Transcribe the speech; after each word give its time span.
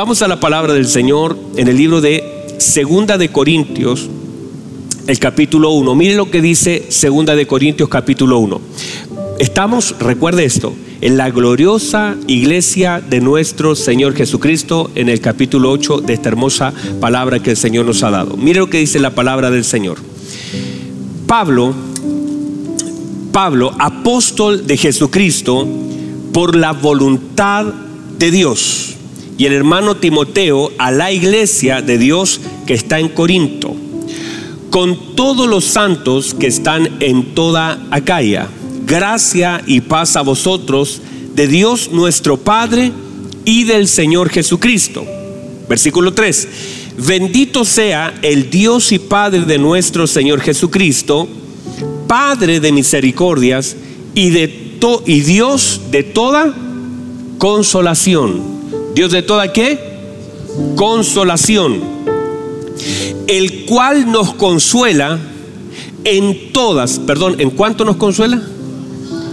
Vamos 0.00 0.22
a 0.22 0.28
la 0.28 0.40
palabra 0.40 0.72
del 0.72 0.86
Señor 0.86 1.36
en 1.56 1.68
el 1.68 1.76
libro 1.76 2.00
de 2.00 2.46
Segunda 2.56 3.18
de 3.18 3.28
Corintios, 3.28 4.08
el 5.06 5.18
capítulo 5.18 5.72
1. 5.72 5.94
Mire 5.94 6.14
lo 6.14 6.30
que 6.30 6.40
dice 6.40 6.86
Segunda 6.88 7.36
de 7.36 7.46
Corintios 7.46 7.90
capítulo 7.90 8.38
1. 8.38 8.62
Estamos, 9.38 9.94
recuerde 10.00 10.46
esto, 10.46 10.72
en 11.02 11.18
la 11.18 11.28
gloriosa 11.28 12.16
iglesia 12.28 13.02
de 13.06 13.20
nuestro 13.20 13.76
Señor 13.76 14.14
Jesucristo 14.14 14.90
en 14.94 15.10
el 15.10 15.20
capítulo 15.20 15.70
8 15.70 16.00
de 16.00 16.14
esta 16.14 16.30
hermosa 16.30 16.72
palabra 16.98 17.42
que 17.42 17.50
el 17.50 17.58
Señor 17.58 17.84
nos 17.84 18.02
ha 18.02 18.08
dado. 18.08 18.38
Mire 18.38 18.60
lo 18.60 18.70
que 18.70 18.78
dice 18.78 19.00
la 19.00 19.14
palabra 19.14 19.50
del 19.50 19.64
Señor. 19.64 19.98
Pablo, 21.26 21.74
Pablo, 23.32 23.74
apóstol 23.78 24.66
de 24.66 24.78
Jesucristo, 24.78 25.68
por 26.32 26.56
la 26.56 26.72
voluntad 26.72 27.66
de 28.18 28.30
Dios. 28.30 28.96
Y 29.40 29.46
el 29.46 29.54
hermano 29.54 29.96
Timoteo 29.96 30.70
a 30.76 30.90
la 30.90 31.12
iglesia 31.12 31.80
de 31.80 31.96
Dios 31.96 32.42
que 32.66 32.74
está 32.74 33.00
en 33.00 33.08
Corinto, 33.08 33.74
con 34.68 35.16
todos 35.16 35.48
los 35.48 35.64
santos 35.64 36.34
que 36.34 36.46
están 36.46 36.98
en 37.00 37.34
toda 37.34 37.82
Acaya 37.90 38.50
gracia 38.84 39.62
y 39.66 39.80
paz 39.80 40.16
a 40.16 40.20
vosotros 40.20 41.00
de 41.34 41.46
Dios 41.46 41.88
nuestro 41.90 42.36
Padre 42.36 42.92
y 43.46 43.64
del 43.64 43.88
Señor 43.88 44.28
Jesucristo. 44.28 45.06
Versículo 45.70 46.12
3. 46.12 46.48
Bendito 46.98 47.64
sea 47.64 48.12
el 48.20 48.50
Dios 48.50 48.92
y 48.92 48.98
Padre 48.98 49.46
de 49.46 49.56
nuestro 49.56 50.06
Señor 50.06 50.42
Jesucristo, 50.42 51.26
Padre 52.06 52.60
de 52.60 52.72
misericordias 52.72 53.74
y, 54.14 54.28
de 54.28 54.68
y 55.06 55.20
Dios 55.20 55.80
de 55.90 56.02
toda 56.02 56.54
consolación. 57.38 58.59
¿Dios 59.00 59.12
de 59.12 59.22
toda 59.22 59.50
qué? 59.50 59.78
Consolación. 60.76 61.80
El 63.28 63.64
cual 63.64 64.12
nos 64.12 64.34
consuela 64.34 65.18
en 66.04 66.52
todas, 66.52 66.98
perdón, 66.98 67.36
¿en 67.38 67.48
cuánto 67.48 67.86
nos 67.86 67.96
consuela? 67.96 68.42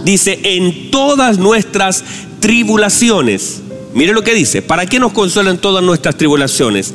Dice, 0.04 0.40
en 0.42 0.90
todas 0.90 1.36
nuestras 1.36 2.02
tribulaciones. 2.40 3.60
Mire 3.92 4.14
lo 4.14 4.24
que 4.24 4.32
dice, 4.32 4.62
¿para 4.62 4.86
qué 4.86 4.98
nos 4.98 5.12
consuelan 5.12 5.58
todas 5.58 5.84
nuestras 5.84 6.16
tribulaciones? 6.16 6.94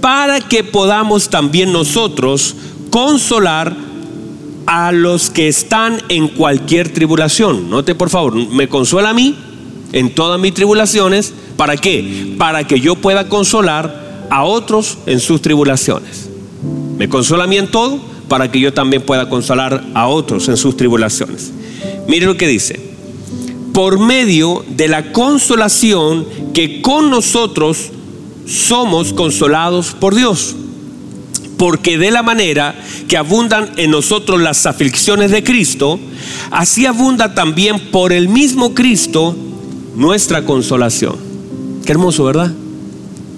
Para 0.00 0.40
que 0.40 0.64
podamos 0.64 1.28
también 1.28 1.74
nosotros 1.74 2.56
consolar 2.88 3.76
a 4.64 4.92
los 4.92 5.28
que 5.28 5.46
están 5.46 6.00
en 6.08 6.28
cualquier 6.28 6.90
tribulación. 6.90 7.68
Note 7.68 7.94
por 7.94 8.08
favor, 8.08 8.34
me 8.34 8.66
consuela 8.66 9.10
a 9.10 9.12
mí 9.12 9.36
en 9.92 10.14
todas 10.14 10.40
mis 10.40 10.54
tribulaciones. 10.54 11.34
¿Para 11.56 11.76
qué? 11.76 12.34
Para 12.38 12.66
que 12.66 12.80
yo 12.80 12.96
pueda 12.96 13.28
consolar 13.28 14.26
a 14.30 14.44
otros 14.44 14.98
en 15.06 15.20
sus 15.20 15.40
tribulaciones. 15.40 16.28
Me 16.98 17.08
consuela 17.08 17.44
a 17.44 17.46
mí 17.46 17.56
en 17.56 17.70
todo 17.70 18.00
para 18.28 18.50
que 18.50 18.60
yo 18.60 18.72
también 18.72 19.02
pueda 19.02 19.28
consolar 19.28 19.84
a 19.94 20.08
otros 20.08 20.48
en 20.48 20.56
sus 20.56 20.76
tribulaciones. 20.76 21.52
Mire 22.08 22.26
lo 22.26 22.36
que 22.36 22.48
dice. 22.48 22.80
Por 23.72 23.98
medio 23.98 24.64
de 24.68 24.88
la 24.88 25.12
consolación 25.12 26.26
que 26.52 26.80
con 26.80 27.10
nosotros 27.10 27.90
somos 28.46 29.12
consolados 29.12 29.94
por 29.98 30.14
Dios. 30.14 30.54
Porque 31.58 31.98
de 31.98 32.10
la 32.10 32.22
manera 32.22 32.74
que 33.08 33.16
abundan 33.16 33.72
en 33.76 33.90
nosotros 33.90 34.40
las 34.40 34.66
aflicciones 34.66 35.30
de 35.30 35.42
Cristo, 35.42 35.98
así 36.50 36.86
abunda 36.86 37.34
también 37.34 37.90
por 37.90 38.12
el 38.12 38.28
mismo 38.28 38.74
Cristo 38.74 39.36
nuestra 39.96 40.44
consolación. 40.44 41.33
Qué 41.84 41.92
hermoso, 41.92 42.24
¿verdad? 42.24 42.50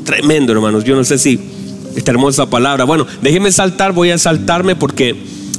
Tremendo, 0.04 0.52
hermanos. 0.52 0.84
Yo 0.84 0.94
no 0.94 1.04
sé 1.04 1.18
si 1.18 1.38
esta 1.96 2.12
hermosa 2.12 2.48
palabra. 2.48 2.84
Bueno, 2.84 3.06
déjenme 3.22 3.50
saltar, 3.50 3.92
voy 3.92 4.10
a 4.10 4.18
saltarme 4.18 4.76
porque 4.76 5.16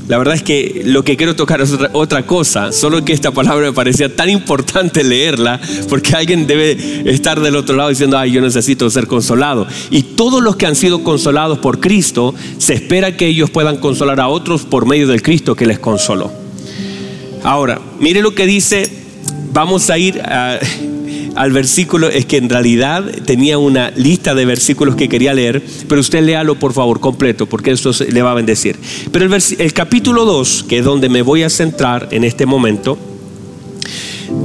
la 0.07 0.17
verdad 0.17 0.35
es 0.35 0.43
que 0.43 0.83
lo 0.85 1.03
que 1.03 1.17
quiero 1.17 1.35
tocar 1.35 1.59
es 1.59 1.73
otra, 1.91 2.25
cosa, 2.25 2.71
solo 2.71 3.03
que 3.03 3.11
esta 3.11 3.31
palabra 3.31 3.67
me 3.67 3.73
parecía 3.73 4.15
tan 4.15 4.29
importante 4.29 5.03
leerla, 5.03 5.59
porque 5.89 6.15
alguien 6.15 6.47
debe 6.47 7.11
estar 7.11 7.41
del 7.41 7.57
otro 7.57 7.75
lado 7.75 7.89
diciendo, 7.89 8.17
ay, 8.17 8.31
yo 8.31 8.39
necesito 8.39 8.89
ser 8.89 9.07
consolado. 9.07 9.67
Y 9.91 10.03
todos 10.03 10.41
los 10.41 10.55
que 10.55 10.65
han 10.65 10.75
sido 10.75 11.03
consolados 11.03 11.59
por 11.59 11.81
Cristo, 11.81 12.33
se 12.57 12.73
espera 12.73 13.17
que 13.17 13.27
ellos 13.27 13.49
puedan 13.49 13.77
consolar 13.77 14.21
a 14.21 14.29
otros 14.29 14.63
por 14.63 14.85
medio 14.85 15.07
del 15.07 15.21
Cristo 15.21 15.55
que 15.55 15.65
les 15.65 15.79
consoló. 15.79 16.31
Ahora, 17.43 17.81
mire 17.99 18.21
lo 18.21 18.33
que 18.33 18.45
dice, 18.45 18.89
vamos 19.51 19.89
a 19.89 19.97
ir 19.97 20.21
a 20.21 20.57
al 21.37 21.51
versículo 21.51 22.09
es 22.09 22.25
que 22.25 22.37
en 22.37 22.49
realidad 22.49 23.05
tenía 23.25 23.59
una 23.59 23.91
lista 23.91 24.33
de 24.33 24.45
versículos 24.45 24.95
que 24.95 25.07
quería 25.07 25.33
leer, 25.35 25.63
pero 25.87 26.01
usted 26.01 26.23
léalo 26.23 26.57
por 26.57 26.73
favor 26.73 26.99
completo, 26.99 27.45
porque 27.45 27.71
esto 27.71 27.91
le 28.09 28.21
va 28.23 28.31
a 28.31 28.33
bendecir. 28.33 28.75
Pero 29.11 29.25
el, 29.25 29.43
el 29.59 29.73
capítulo 29.73 30.25
2, 30.25 30.65
que 30.67 30.79
es 30.79 30.85
donde 30.85 31.09
me 31.09 31.21
voy 31.21 31.43
a 31.43 31.49
centrar 31.49 32.09
en 32.11 32.23
este 32.23 32.47
momento, 32.47 32.97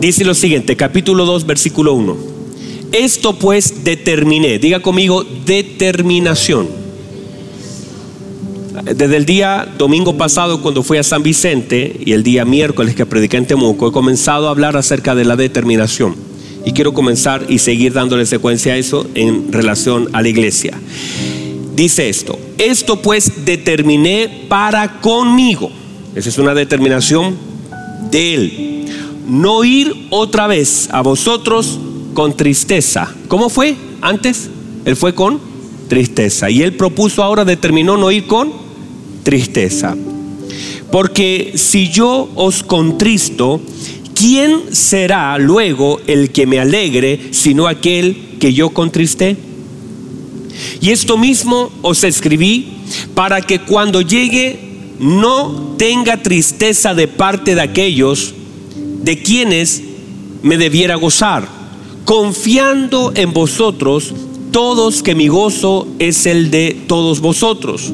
dice 0.00 0.24
lo 0.24 0.34
siguiente, 0.34 0.76
capítulo 0.76 1.24
2, 1.24 1.46
versículo 1.46 1.94
1. 1.94 2.16
Esto 2.92 3.38
pues 3.38 3.84
determiné, 3.84 4.58
diga 4.58 4.80
conmigo, 4.80 5.24
determinación. 5.46 6.68
Desde 8.84 9.16
el 9.16 9.24
día 9.24 9.66
domingo 9.78 10.18
pasado 10.18 10.60
cuando 10.60 10.82
fui 10.82 10.98
a 10.98 11.02
San 11.02 11.22
Vicente 11.22 12.00
y 12.04 12.12
el 12.12 12.22
día 12.22 12.44
miércoles 12.44 12.94
que 12.94 13.06
prediqué 13.06 13.38
en 13.38 13.46
Temuco, 13.46 13.88
he 13.88 13.92
comenzado 13.92 14.48
a 14.48 14.50
hablar 14.50 14.76
acerca 14.76 15.14
de 15.14 15.24
la 15.24 15.36
determinación. 15.36 16.31
Y 16.64 16.72
quiero 16.72 16.94
comenzar 16.94 17.46
y 17.48 17.58
seguir 17.58 17.92
dándole 17.92 18.26
secuencia 18.26 18.74
a 18.74 18.76
eso 18.76 19.06
en 19.14 19.52
relación 19.52 20.08
a 20.12 20.22
la 20.22 20.28
iglesia. 20.28 20.78
Dice 21.74 22.08
esto, 22.08 22.38
esto 22.58 23.00
pues 23.00 23.44
determiné 23.44 24.46
para 24.48 25.00
conmigo. 25.00 25.70
Esa 26.14 26.28
es 26.28 26.38
una 26.38 26.54
determinación 26.54 27.36
de 28.10 28.34
él. 28.34 28.84
No 29.26 29.64
ir 29.64 29.92
otra 30.10 30.46
vez 30.46 30.88
a 30.92 31.00
vosotros 31.00 31.78
con 32.14 32.36
tristeza. 32.36 33.12
¿Cómo 33.28 33.48
fue 33.48 33.76
antes? 34.00 34.50
Él 34.84 34.96
fue 34.96 35.14
con 35.14 35.40
tristeza. 35.88 36.50
Y 36.50 36.62
él 36.62 36.74
propuso 36.74 37.22
ahora, 37.22 37.44
determinó 37.44 37.96
no 37.96 38.10
ir 38.10 38.26
con 38.26 38.52
tristeza. 39.22 39.96
Porque 40.90 41.52
si 41.56 41.88
yo 41.88 42.28
os 42.34 42.62
contristo, 42.62 43.60
¿quién 44.22 44.72
será 44.72 45.36
luego 45.36 46.00
el 46.06 46.30
que 46.30 46.46
me 46.46 46.60
alegre 46.60 47.18
sino 47.32 47.66
aquel 47.66 48.36
que 48.38 48.52
yo 48.52 48.70
contristé? 48.70 49.36
Y 50.80 50.90
esto 50.90 51.18
mismo 51.18 51.72
os 51.82 52.04
escribí 52.04 52.68
para 53.16 53.40
que 53.40 53.58
cuando 53.58 54.00
llegue 54.00 54.60
no 55.00 55.74
tenga 55.76 56.22
tristeza 56.22 56.94
de 56.94 57.08
parte 57.08 57.56
de 57.56 57.62
aquellos 57.62 58.32
de 59.02 59.20
quienes 59.20 59.82
me 60.44 60.56
debiera 60.56 60.94
gozar, 60.94 61.48
confiando 62.04 63.10
en 63.16 63.32
vosotros 63.32 64.14
todos 64.52 65.02
que 65.02 65.16
mi 65.16 65.26
gozo 65.26 65.88
es 65.98 66.26
el 66.26 66.52
de 66.52 66.76
todos 66.86 67.18
vosotros, 67.18 67.92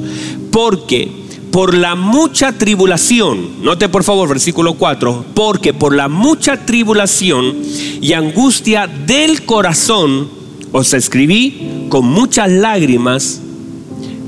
porque 0.50 1.08
por 1.50 1.74
la 1.74 1.94
mucha 1.94 2.52
tribulación, 2.52 3.62
note 3.62 3.88
por 3.88 4.04
favor 4.04 4.28
versículo 4.28 4.74
4, 4.74 5.24
porque 5.34 5.72
por 5.74 5.94
la 5.94 6.08
mucha 6.08 6.64
tribulación 6.64 7.56
y 8.00 8.12
angustia 8.12 8.86
del 8.86 9.44
corazón 9.44 10.28
os 10.72 10.92
escribí 10.92 11.86
con 11.88 12.06
muchas 12.06 12.50
lágrimas, 12.50 13.40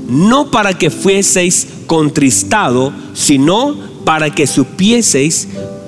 no 0.07 0.51
para 0.51 0.73
que 0.73 0.89
fueseis 0.89 1.67
contristado, 1.87 2.91
sino 3.13 3.75
para 4.03 4.29
que 4.33 4.47
supieseis 4.47 5.47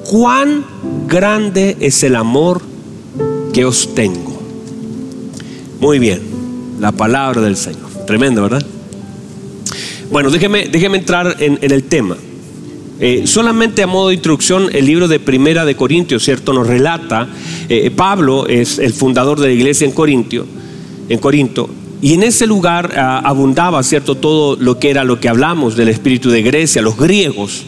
cuán 0.09 0.63
grande 1.07 1.77
es 1.79 2.03
el 2.03 2.15
amor 2.15 2.62
que 3.53 3.65
os 3.65 3.94
tengo. 3.95 4.41
Muy 5.79 6.00
bien, 6.00 6.21
la 6.79 6.91
palabra 6.91 7.41
del 7.41 7.57
Señor. 7.57 7.89
Tremendo, 8.06 8.44
¿verdad? 8.44 8.65
Bueno, 10.13 10.30
déjeme, 10.30 10.68
déjeme 10.68 11.00
entrar 11.00 11.38
en, 11.39 11.57
el 11.60 11.86
tema. 11.86 12.15
Eh, 13.00 13.24
solamente 13.25 13.81
a 13.81 13.88
modo 13.88 14.10
de 14.10 14.13
introducción, 14.13 14.69
el 14.71 14.86
libro 14.86 15.07
de 15.07 15.19
Primera 15.19 15.65
de 15.65 15.75
Corintios, 15.75 16.21
¿cierto? 16.21 16.54
Nos 16.54 16.68
relata, 16.68 17.27
eh, 17.68 17.89
Pablo 17.89 18.45
es 18.45 18.77
el 18.77 18.94
fundador 18.94 19.39
de 19.39 19.48
la 19.48 19.54
iglesia 19.54 19.86
en 19.86 19.92
Corintio, 19.92 20.45
en 21.10 21.18
Corinto, 21.18 21.68
y 22.00 22.13
en 22.13 22.21
ese 22.21 22.45
lugar 22.45 22.94
ah, 22.95 23.24
abundaba, 23.25 23.81
¿cierto? 23.81 24.13
Todo 24.13 24.56
lo 24.56 24.77
que 24.77 24.92
era 24.92 25.04
lo 25.04 25.19
que 25.19 25.30
hablamos 25.30 25.75
del 25.75 25.89
espíritu 25.89 26.30
de 26.30 26.44
Grecia, 26.44 26.83
los 26.83 26.95
griegos. 26.95 27.63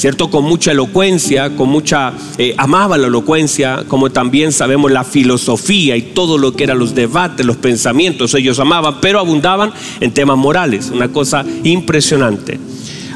¿Cierto? 0.00 0.30
Con 0.30 0.44
mucha 0.44 0.70
elocuencia, 0.70 1.54
con 1.56 1.68
mucha, 1.68 2.14
eh, 2.38 2.54
amaba 2.56 2.96
la 2.96 3.08
elocuencia, 3.08 3.84
como 3.86 4.10
también 4.10 4.50
sabemos 4.50 4.90
la 4.90 5.04
filosofía 5.04 5.94
y 5.94 6.00
todo 6.00 6.38
lo 6.38 6.52
que 6.54 6.64
eran 6.64 6.78
los 6.78 6.94
debates, 6.94 7.44
los 7.44 7.58
pensamientos, 7.58 8.34
ellos 8.34 8.58
amaban, 8.58 8.98
pero 9.02 9.18
abundaban 9.18 9.74
en 10.00 10.12
temas 10.12 10.38
morales, 10.38 10.90
una 10.90 11.08
cosa 11.08 11.44
impresionante. 11.64 12.58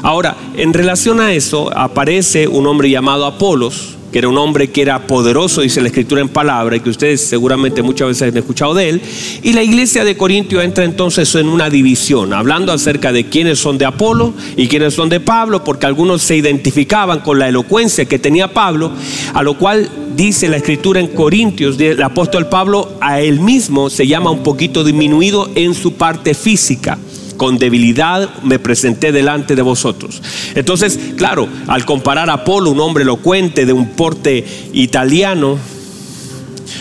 Ahora, 0.05 0.37
en 0.55 0.71
relación 0.71 1.19
a 1.19 1.33
eso, 1.33 1.75
aparece 1.75 2.47
un 2.47 2.67
hombre 2.67 2.91
llamado 2.91 3.25
Apolos, 3.25 3.95
que 4.11 4.19
era 4.19 4.29
un 4.29 4.37
hombre 4.37 4.69
que 4.69 4.83
era 4.83 5.07
poderoso, 5.07 5.61
dice 5.61 5.81
la 5.81 5.87
escritura 5.87 6.21
en 6.21 6.29
palabra, 6.29 6.75
y 6.75 6.79
que 6.79 6.91
ustedes 6.91 7.21
seguramente 7.21 7.81
muchas 7.81 8.09
veces 8.09 8.29
han 8.29 8.37
escuchado 8.37 8.75
de 8.75 8.89
él. 8.89 9.01
Y 9.41 9.53
la 9.53 9.63
iglesia 9.63 10.03
de 10.03 10.15
Corintio 10.15 10.61
entra 10.61 10.83
entonces 10.83 11.33
en 11.33 11.47
una 11.47 11.71
división, 11.71 12.33
hablando 12.33 12.71
acerca 12.71 13.11
de 13.11 13.29
quiénes 13.29 13.57
son 13.57 13.79
de 13.79 13.85
Apolo 13.85 14.35
y 14.55 14.67
quiénes 14.67 14.93
son 14.93 15.09
de 15.09 15.21
Pablo, 15.21 15.63
porque 15.63 15.87
algunos 15.87 16.21
se 16.21 16.35
identificaban 16.35 17.21
con 17.21 17.39
la 17.39 17.49
elocuencia 17.49 18.05
que 18.05 18.19
tenía 18.19 18.53
Pablo, 18.53 18.91
a 19.33 19.41
lo 19.41 19.57
cual 19.57 19.89
dice 20.15 20.49
la 20.49 20.57
escritura 20.57 20.99
en 20.99 21.07
Corintios, 21.07 21.79
el 21.79 22.03
apóstol 22.03 22.47
Pablo 22.47 22.93
a 23.01 23.21
él 23.21 23.39
mismo 23.39 23.89
se 23.89 24.05
llama 24.05 24.29
un 24.29 24.43
poquito 24.43 24.83
disminuido 24.83 25.49
en 25.55 25.73
su 25.73 25.93
parte 25.93 26.35
física 26.35 26.99
con 27.37 27.57
debilidad 27.57 28.29
me 28.43 28.59
presenté 28.59 29.11
delante 29.11 29.55
de 29.55 29.61
vosotros. 29.61 30.21
Entonces, 30.55 30.99
claro, 31.17 31.47
al 31.67 31.85
comparar 31.85 32.29
a 32.29 32.33
Apolo, 32.33 32.71
un 32.71 32.79
hombre 32.79 33.03
elocuente 33.03 33.65
de 33.65 33.73
un 33.73 33.89
porte 33.89 34.45
italiano, 34.73 35.57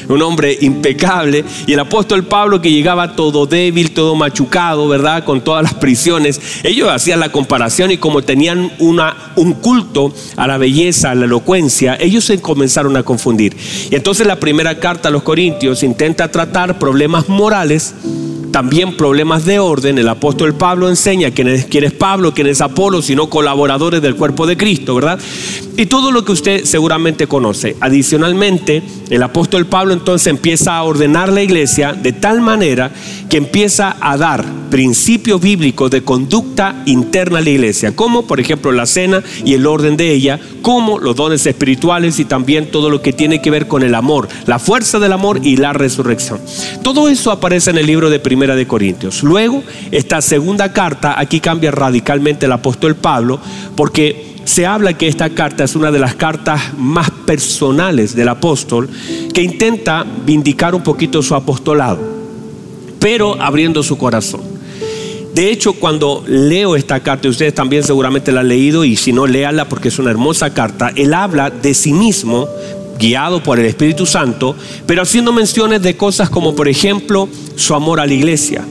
un 0.08 0.22
hombre 0.22 0.56
impecable, 0.60 1.44
y 1.66 1.72
el 1.72 1.80
apóstol 1.80 2.24
Pablo 2.24 2.60
que 2.60 2.70
llegaba 2.70 3.14
todo 3.16 3.46
débil, 3.46 3.92
todo 3.92 4.14
machucado, 4.14 4.88
¿verdad? 4.88 5.24
Con 5.24 5.42
todas 5.42 5.62
las 5.62 5.74
prisiones. 5.74 6.40
Ellos 6.62 6.88
hacían 6.90 7.20
la 7.20 7.32
comparación 7.32 7.90
y 7.90 7.98
como 7.98 8.22
tenían 8.22 8.72
una, 8.78 9.32
un 9.36 9.54
culto 9.54 10.12
a 10.36 10.46
la 10.46 10.58
belleza, 10.58 11.10
a 11.10 11.14
la 11.14 11.24
elocuencia, 11.24 11.96
ellos 12.00 12.24
se 12.24 12.40
comenzaron 12.40 12.96
a 12.96 13.02
confundir. 13.02 13.56
Y 13.90 13.94
entonces 13.94 14.26
la 14.26 14.40
primera 14.40 14.78
carta 14.78 15.08
a 15.08 15.12
los 15.12 15.22
Corintios 15.22 15.82
intenta 15.82 16.30
tratar 16.30 16.78
problemas 16.78 17.28
morales 17.28 17.94
también 18.54 18.96
problemas 18.96 19.44
de 19.44 19.58
orden. 19.58 19.98
El 19.98 20.08
apóstol 20.08 20.54
Pablo 20.54 20.88
enseña 20.88 21.32
quién 21.32 21.48
es, 21.48 21.66
es 21.68 21.92
Pablo, 21.92 22.32
quién 22.32 22.46
es 22.46 22.60
Apolo, 22.60 23.02
sino 23.02 23.28
colaboradores 23.28 24.00
del 24.00 24.14
cuerpo 24.14 24.46
de 24.46 24.56
Cristo, 24.56 24.94
¿verdad? 24.94 25.18
Y 25.76 25.86
todo 25.86 26.12
lo 26.12 26.24
que 26.24 26.30
usted 26.30 26.64
seguramente 26.64 27.26
conoce. 27.26 27.74
Adicionalmente, 27.80 28.80
el 29.10 29.24
apóstol 29.24 29.66
Pablo 29.66 29.92
entonces 29.92 30.28
empieza 30.28 30.76
a 30.76 30.84
ordenar 30.84 31.32
la 31.32 31.42
iglesia 31.42 31.94
de 31.94 32.12
tal 32.12 32.40
manera 32.40 32.92
que 33.28 33.38
empieza 33.38 33.96
a 34.00 34.16
dar 34.16 34.44
principios 34.70 35.40
bíblicos 35.40 35.90
de 35.90 36.02
conducta 36.02 36.82
interna 36.86 37.38
a 37.38 37.42
la 37.42 37.50
iglesia, 37.50 37.94
como 37.96 38.26
por 38.26 38.38
ejemplo 38.38 38.70
la 38.70 38.86
cena 38.86 39.22
y 39.44 39.54
el 39.54 39.66
orden 39.66 39.96
de 39.96 40.12
ella, 40.12 40.38
como 40.62 40.98
los 40.98 41.16
dones 41.16 41.44
espirituales 41.46 42.18
y 42.18 42.24
también 42.24 42.70
todo 42.70 42.90
lo 42.90 43.02
que 43.02 43.12
tiene 43.12 43.42
que 43.42 43.50
ver 43.50 43.66
con 43.66 43.82
el 43.82 43.94
amor, 43.94 44.28
la 44.46 44.58
fuerza 44.58 44.98
del 44.98 45.12
amor 45.12 45.40
y 45.42 45.56
la 45.56 45.72
resurrección. 45.72 46.40
Todo 46.82 47.08
eso 47.08 47.32
aparece 47.32 47.70
en 47.70 47.78
el 47.78 47.86
libro 47.86 48.10
de 48.10 48.20
De 48.46 48.66
Corintios. 48.66 49.22
Luego, 49.22 49.62
esta 49.90 50.20
segunda 50.20 50.72
carta, 50.72 51.18
aquí 51.18 51.40
cambia 51.40 51.70
radicalmente 51.70 52.46
el 52.46 52.52
apóstol 52.52 52.94
Pablo, 52.94 53.40
porque 53.74 54.34
se 54.44 54.66
habla 54.66 54.92
que 54.92 55.08
esta 55.08 55.30
carta 55.30 55.64
es 55.64 55.74
una 55.74 55.90
de 55.90 55.98
las 55.98 56.14
cartas 56.14 56.60
más 56.76 57.10
personales 57.10 58.14
del 58.14 58.28
apóstol 58.28 58.88
que 59.32 59.42
intenta 59.42 60.04
vindicar 60.26 60.74
un 60.74 60.82
poquito 60.82 61.22
su 61.22 61.34
apostolado, 61.34 62.00
pero 63.00 63.40
abriendo 63.40 63.82
su 63.82 63.96
corazón. 63.96 64.42
De 65.34 65.50
hecho, 65.50 65.72
cuando 65.72 66.22
leo 66.28 66.76
esta 66.76 67.00
carta, 67.00 67.28
ustedes 67.28 67.54
también 67.54 67.82
seguramente 67.82 68.30
la 68.30 68.40
han 68.40 68.48
leído 68.48 68.84
y 68.84 68.94
si 68.94 69.12
no, 69.12 69.26
léala 69.26 69.68
porque 69.68 69.88
es 69.88 69.98
una 69.98 70.10
hermosa 70.10 70.54
carta, 70.54 70.92
él 70.94 71.12
habla 71.12 71.50
de 71.50 71.74
sí 71.74 71.92
mismo, 71.92 72.46
guiado 72.98 73.42
por 73.42 73.58
el 73.58 73.66
Espíritu 73.66 74.06
Santo, 74.06 74.56
pero 74.86 75.02
haciendo 75.02 75.32
menciones 75.32 75.82
de 75.82 75.96
cosas 75.96 76.30
como, 76.30 76.54
por 76.54 76.68
ejemplo, 76.68 77.28
su 77.56 77.74
amor 77.74 78.00
a 78.00 78.06
la 78.06 78.14
iglesia 78.14 78.64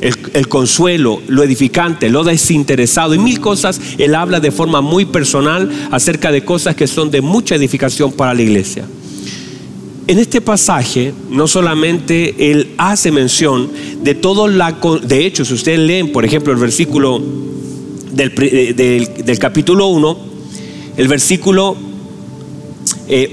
el, 0.00 0.48
consuelo, 0.48 1.20
lo 1.26 1.42
edificante, 1.42 2.08
lo 2.08 2.24
desinteresado 2.24 3.14
y 3.14 3.18
mil 3.18 3.40
cosas. 3.40 3.80
Él 3.98 4.14
habla 4.14 4.40
de 4.40 4.50
forma 4.50 4.80
muy 4.80 5.04
personal 5.04 5.70
acerca 5.90 6.30
de 6.32 6.44
cosas 6.44 6.76
que 6.76 6.86
son 6.86 7.10
de 7.10 7.20
mucha 7.20 7.54
edificación 7.54 8.12
para 8.12 8.34
la 8.34 8.42
iglesia. 8.42 8.84
En 10.06 10.18
este 10.18 10.40
pasaje 10.40 11.12
no 11.30 11.48
solamente 11.48 12.50
él 12.50 12.74
hace 12.78 13.10
mención 13.10 13.70
de 14.02 14.14
todo 14.14 14.46
la... 14.46 14.76
De 15.02 15.26
hecho, 15.26 15.44
si 15.44 15.54
ustedes 15.54 15.80
leen, 15.80 16.12
por 16.12 16.24
ejemplo, 16.24 16.52
el 16.52 16.58
versículo 16.58 17.20
del, 18.12 18.34
del, 18.34 19.10
del 19.24 19.38
capítulo 19.38 19.88
1, 19.88 20.18
el 20.96 21.08
versículo 21.08 21.76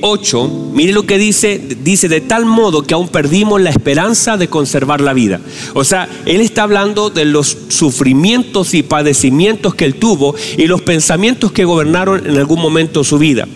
8, 0.02 0.46
eh, 0.46 0.72
mire 0.74 0.94
lo 0.94 1.06
que 1.06 1.18
dice, 1.18 1.60
dice 1.84 2.08
de 2.08 2.22
tal 2.22 2.46
modo 2.46 2.84
que 2.84 2.94
aún 2.94 3.08
perdimos 3.08 3.62
la 3.62 3.70
esperanza 3.70 4.38
de 4.38 4.48
conservar 4.48 5.02
la 5.02 5.14
vida. 5.14 5.40
O 5.74 5.84
sea, 5.84 6.08
él 6.26 6.42
está 6.42 6.64
hablando 6.64 7.10
de 7.10 7.26
los 7.26 7.58
sufrimientos 7.70 8.74
y 8.74 8.84
padecimientos 8.84 9.76
que 9.76 9.86
él 9.86 9.96
tuvo 9.96 10.36
y 10.58 10.68
los 10.68 10.82
pensamientos 10.82 11.52
que 11.52 11.66
gobernaron 11.66 12.26
en 12.28 12.38
algún 12.38 12.62
momento 12.62 13.04
su 13.04 13.18
vida. 13.18 13.48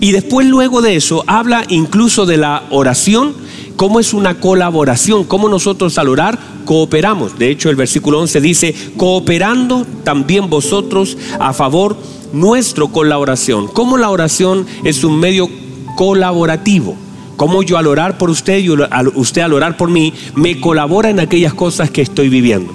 Y 0.00 0.12
después 0.12 0.46
luego 0.46 0.82
de 0.82 0.96
eso 0.96 1.24
habla 1.26 1.64
incluso 1.68 2.26
de 2.26 2.36
la 2.36 2.64
oración, 2.70 3.34
cómo 3.76 4.00
es 4.00 4.14
una 4.14 4.40
colaboración, 4.40 5.24
cómo 5.24 5.48
nosotros 5.48 5.98
al 5.98 6.08
orar 6.08 6.38
cooperamos. 6.64 7.38
De 7.38 7.50
hecho, 7.50 7.70
el 7.70 7.76
versículo 7.76 8.20
11 8.20 8.40
dice, 8.40 8.74
cooperando 8.96 9.86
también 10.04 10.48
vosotros 10.48 11.16
a 11.38 11.52
favor 11.52 11.96
nuestro 12.32 12.88
con 12.88 13.08
la 13.08 13.18
oración. 13.18 13.68
Cómo 13.68 13.96
la 13.96 14.10
oración 14.10 14.66
es 14.84 15.04
un 15.04 15.18
medio 15.18 15.48
colaborativo. 15.96 16.96
Como 17.36 17.62
yo 17.62 17.78
al 17.78 17.86
orar 17.86 18.18
por 18.18 18.30
usted 18.30 18.58
y 18.58 18.70
usted 18.70 19.42
al 19.42 19.52
orar 19.52 19.76
por 19.76 19.90
mí, 19.90 20.12
me 20.34 20.60
colabora 20.60 21.10
en 21.10 21.20
aquellas 21.20 21.54
cosas 21.54 21.90
que 21.90 22.02
estoy 22.02 22.28
viviendo. 22.28 22.72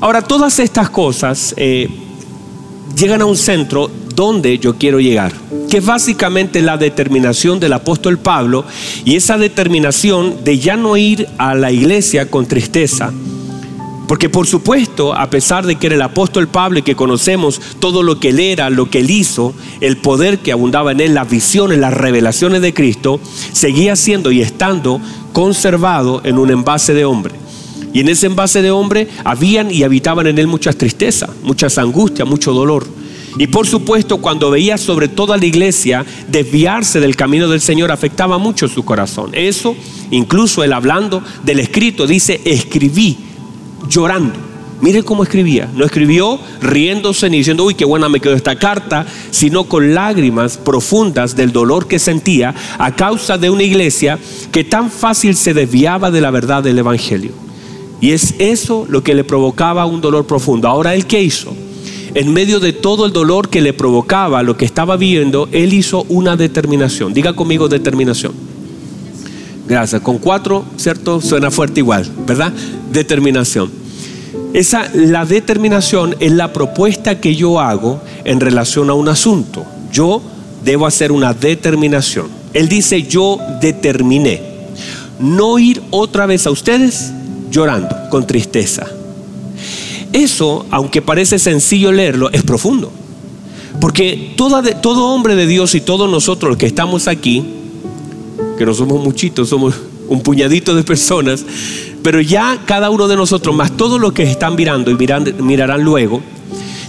Ahora, 0.00 0.22
todas 0.22 0.58
estas 0.58 0.90
cosas 0.90 1.54
eh, 1.56 1.88
llegan 2.96 3.22
a 3.22 3.26
un 3.26 3.36
centro 3.36 3.90
donde 4.20 4.58
yo 4.58 4.76
quiero 4.76 5.00
llegar, 5.00 5.32
que 5.70 5.78
es 5.78 5.86
básicamente 5.86 6.60
la 6.60 6.76
determinación 6.76 7.58
del 7.58 7.72
apóstol 7.72 8.18
Pablo 8.18 8.66
y 9.06 9.16
esa 9.16 9.38
determinación 9.38 10.44
de 10.44 10.58
ya 10.58 10.76
no 10.76 10.98
ir 10.98 11.26
a 11.38 11.54
la 11.54 11.72
iglesia 11.72 12.30
con 12.30 12.44
tristeza, 12.44 13.14
porque 14.06 14.28
por 14.28 14.46
supuesto, 14.46 15.14
a 15.14 15.30
pesar 15.30 15.64
de 15.64 15.76
que 15.76 15.86
era 15.86 15.96
el 15.96 16.02
apóstol 16.02 16.48
Pablo 16.48 16.80
y 16.80 16.82
que 16.82 16.96
conocemos 16.96 17.62
todo 17.80 18.02
lo 18.02 18.20
que 18.20 18.28
él 18.28 18.40
era, 18.40 18.68
lo 18.68 18.90
que 18.90 18.98
él 18.98 19.08
hizo, 19.08 19.54
el 19.80 19.96
poder 19.96 20.40
que 20.40 20.52
abundaba 20.52 20.92
en 20.92 21.00
él, 21.00 21.14
las 21.14 21.30
visiones, 21.30 21.78
las 21.78 21.94
revelaciones 21.94 22.60
de 22.60 22.74
Cristo, 22.74 23.20
seguía 23.54 23.96
siendo 23.96 24.32
y 24.32 24.42
estando 24.42 25.00
conservado 25.32 26.20
en 26.24 26.36
un 26.36 26.50
envase 26.50 26.92
de 26.92 27.06
hombre. 27.06 27.32
Y 27.94 28.00
en 28.00 28.10
ese 28.10 28.26
envase 28.26 28.60
de 28.60 28.70
hombre 28.70 29.08
habían 29.24 29.70
y 29.70 29.82
habitaban 29.82 30.26
en 30.26 30.36
él 30.36 30.46
muchas 30.46 30.76
tristezas, 30.76 31.30
muchas 31.42 31.78
angustias, 31.78 32.28
mucho 32.28 32.52
dolor. 32.52 32.99
Y 33.38 33.46
por 33.46 33.66
supuesto, 33.66 34.18
cuando 34.18 34.50
veía 34.50 34.76
sobre 34.76 35.08
toda 35.08 35.36
la 35.36 35.46
iglesia 35.46 36.04
desviarse 36.28 37.00
del 37.00 37.16
camino 37.16 37.48
del 37.48 37.60
Señor, 37.60 37.90
afectaba 37.92 38.38
mucho 38.38 38.68
su 38.68 38.84
corazón. 38.84 39.30
Eso, 39.32 39.76
incluso 40.10 40.64
él 40.64 40.72
hablando 40.72 41.22
del 41.44 41.60
escrito, 41.60 42.06
dice, 42.06 42.40
escribí 42.44 43.16
llorando. 43.88 44.50
Mire 44.80 45.02
cómo 45.02 45.22
escribía. 45.22 45.68
No 45.74 45.84
escribió 45.84 46.40
riéndose 46.62 47.28
ni 47.28 47.38
diciendo, 47.38 47.64
uy, 47.64 47.74
qué 47.74 47.84
buena 47.84 48.08
me 48.08 48.20
quedó 48.20 48.34
esta 48.34 48.56
carta, 48.56 49.06
sino 49.30 49.64
con 49.64 49.94
lágrimas 49.94 50.56
profundas 50.56 51.36
del 51.36 51.52
dolor 51.52 51.86
que 51.86 51.98
sentía 51.98 52.54
a 52.78 52.94
causa 52.96 53.36
de 53.36 53.50
una 53.50 53.62
iglesia 53.62 54.18
que 54.50 54.64
tan 54.64 54.90
fácil 54.90 55.36
se 55.36 55.52
desviaba 55.52 56.10
de 56.10 56.22
la 56.22 56.30
verdad 56.30 56.62
del 56.62 56.78
Evangelio. 56.78 57.32
Y 58.00 58.12
es 58.12 58.34
eso 58.38 58.86
lo 58.88 59.02
que 59.02 59.14
le 59.14 59.24
provocaba 59.24 59.84
un 59.84 60.00
dolor 60.00 60.26
profundo. 60.26 60.66
Ahora, 60.66 60.94
¿él 60.94 61.06
qué 61.06 61.22
hizo? 61.22 61.54
En 62.14 62.32
medio 62.32 62.60
de 62.60 62.72
todo 62.72 63.06
el 63.06 63.12
dolor 63.12 63.48
que 63.48 63.60
le 63.60 63.72
provocaba 63.72 64.42
lo 64.42 64.56
que 64.56 64.64
estaba 64.64 64.96
viviendo, 64.96 65.48
él 65.52 65.72
hizo 65.72 66.04
una 66.08 66.36
determinación. 66.36 67.14
Diga 67.14 67.34
conmigo 67.34 67.68
determinación. 67.68 68.32
Gracias. 69.68 70.02
Con 70.02 70.18
cuatro, 70.18 70.64
¿cierto? 70.76 71.20
Suena 71.20 71.50
fuerte 71.50 71.80
igual, 71.80 72.10
¿verdad? 72.26 72.52
Determinación. 72.92 73.70
Esa, 74.52 74.90
la 74.94 75.24
determinación 75.24 76.16
es 76.18 76.32
la 76.32 76.52
propuesta 76.52 77.20
que 77.20 77.36
yo 77.36 77.60
hago 77.60 78.00
en 78.24 78.40
relación 78.40 78.90
a 78.90 78.94
un 78.94 79.08
asunto. 79.08 79.64
Yo 79.92 80.20
debo 80.64 80.86
hacer 80.86 81.12
una 81.12 81.34
determinación. 81.34 82.26
Él 82.52 82.68
dice, 82.68 83.04
yo 83.04 83.38
determiné 83.60 84.50
no 85.20 85.58
ir 85.58 85.82
otra 85.90 86.26
vez 86.26 86.46
a 86.46 86.50
ustedes 86.50 87.12
llorando, 87.50 87.94
con 88.10 88.26
tristeza. 88.26 88.86
Eso, 90.12 90.66
aunque 90.70 91.02
parece 91.02 91.38
sencillo 91.38 91.92
leerlo, 91.92 92.30
es 92.30 92.42
profundo. 92.42 92.92
Porque 93.80 94.34
todo 94.36 95.06
hombre 95.06 95.36
de 95.36 95.46
Dios 95.46 95.74
y 95.74 95.80
todos 95.80 96.10
nosotros 96.10 96.50
los 96.50 96.58
que 96.58 96.66
estamos 96.66 97.08
aquí, 97.08 97.44
que 98.58 98.66
no 98.66 98.74
somos 98.74 99.02
muchitos, 99.02 99.48
somos 99.48 99.74
un 100.08 100.22
puñadito 100.22 100.74
de 100.74 100.82
personas, 100.82 101.44
pero 102.02 102.20
ya 102.20 102.62
cada 102.66 102.90
uno 102.90 103.06
de 103.06 103.16
nosotros, 103.16 103.54
más 103.54 103.76
todos 103.76 104.00
los 104.00 104.12
que 104.12 104.24
están 104.24 104.56
mirando 104.56 104.90
y 104.90 104.96
mirarán 105.40 105.82
luego, 105.82 106.20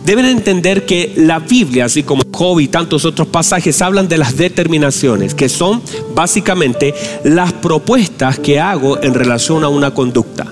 deben 0.04 0.26
entender 0.26 0.86
que 0.86 1.14
la 1.16 1.40
Biblia, 1.40 1.86
así 1.86 2.02
como 2.02 2.24
Job 2.32 2.60
y 2.60 2.68
tantos 2.68 3.06
otros 3.06 3.28
pasajes, 3.28 3.82
hablan 3.82 4.08
de 4.08 4.18
las 4.18 4.36
determinaciones, 4.36 5.36
que 5.36 5.50
son 5.50 5.82
básicamente 6.16 6.96
las 7.24 7.54
propuestas 7.54 8.40
que 8.40 8.60
hago 8.60 9.02
en 9.02 9.14
relación 9.14 9.64
a 9.64 9.70
una 9.70 9.94
conducta. 9.94 10.52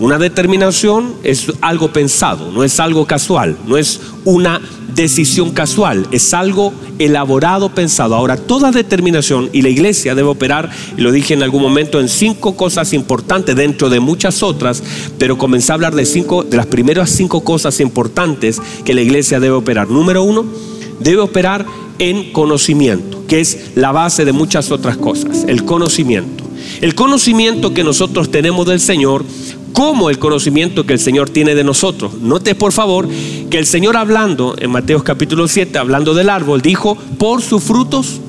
Una 0.00 0.16
determinación 0.16 1.12
es 1.22 1.52
algo 1.60 1.92
pensado, 1.92 2.50
no 2.50 2.64
es 2.64 2.80
algo 2.80 3.06
casual, 3.06 3.58
no 3.66 3.76
es 3.76 4.00
una 4.24 4.58
decisión 4.94 5.50
casual, 5.50 6.06
es 6.10 6.32
algo 6.32 6.72
elaborado, 6.98 7.68
pensado. 7.74 8.14
Ahora, 8.14 8.38
toda 8.38 8.72
determinación 8.72 9.50
y 9.52 9.60
la 9.60 9.68
iglesia 9.68 10.14
debe 10.14 10.30
operar, 10.30 10.70
y 10.96 11.02
lo 11.02 11.12
dije 11.12 11.34
en 11.34 11.42
algún 11.42 11.60
momento, 11.60 12.00
en 12.00 12.08
cinco 12.08 12.56
cosas 12.56 12.94
importantes 12.94 13.54
dentro 13.54 13.90
de 13.90 14.00
muchas 14.00 14.42
otras, 14.42 14.82
pero 15.18 15.36
comencé 15.36 15.72
a 15.72 15.74
hablar 15.74 15.94
de 15.94 16.06
cinco, 16.06 16.44
de 16.44 16.56
las 16.56 16.66
primeras 16.66 17.10
cinco 17.10 17.44
cosas 17.44 17.78
importantes 17.78 18.58
que 18.86 18.94
la 18.94 19.02
iglesia 19.02 19.38
debe 19.38 19.56
operar. 19.56 19.90
Número 19.90 20.22
uno, 20.22 20.46
debe 20.98 21.20
operar 21.20 21.66
en 21.98 22.32
conocimiento, 22.32 23.22
que 23.28 23.40
es 23.40 23.72
la 23.74 23.92
base 23.92 24.24
de 24.24 24.32
muchas 24.32 24.70
otras 24.70 24.96
cosas, 24.96 25.44
el 25.46 25.66
conocimiento. 25.66 26.44
El 26.80 26.94
conocimiento 26.94 27.74
que 27.74 27.84
nosotros 27.84 28.30
tenemos 28.30 28.66
del 28.66 28.80
Señor 28.80 29.24
como 29.72 30.10
el 30.10 30.18
conocimiento 30.18 30.84
que 30.86 30.92
el 30.92 30.98
Señor 30.98 31.30
tiene 31.30 31.54
de 31.54 31.64
nosotros. 31.64 32.14
Note 32.14 32.54
por 32.54 32.72
favor 32.72 33.08
que 33.50 33.58
el 33.58 33.66
Señor 33.66 33.96
hablando 33.96 34.54
en 34.58 34.70
Mateo 34.70 35.02
capítulo 35.02 35.48
7, 35.48 35.78
hablando 35.78 36.14
del 36.14 36.30
árbol, 36.30 36.62
dijo, 36.62 36.96
por 37.18 37.42
sus 37.42 37.62
frutos, 37.62 38.20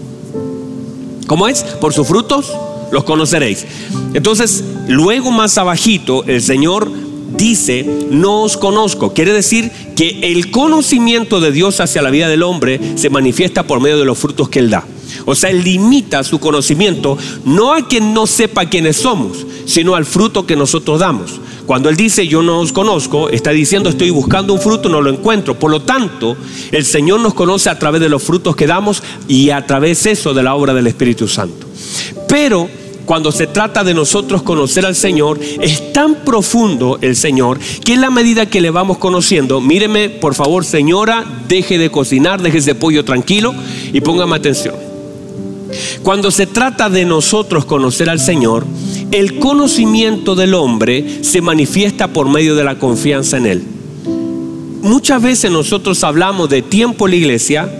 ¿cómo 1.28 1.48
es? 1.48 1.64
Por 1.64 1.94
sus 1.94 2.08
frutos 2.08 2.52
los 2.92 3.04
conoceréis. 3.04 3.66
Entonces, 4.14 4.64
luego 4.88 5.32
más 5.32 5.58
abajito, 5.58 6.24
el 6.26 6.42
Señor 6.42 6.92
dice, 7.38 7.86
no 8.10 8.42
os 8.42 8.58
conozco. 8.58 9.14
Quiere 9.14 9.34
decir 9.34 9.72
que 9.96 10.32
el 10.32 10.52
conocimiento 10.52 11.40
de 11.40 11.52
Dios 11.52 11.80
hacia 11.80 12.02
la 12.02 12.10
vida 12.10 12.28
del 12.28 12.44
hombre 12.44 12.80
se 12.96 13.10
manifiesta 13.10 13.64
por 13.64 13.80
medio 13.80 13.98
de 13.98 14.06
los 14.06 14.18
frutos 14.18 14.50
que 14.50 14.60
Él 14.60 14.70
da. 14.70 14.86
O 15.26 15.36
sea, 15.36 15.50
Él 15.50 15.64
limita 15.64 16.24
su 16.24 16.40
conocimiento 16.40 17.18
no 17.46 17.74
a 17.74 17.88
quien 17.88 18.14
no 18.14 18.28
sepa 18.28 18.66
quiénes 18.66 18.98
somos, 18.98 19.46
sino 19.66 19.96
al 19.96 20.06
fruto 20.06 20.46
que 20.46 20.56
nosotros 20.56 21.00
damos. 21.00 21.40
Cuando 21.66 21.90
Él 21.90 21.96
dice 21.96 22.28
yo 22.28 22.42
no 22.42 22.60
os 22.60 22.72
conozco, 22.72 23.30
está 23.30 23.52
diciendo 23.52 23.90
estoy 23.90 24.10
buscando 24.10 24.54
un 24.54 24.60
fruto, 24.60 24.90
no 24.90 25.02
lo 25.02 25.10
encuentro. 25.10 25.58
Por 25.58 25.72
lo 25.72 25.82
tanto, 25.82 26.36
el 26.72 26.86
Señor 26.86 27.20
nos 27.20 27.34
conoce 27.34 27.70
a 27.70 27.80
través 27.80 28.02
de 28.02 28.10
los 28.10 28.24
frutos 28.24 28.56
que 28.56 28.68
damos 28.68 29.02
y 29.28 29.52
a 29.52 29.66
través 29.66 30.06
eso 30.06 30.34
de 30.34 30.44
la 30.44 30.56
obra 30.56 30.74
del 30.74 30.88
Espíritu 30.88 31.28
Santo. 31.28 31.68
Pero 32.28 32.70
cuando 33.06 33.32
se 33.32 33.48
trata 33.48 33.84
de 33.84 33.94
nosotros 33.94 34.42
conocer 34.42 34.86
al 34.86 34.96
Señor, 34.96 35.40
es 35.60 35.92
tan 35.94 36.16
profundo 36.24 36.98
el 37.02 37.16
Señor 37.16 37.60
que 37.84 37.94
en 37.94 38.02
la 38.02 38.10
medida 38.10 38.46
que 38.46 38.62
le 38.62 38.70
vamos 38.70 38.98
conociendo, 38.98 39.60
míreme 39.60 40.10
por 40.10 40.36
favor 40.36 40.64
señora, 40.64 41.26
deje 41.48 41.78
de 41.78 41.90
cocinar, 41.90 42.42
deje 42.42 42.60
ese 42.60 42.76
pollo 42.76 43.04
tranquilo 43.04 43.54
y 43.92 44.02
póngame 44.02 44.36
atención. 44.36 44.91
Cuando 46.04 46.32
se 46.32 46.48
trata 46.48 46.90
de 46.90 47.06
nosotros 47.06 47.66
conocer 47.66 48.10
al 48.10 48.20
Señor, 48.20 48.66
el 49.12 49.40
conocimiento 49.40 50.36
del 50.36 50.54
hombre 50.54 51.24
se 51.24 51.42
manifiesta 51.42 52.10
por 52.10 52.30
medio 52.30 52.56
de 52.56 52.64
la 52.64 52.80
confianza 52.80 53.38
en 53.38 53.46
Él. 53.46 53.64
Muchas 54.82 55.22
veces 55.22 55.52
nosotros 55.52 56.04
hablamos 56.04 56.50
de 56.50 56.62
tiempo 56.62 57.06
en 57.06 57.12
la 57.12 57.18
iglesia, 57.18 57.72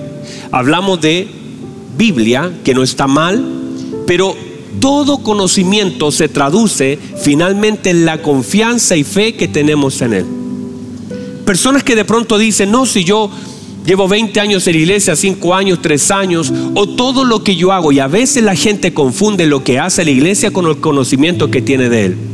hablamos 0.52 1.02
de 1.02 1.28
Biblia, 1.98 2.52
que 2.64 2.74
no 2.74 2.84
está 2.84 3.08
mal, 3.08 3.44
pero 4.06 4.36
todo 4.80 5.20
conocimiento 5.20 6.12
se 6.12 6.30
traduce 6.30 7.00
finalmente 7.22 7.90
en 7.90 8.06
la 8.06 8.22
confianza 8.22 8.96
y 8.96 9.04
fe 9.04 9.34
que 9.34 9.48
tenemos 9.48 10.02
en 10.02 10.14
Él. 10.14 10.26
Personas 11.46 11.84
que 11.84 11.96
de 11.96 12.06
pronto 12.06 12.38
dicen, 12.38 12.72
no, 12.72 12.86
si 12.86 13.04
yo 13.04 13.30
llevo 13.86 14.08
20 14.08 14.40
años 14.40 14.68
en 14.68 14.74
la 14.74 14.80
iglesia, 14.80 15.16
5 15.16 15.56
años, 15.56 15.80
3 15.82 16.12
años, 16.12 16.54
o 16.76 16.88
todo 16.88 17.26
lo 17.26 17.44
que 17.44 17.56
yo 17.56 17.72
hago, 17.72 17.92
y 17.92 18.00
a 18.00 18.08
veces 18.08 18.44
la 18.44 18.56
gente 18.56 18.94
confunde 18.94 19.46
lo 19.48 19.64
que 19.64 19.80
hace 19.80 20.06
la 20.06 20.12
iglesia 20.12 20.52
con 20.52 20.66
el 20.68 20.78
conocimiento 20.78 21.52
que 21.52 21.62
tiene 21.62 21.90
de 21.90 22.06
Él. 22.06 22.31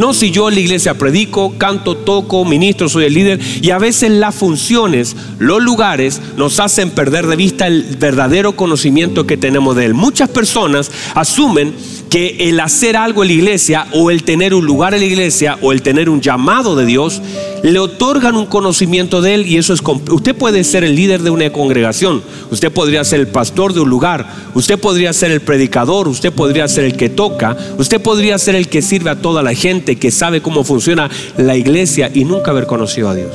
No, 0.00 0.14
si 0.14 0.30
yo 0.30 0.48
en 0.48 0.54
la 0.54 0.60
iglesia 0.62 0.94
predico, 0.94 1.58
canto, 1.58 1.94
toco, 1.94 2.46
ministro, 2.46 2.88
soy 2.88 3.04
el 3.04 3.12
líder, 3.12 3.38
y 3.60 3.68
a 3.68 3.76
veces 3.76 4.10
las 4.10 4.34
funciones, 4.34 5.14
los 5.38 5.62
lugares 5.62 6.22
nos 6.38 6.58
hacen 6.58 6.88
perder 6.88 7.26
de 7.26 7.36
vista 7.36 7.66
el 7.66 7.82
verdadero 7.98 8.56
conocimiento 8.56 9.26
que 9.26 9.36
tenemos 9.36 9.76
de 9.76 9.84
Él. 9.84 9.92
Muchas 9.92 10.30
personas 10.30 10.90
asumen 11.14 11.74
que 12.08 12.48
el 12.48 12.58
hacer 12.60 12.96
algo 12.96 13.22
en 13.22 13.28
la 13.28 13.34
iglesia 13.34 13.86
o 13.92 14.10
el 14.10 14.24
tener 14.24 14.52
un 14.52 14.66
lugar 14.66 14.94
en 14.94 15.00
la 15.00 15.06
iglesia 15.06 15.58
o 15.62 15.70
el 15.70 15.80
tener 15.80 16.10
un 16.10 16.20
llamado 16.20 16.74
de 16.74 16.84
Dios 16.84 17.22
le 17.62 17.78
otorgan 17.78 18.36
un 18.36 18.46
conocimiento 18.46 19.22
de 19.22 19.34
Él 19.34 19.46
y 19.46 19.58
eso 19.58 19.72
es... 19.72 19.80
Usted 20.10 20.34
puede 20.34 20.64
ser 20.64 20.82
el 20.82 20.96
líder 20.96 21.22
de 21.22 21.30
una 21.30 21.52
congregación, 21.52 22.22
usted 22.50 22.72
podría 22.72 23.04
ser 23.04 23.20
el 23.20 23.28
pastor 23.28 23.74
de 23.74 23.80
un 23.80 23.88
lugar, 23.88 24.26
usted 24.54 24.78
podría 24.78 25.12
ser 25.12 25.30
el 25.30 25.40
predicador, 25.40 26.08
usted 26.08 26.32
podría 26.32 26.66
ser 26.66 26.84
el 26.84 26.96
que 26.96 27.10
toca, 27.10 27.56
usted 27.78 28.00
podría 28.00 28.38
ser 28.38 28.56
el 28.56 28.68
que 28.68 28.82
sirve 28.82 29.10
a 29.10 29.20
toda 29.20 29.42
la 29.42 29.54
gente, 29.54 29.89
que 29.96 30.10
sabe 30.10 30.42
cómo 30.42 30.64
funciona 30.64 31.10
la 31.36 31.56
iglesia 31.56 32.10
y 32.12 32.24
nunca 32.24 32.50
haber 32.50 32.66
conocido 32.66 33.08
a 33.08 33.14
Dios. 33.14 33.30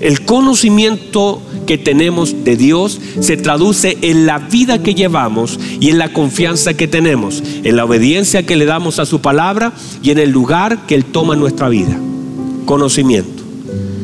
El 0.00 0.24
conocimiento 0.24 1.40
que 1.64 1.78
tenemos 1.78 2.44
de 2.44 2.56
Dios 2.56 3.00
se 3.20 3.36
traduce 3.36 3.98
en 4.02 4.26
la 4.26 4.40
vida 4.40 4.82
que 4.82 4.96
llevamos 4.96 5.60
y 5.78 5.90
en 5.90 5.98
la 5.98 6.12
confianza 6.12 6.74
que 6.74 6.88
tenemos, 6.88 7.40
en 7.62 7.76
la 7.76 7.84
obediencia 7.84 8.44
que 8.44 8.56
le 8.56 8.64
damos 8.64 8.98
a 8.98 9.06
su 9.06 9.20
palabra 9.20 9.72
y 10.02 10.10
en 10.10 10.18
el 10.18 10.30
lugar 10.30 10.86
que 10.86 10.96
Él 10.96 11.04
toma 11.04 11.34
en 11.34 11.40
nuestra 11.40 11.68
vida. 11.68 11.96
Conocimiento. 12.66 13.44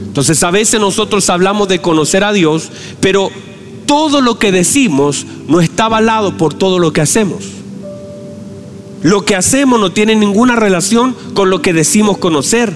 Entonces 0.07 0.41
a 0.45 0.53
veces 0.53 0.79
nosotros 0.79 1.29
hablamos 1.31 1.67
de 1.67 1.81
conocer 1.81 2.23
a 2.23 2.33
Dios, 2.33 2.71
pero 3.01 3.31
todo 3.87 4.21
lo 4.21 4.39
que 4.39 4.53
decimos 4.53 5.27
no 5.49 5.61
está 5.61 5.87
avalado 5.87 6.37
por 6.37 6.55
todo 6.55 6.79
lo 6.79 6.93
que 6.93 7.01
hacemos. 7.01 7.58
Lo 9.03 9.25
que 9.25 9.37
hacemos 9.37 9.79
no 9.79 9.93
tiene 9.93 10.17
ninguna 10.17 10.57
relación 10.57 11.15
con 11.35 11.51
lo 11.51 11.63
que 11.63 11.73
decimos 11.73 12.19
conocer. 12.19 12.73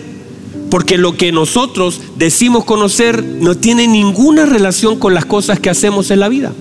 Porque 0.70 0.96
lo 0.96 1.16
que 1.16 1.32
nosotros 1.32 2.00
decimos 2.16 2.64
conocer 2.64 3.22
no 3.22 3.56
tiene 3.56 3.86
ninguna 3.86 4.46
relación 4.46 4.98
con 4.98 5.12
las 5.12 5.26
cosas 5.26 5.60
que 5.60 5.68
hacemos 5.68 6.10
en 6.10 6.20
la 6.20 6.28
vida. 6.28 6.52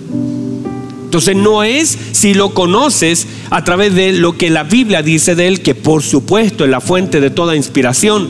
Entonces 1.06 1.36
no 1.36 1.64
es 1.64 1.98
si 2.12 2.34
lo 2.34 2.54
conoces 2.54 3.28
a 3.50 3.64
través 3.64 3.94
de 3.94 4.14
lo 4.14 4.38
que 4.38 4.50
la 4.50 4.64
Biblia 4.64 5.02
dice 5.02 5.36
de 5.36 5.48
él, 5.48 5.62
que 5.62 5.76
por 5.76 6.04
supuesto 6.04 6.64
es 6.64 6.70
la 6.70 6.82
fuente 6.82 7.20
de 7.20 7.30
toda 7.30 7.56
inspiración. 7.56 8.30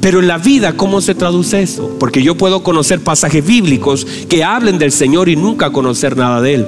Pero 0.00 0.20
en 0.20 0.28
la 0.28 0.38
vida, 0.38 0.76
¿cómo 0.76 1.00
se 1.00 1.14
traduce 1.14 1.62
eso? 1.62 1.96
Porque 1.98 2.22
yo 2.22 2.36
puedo 2.36 2.62
conocer 2.62 3.00
pasajes 3.00 3.44
bíblicos 3.44 4.06
que 4.28 4.44
hablen 4.44 4.78
del 4.78 4.92
Señor 4.92 5.28
y 5.28 5.36
nunca 5.36 5.70
conocer 5.70 6.16
nada 6.16 6.40
de 6.40 6.54
Él. 6.54 6.66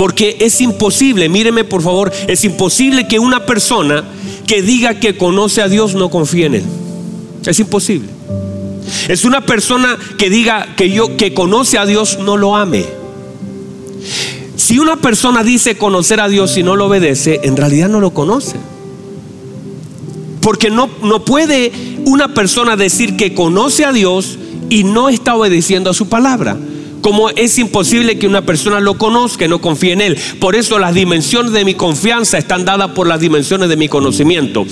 Porque 0.00 0.38
es 0.40 0.62
imposible, 0.62 1.28
míreme 1.28 1.62
por 1.62 1.82
favor, 1.82 2.10
es 2.26 2.42
imposible 2.44 3.06
que 3.06 3.18
una 3.18 3.44
persona 3.44 4.02
que 4.46 4.62
diga 4.62 4.98
que 4.98 5.18
conoce 5.18 5.60
a 5.60 5.68
Dios 5.68 5.94
no 5.94 6.08
confíe 6.08 6.46
en 6.46 6.54
Él. 6.54 6.62
Es 7.44 7.60
imposible. 7.60 8.08
Es 9.08 9.26
una 9.26 9.42
persona 9.42 9.98
que 10.16 10.30
diga 10.30 10.74
que 10.74 10.88
yo 10.88 11.18
que 11.18 11.34
conoce 11.34 11.76
a 11.76 11.84
Dios 11.84 12.18
no 12.18 12.38
lo 12.38 12.56
ame. 12.56 12.86
Si 14.56 14.78
una 14.78 14.96
persona 14.96 15.44
dice 15.44 15.76
conocer 15.76 16.18
a 16.20 16.30
Dios 16.30 16.56
y 16.56 16.62
no 16.62 16.76
lo 16.76 16.86
obedece, 16.86 17.40
en 17.42 17.58
realidad 17.58 17.90
no 17.90 18.00
lo 18.00 18.14
conoce. 18.14 18.56
Porque 20.40 20.70
no, 20.70 20.88
no 21.02 21.26
puede 21.26 21.72
una 22.06 22.32
persona 22.32 22.74
decir 22.74 23.18
que 23.18 23.34
conoce 23.34 23.84
a 23.84 23.92
Dios 23.92 24.38
y 24.70 24.82
no 24.82 25.10
está 25.10 25.34
obedeciendo 25.34 25.90
a 25.90 25.92
su 25.92 26.08
palabra. 26.08 26.56
Como 27.00 27.30
es 27.30 27.58
imposible 27.58 28.18
que 28.18 28.26
una 28.26 28.44
persona 28.44 28.80
lo 28.80 28.98
conozca 28.98 29.44
y 29.44 29.48
no 29.48 29.60
confíe 29.60 29.92
en 29.92 30.00
él. 30.00 30.18
Por 30.38 30.54
eso 30.54 30.78
las 30.78 30.94
dimensiones 30.94 31.52
de 31.52 31.64
mi 31.64 31.74
confianza 31.74 32.38
están 32.38 32.64
dadas 32.64 32.90
por 32.90 33.06
las 33.06 33.20
dimensiones 33.20 33.68
de 33.68 33.76
mi 33.76 33.88
conocimiento 33.88 34.66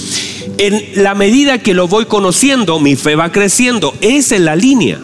en 0.58 1.02
la 1.02 1.14
medida 1.14 1.58
que 1.58 1.72
lo 1.72 1.88
voy 1.88 2.04
conociendo, 2.06 2.80
mi 2.80 2.96
fe 2.96 3.14
va 3.14 3.32
creciendo. 3.32 3.94
Esa 4.00 4.34
es 4.34 4.40
la 4.40 4.56
línea. 4.56 4.98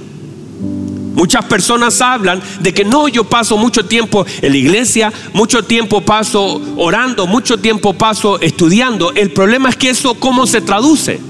Muchas 1.14 1.44
personas 1.44 2.00
hablan 2.00 2.42
de 2.60 2.74
que 2.74 2.84
no, 2.84 3.06
yo 3.06 3.22
paso 3.22 3.56
mucho 3.56 3.84
tiempo 3.84 4.26
en 4.42 4.50
la 4.50 4.58
iglesia, 4.58 5.12
mucho 5.32 5.62
tiempo 5.62 6.00
paso 6.00 6.60
orando, 6.76 7.28
mucho 7.28 7.56
tiempo 7.58 7.94
paso 7.94 8.40
estudiando. 8.40 9.12
El 9.12 9.30
problema 9.30 9.68
es 9.68 9.76
que 9.76 9.90
eso 9.90 10.14
cómo 10.14 10.46
se 10.46 10.60
traduce. 10.60 11.20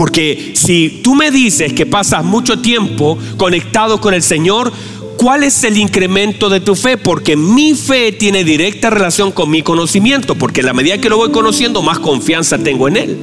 Porque 0.00 0.52
si 0.54 1.02
tú 1.04 1.14
me 1.14 1.30
dices 1.30 1.74
que 1.74 1.84
pasas 1.84 2.24
mucho 2.24 2.58
tiempo 2.60 3.18
conectado 3.36 4.00
con 4.00 4.14
el 4.14 4.22
Señor, 4.22 4.72
¿Cuál 5.18 5.42
es 5.42 5.62
el 5.64 5.76
incremento 5.76 6.48
de 6.48 6.60
tu 6.60 6.74
fe? 6.74 6.96
Porque 6.96 7.36
mi 7.36 7.74
fe 7.74 8.10
tiene 8.10 8.42
directa 8.42 8.88
relación 8.88 9.32
con 9.32 9.50
mi 9.50 9.60
conocimiento, 9.60 10.34
porque 10.34 10.60
en 10.60 10.66
la 10.66 10.72
medida 10.72 10.96
que 10.96 11.10
lo 11.10 11.18
voy 11.18 11.30
conociendo, 11.30 11.82
más 11.82 11.98
confianza 11.98 12.56
tengo 12.56 12.88
en 12.88 12.96
Él. 12.96 13.18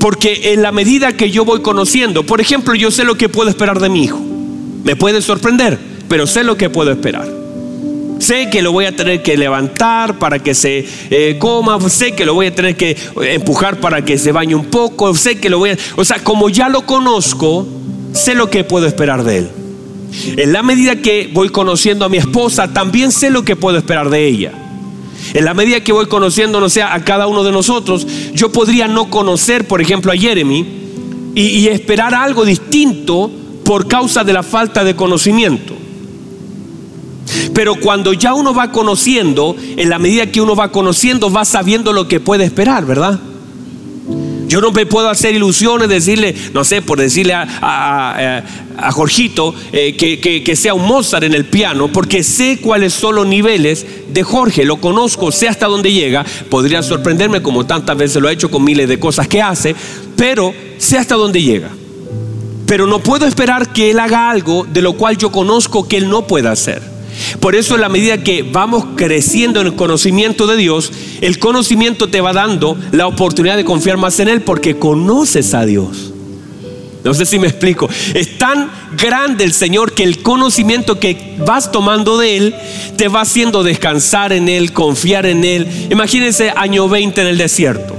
Porque 0.00 0.54
en 0.54 0.62
la 0.62 0.72
medida 0.72 1.14
que 1.14 1.30
yo 1.30 1.44
voy 1.44 1.60
conociendo, 1.60 2.24
por 2.24 2.40
ejemplo, 2.40 2.74
yo 2.74 2.90
sé 2.90 3.04
lo 3.04 3.16
que 3.16 3.28
puedo 3.28 3.50
esperar 3.50 3.78
de 3.78 3.90
mi 3.90 4.04
hijo. 4.04 4.18
Me 4.84 4.96
puede 4.96 5.20
sorprender, 5.20 5.78
pero 6.08 6.26
sé 6.26 6.44
lo 6.44 6.56
que 6.56 6.70
puedo 6.70 6.90
esperar. 6.90 7.35
Sé 8.18 8.48
que 8.50 8.62
lo 8.62 8.72
voy 8.72 8.86
a 8.86 8.96
tener 8.96 9.22
que 9.22 9.36
levantar 9.36 10.18
para 10.18 10.38
que 10.38 10.54
se 10.54 10.86
eh, 11.10 11.36
coma, 11.38 11.78
sé 11.88 12.12
que 12.12 12.24
lo 12.24 12.34
voy 12.34 12.46
a 12.46 12.54
tener 12.54 12.76
que 12.76 12.96
empujar 13.34 13.78
para 13.78 14.04
que 14.04 14.16
se 14.16 14.32
bañe 14.32 14.54
un 14.54 14.66
poco, 14.66 15.14
sé 15.14 15.38
que 15.38 15.50
lo 15.50 15.58
voy 15.58 15.70
a... 15.70 15.78
O 15.96 16.04
sea, 16.04 16.22
como 16.24 16.48
ya 16.48 16.68
lo 16.68 16.86
conozco, 16.86 17.66
sé 18.12 18.34
lo 18.34 18.48
que 18.48 18.64
puedo 18.64 18.86
esperar 18.86 19.22
de 19.24 19.38
él. 19.38 19.50
En 20.36 20.52
la 20.52 20.62
medida 20.62 20.96
que 20.96 21.30
voy 21.32 21.50
conociendo 21.50 22.04
a 22.04 22.08
mi 22.08 22.16
esposa, 22.16 22.72
también 22.72 23.12
sé 23.12 23.30
lo 23.30 23.44
que 23.44 23.56
puedo 23.56 23.76
esperar 23.76 24.08
de 24.08 24.26
ella. 24.26 24.52
En 25.34 25.44
la 25.44 25.54
medida 25.54 25.80
que 25.80 25.92
voy 25.92 26.06
conociendo, 26.06 26.60
no 26.60 26.68
sé, 26.68 26.82
a 26.82 27.04
cada 27.04 27.26
uno 27.26 27.44
de 27.44 27.52
nosotros, 27.52 28.06
yo 28.32 28.50
podría 28.50 28.88
no 28.88 29.10
conocer, 29.10 29.66
por 29.66 29.80
ejemplo, 29.80 30.12
a 30.12 30.16
Jeremy, 30.16 30.86
y, 31.34 31.68
esperar 31.68 32.14
algo 32.14 32.46
distinto 32.46 33.30
por 33.62 33.86
causa 33.86 34.24
de 34.24 34.32
la 34.32 34.42
falta 34.42 34.84
de 34.84 34.96
conocimiento. 34.96 35.75
Pero 37.54 37.76
cuando 37.76 38.12
ya 38.12 38.34
uno 38.34 38.54
va 38.54 38.72
conociendo, 38.72 39.56
en 39.76 39.88
la 39.88 39.98
medida 39.98 40.30
que 40.30 40.40
uno 40.40 40.56
va 40.56 40.72
conociendo, 40.72 41.30
va 41.30 41.44
sabiendo 41.44 41.92
lo 41.92 42.08
que 42.08 42.20
puede 42.20 42.44
esperar, 42.44 42.84
¿verdad? 42.84 43.18
Yo 44.48 44.60
no 44.60 44.70
me 44.70 44.86
puedo 44.86 45.08
hacer 45.08 45.34
ilusiones, 45.34 45.88
decirle, 45.88 46.34
no 46.54 46.64
sé, 46.64 46.80
por 46.80 47.00
decirle 47.00 47.34
a, 47.34 48.42
a, 48.78 48.92
Jorgito 48.92 49.54
eh, 49.72 49.96
que, 49.96 50.56
sea 50.56 50.74
un 50.74 50.86
Mozart 50.86 51.24
en 51.24 51.34
el 51.34 51.46
piano, 51.46 51.88
porque 51.88 52.22
sé 52.22 52.58
cuáles 52.60 52.92
son 52.92 53.16
los 53.16 53.26
niveles 53.26 53.84
de 54.12 54.22
Jorge, 54.22 54.64
lo 54.64 54.76
conozco, 54.76 55.32
sé 55.32 55.48
hasta 55.48 55.66
dónde 55.66 55.92
llega, 55.92 56.24
podría 56.48 56.82
sorprenderme 56.82 57.42
como 57.42 57.66
tantas 57.66 57.96
veces 57.96 58.22
lo 58.22 58.28
ha 58.28 58.32
hecho 58.32 58.50
con 58.50 58.62
miles 58.62 58.88
de 58.88 59.00
cosas 59.00 59.26
que 59.26 59.42
hace, 59.42 59.74
pero 60.16 60.54
sé 60.78 60.98
hasta 60.98 61.16
dónde 61.16 61.42
llega. 61.42 61.70
Pero 62.66 62.86
no 62.86 63.00
puedo 63.00 63.26
esperar 63.26 63.72
que 63.72 63.90
él 63.90 63.98
haga 63.98 64.30
algo 64.30 64.64
de 64.64 64.82
lo 64.82 64.92
cual 64.92 65.16
yo 65.16 65.32
conozco 65.32 65.88
que 65.88 65.96
él 65.96 66.08
no 66.08 66.26
pueda 66.26 66.52
hacer. 66.52 66.95
Por 67.40 67.54
eso 67.54 67.74
en 67.74 67.80
la 67.80 67.88
medida 67.88 68.22
que 68.22 68.42
vamos 68.42 68.84
creciendo 68.96 69.60
en 69.60 69.68
el 69.68 69.74
conocimiento 69.74 70.46
de 70.46 70.56
Dios, 70.56 70.92
el 71.20 71.38
conocimiento 71.38 72.08
te 72.08 72.20
va 72.20 72.32
dando 72.32 72.76
la 72.92 73.06
oportunidad 73.06 73.56
de 73.56 73.64
confiar 73.64 73.96
más 73.96 74.18
en 74.20 74.28
Él 74.28 74.42
porque 74.42 74.78
conoces 74.78 75.54
a 75.54 75.64
Dios. 75.64 76.12
No 77.06 77.14
sé 77.14 77.24
si 77.24 77.38
me 77.38 77.46
explico. 77.46 77.88
Es 78.14 78.36
tan 78.36 78.68
grande 78.96 79.44
el 79.44 79.52
Señor 79.52 79.92
que 79.92 80.02
el 80.02 80.22
conocimiento 80.22 80.98
que 80.98 81.36
vas 81.38 81.70
tomando 81.70 82.18
de 82.18 82.36
Él 82.36 82.54
te 82.96 83.06
va 83.06 83.20
haciendo 83.20 83.62
descansar 83.62 84.32
en 84.32 84.48
Él, 84.48 84.72
confiar 84.72 85.24
en 85.24 85.44
Él. 85.44 85.68
Imagínense 85.90 86.52
año 86.56 86.88
20 86.88 87.20
en 87.20 87.26
el 87.28 87.38
desierto. 87.38 87.94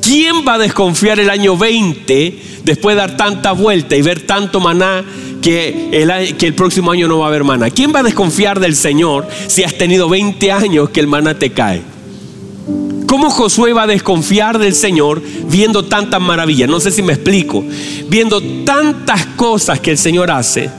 ¿Quién 0.00 0.36
va 0.48 0.54
a 0.54 0.58
desconfiar 0.58 1.20
el 1.20 1.28
año 1.28 1.58
20 1.58 2.38
después 2.64 2.96
de 2.96 3.00
dar 3.02 3.18
tanta 3.18 3.52
vuelta 3.52 3.96
y 3.96 4.00
ver 4.00 4.22
tanto 4.22 4.60
maná 4.60 5.04
que 5.42 6.36
el, 6.40 6.54
próximo 6.54 6.90
año 6.90 7.08
no 7.08 7.18
va 7.18 7.26
a 7.26 7.28
haber 7.28 7.44
maná? 7.44 7.70
¿Quién 7.70 7.94
va 7.94 8.00
a 8.00 8.02
desconfiar 8.02 8.60
del 8.60 8.76
Señor 8.76 9.26
si 9.46 9.64
has 9.64 9.74
tenido 9.74 10.08
20 10.08 10.52
años 10.52 10.90
que 10.90 11.00
el 11.00 11.06
maná 11.06 11.38
te 11.38 11.50
cae? 11.50 11.82
¿Cómo 13.06 13.30
Josué 13.30 13.72
va 13.72 13.84
a 13.84 13.86
desconfiar 13.86 14.58
del 14.58 14.74
Señor 14.74 15.22
viendo 15.50 15.84
tantas 15.84 16.20
maravillas? 16.20 16.68
No 16.68 16.78
sé 16.78 16.90
si 16.90 17.02
me 17.02 17.14
explico. 17.14 17.64
Viendo 18.08 18.42
tantas 18.64 19.24
cosas 19.36 19.80
que 19.80 19.90
el 19.90 19.98
Señor 19.98 20.30
hace. 20.30 20.70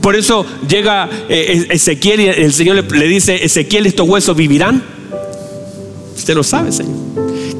Por 0.00 0.16
eso 0.16 0.44
llega 0.68 1.08
eh, 1.28 1.66
Ezequiel 1.70 2.20
y 2.20 2.26
el 2.26 2.52
Señor 2.52 2.84
le, 2.92 3.06
dice, 3.06 3.44
Ezequiel, 3.44 3.86
estos 3.86 4.08
huesos 4.08 4.36
vivirán. 4.36 4.82
Usted 6.16 6.34
lo 6.34 6.42
sabe, 6.42 6.72
Señor 6.72 7.03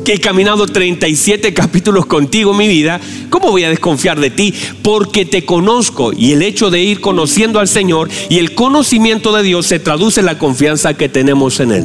que 0.05 0.15
he 0.15 0.21
caminado 0.21 0.67
37 0.67 1.55
capítulos 1.55 2.07
contigo 2.07 2.55
mi 2.55 2.69
vida, 2.69 3.01
¿cómo 3.31 3.51
voy 3.51 3.65
a 3.65 3.71
desconfiar 3.71 4.21
de 4.21 4.31
ti? 4.31 4.55
Porque 4.83 5.25
te 5.25 5.45
conozco 5.45 6.13
y 6.13 6.33
el 6.33 6.43
hecho 6.43 6.71
de 6.71 6.83
ir 6.83 7.01
conociendo 7.01 7.59
al 7.59 7.69
Señor 7.69 8.09
y 8.29 8.39
el 8.39 8.55
conocimiento 8.55 9.35
de 9.35 9.43
Dios 9.43 9.67
se 9.67 9.79
traduce 9.79 10.21
en 10.21 10.27
la 10.27 10.39
confianza 10.39 10.95
que 10.95 11.09
tenemos 11.09 11.59
en 11.61 11.73
Él. 11.73 11.85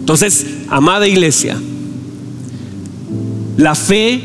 Entonces, 0.00 0.46
amada 0.68 1.06
iglesia, 1.06 1.60
la 3.56 3.74
fe, 3.74 4.20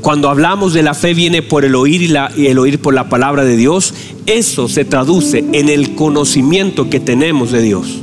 cuando 0.00 0.28
hablamos 0.28 0.74
de 0.74 0.82
la 0.82 0.94
fe 0.94 1.14
viene 1.14 1.42
por 1.42 1.64
el 1.64 1.74
oír 1.74 2.02
y, 2.02 2.12
y 2.40 2.46
el 2.46 2.58
oír 2.58 2.78
por 2.78 2.94
la 2.94 3.08
palabra 3.08 3.44
de 3.44 3.56
Dios, 3.56 3.94
eso 4.26 4.68
se 4.68 4.84
traduce 4.84 5.44
en 5.52 5.68
el 5.68 5.94
conocimiento 5.94 6.88
que 6.88 7.00
tenemos 7.00 7.50
de 7.50 7.62
Dios. 7.62 8.02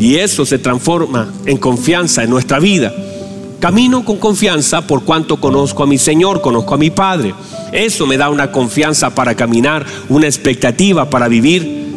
Y 0.00 0.16
eso 0.16 0.46
se 0.46 0.58
transforma 0.58 1.30
en 1.44 1.58
confianza 1.58 2.24
en 2.24 2.30
nuestra 2.30 2.58
vida. 2.58 2.92
Camino 3.60 4.02
con 4.02 4.16
confianza 4.16 4.86
por 4.86 5.04
cuanto 5.04 5.38
conozco 5.38 5.82
a 5.82 5.86
mi 5.86 5.98
Señor, 5.98 6.40
conozco 6.40 6.74
a 6.74 6.78
mi 6.78 6.90
Padre. 6.90 7.34
Eso 7.70 8.06
me 8.06 8.16
da 8.16 8.30
una 8.30 8.50
confianza 8.50 9.14
para 9.14 9.34
caminar, 9.34 9.84
una 10.08 10.26
expectativa 10.26 11.10
para 11.10 11.28
vivir 11.28 11.92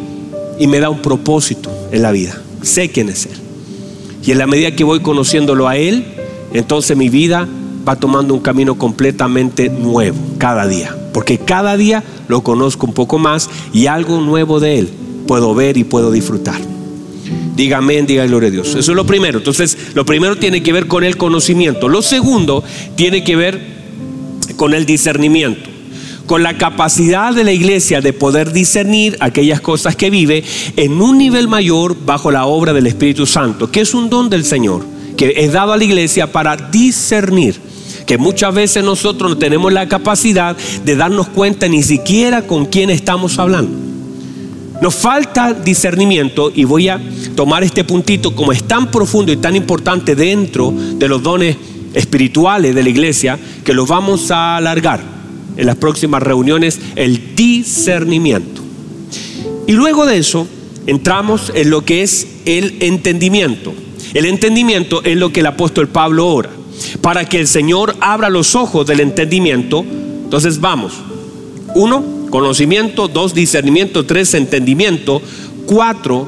y 0.58 0.66
me 0.66 0.80
da 0.80 0.90
un 0.90 1.00
propósito 1.00 1.70
en 1.90 2.02
la 2.02 2.12
vida. 2.12 2.38
Sé 2.60 2.90
quién 2.90 3.08
es 3.08 3.24
Él. 3.24 3.38
Y 4.22 4.32
en 4.32 4.38
la 4.38 4.46
medida 4.46 4.76
que 4.76 4.84
voy 4.84 5.00
conociéndolo 5.00 5.66
a 5.66 5.78
Él, 5.78 6.04
entonces 6.52 6.98
mi 6.98 7.08
vida 7.08 7.48
va 7.88 7.96
tomando 7.96 8.34
un 8.34 8.40
camino 8.40 8.76
completamente 8.76 9.70
nuevo 9.70 10.18
cada 10.36 10.66
día. 10.66 10.94
Porque 11.14 11.38
cada 11.38 11.78
día 11.78 12.04
lo 12.28 12.42
conozco 12.42 12.86
un 12.86 12.92
poco 12.92 13.18
más 13.18 13.48
y 13.72 13.86
algo 13.86 14.20
nuevo 14.20 14.60
de 14.60 14.78
Él 14.78 14.90
puedo 15.26 15.54
ver 15.54 15.78
y 15.78 15.84
puedo 15.84 16.10
disfrutar. 16.10 16.60
Diga 17.54 17.78
amén, 17.78 18.06
diga 18.06 18.26
gloria 18.26 18.48
a 18.48 18.52
Dios. 18.52 18.68
Eso 18.68 18.78
es 18.92 18.96
lo 18.96 19.06
primero. 19.06 19.38
Entonces, 19.38 19.76
lo 19.94 20.04
primero 20.04 20.36
tiene 20.36 20.62
que 20.62 20.72
ver 20.72 20.86
con 20.86 21.04
el 21.04 21.16
conocimiento. 21.16 21.88
Lo 21.88 22.02
segundo 22.02 22.64
tiene 22.96 23.22
que 23.22 23.36
ver 23.36 23.60
con 24.56 24.74
el 24.74 24.86
discernimiento. 24.86 25.70
Con 26.26 26.42
la 26.42 26.56
capacidad 26.56 27.34
de 27.34 27.44
la 27.44 27.52
iglesia 27.52 28.00
de 28.00 28.12
poder 28.12 28.52
discernir 28.52 29.16
aquellas 29.20 29.60
cosas 29.60 29.94
que 29.94 30.10
vive 30.10 30.42
en 30.76 31.00
un 31.00 31.18
nivel 31.18 31.48
mayor 31.48 31.96
bajo 32.04 32.30
la 32.30 32.46
obra 32.46 32.72
del 32.72 32.86
Espíritu 32.86 33.26
Santo, 33.26 33.70
que 33.70 33.82
es 33.82 33.94
un 33.94 34.08
don 34.08 34.30
del 34.30 34.44
Señor, 34.44 34.84
que 35.16 35.34
es 35.36 35.52
dado 35.52 35.72
a 35.72 35.76
la 35.76 35.84
iglesia 35.84 36.32
para 36.32 36.56
discernir 36.56 37.60
que 38.06 38.18
muchas 38.18 38.54
veces 38.54 38.84
nosotros 38.84 39.30
no 39.30 39.38
tenemos 39.38 39.72
la 39.72 39.88
capacidad 39.88 40.56
de 40.84 40.96
darnos 40.96 41.28
cuenta 41.28 41.68
ni 41.68 41.82
siquiera 41.82 42.46
con 42.46 42.66
quién 42.66 42.90
estamos 42.90 43.38
hablando. 43.38 43.93
Nos 44.80 44.94
falta 44.94 45.52
discernimiento 45.52 46.52
y 46.54 46.64
voy 46.64 46.88
a 46.88 47.00
tomar 47.36 47.62
este 47.62 47.84
puntito 47.84 48.34
como 48.34 48.52
es 48.52 48.64
tan 48.64 48.90
profundo 48.90 49.32
y 49.32 49.36
tan 49.36 49.56
importante 49.56 50.14
dentro 50.14 50.72
de 50.72 51.08
los 51.08 51.22
dones 51.22 51.56
espirituales 51.94 52.74
de 52.74 52.82
la 52.82 52.88
iglesia 52.88 53.38
que 53.64 53.72
los 53.72 53.88
vamos 53.88 54.30
a 54.30 54.56
alargar 54.56 55.00
en 55.56 55.66
las 55.66 55.76
próximas 55.76 56.22
reuniones, 56.22 56.80
el 56.96 57.34
discernimiento. 57.36 58.62
Y 59.66 59.72
luego 59.72 60.04
de 60.04 60.18
eso 60.18 60.46
entramos 60.86 61.52
en 61.54 61.70
lo 61.70 61.84
que 61.84 62.02
es 62.02 62.26
el 62.44 62.76
entendimiento. 62.80 63.72
El 64.12 64.26
entendimiento 64.26 65.02
es 65.04 65.16
lo 65.16 65.32
que 65.32 65.40
el 65.40 65.46
apóstol 65.46 65.88
Pablo 65.88 66.26
ora. 66.26 66.50
Para 67.00 67.24
que 67.24 67.38
el 67.38 67.46
Señor 67.46 67.96
abra 68.00 68.28
los 68.30 68.54
ojos 68.54 68.86
del 68.86 69.00
entendimiento. 69.00 69.84
Entonces 70.24 70.60
vamos. 70.60 70.94
Uno, 71.74 72.04
conocimiento, 72.34 73.06
dos, 73.06 73.32
discernimiento, 73.32 74.04
tres, 74.04 74.34
entendimiento, 74.34 75.22
cuatro, 75.66 76.26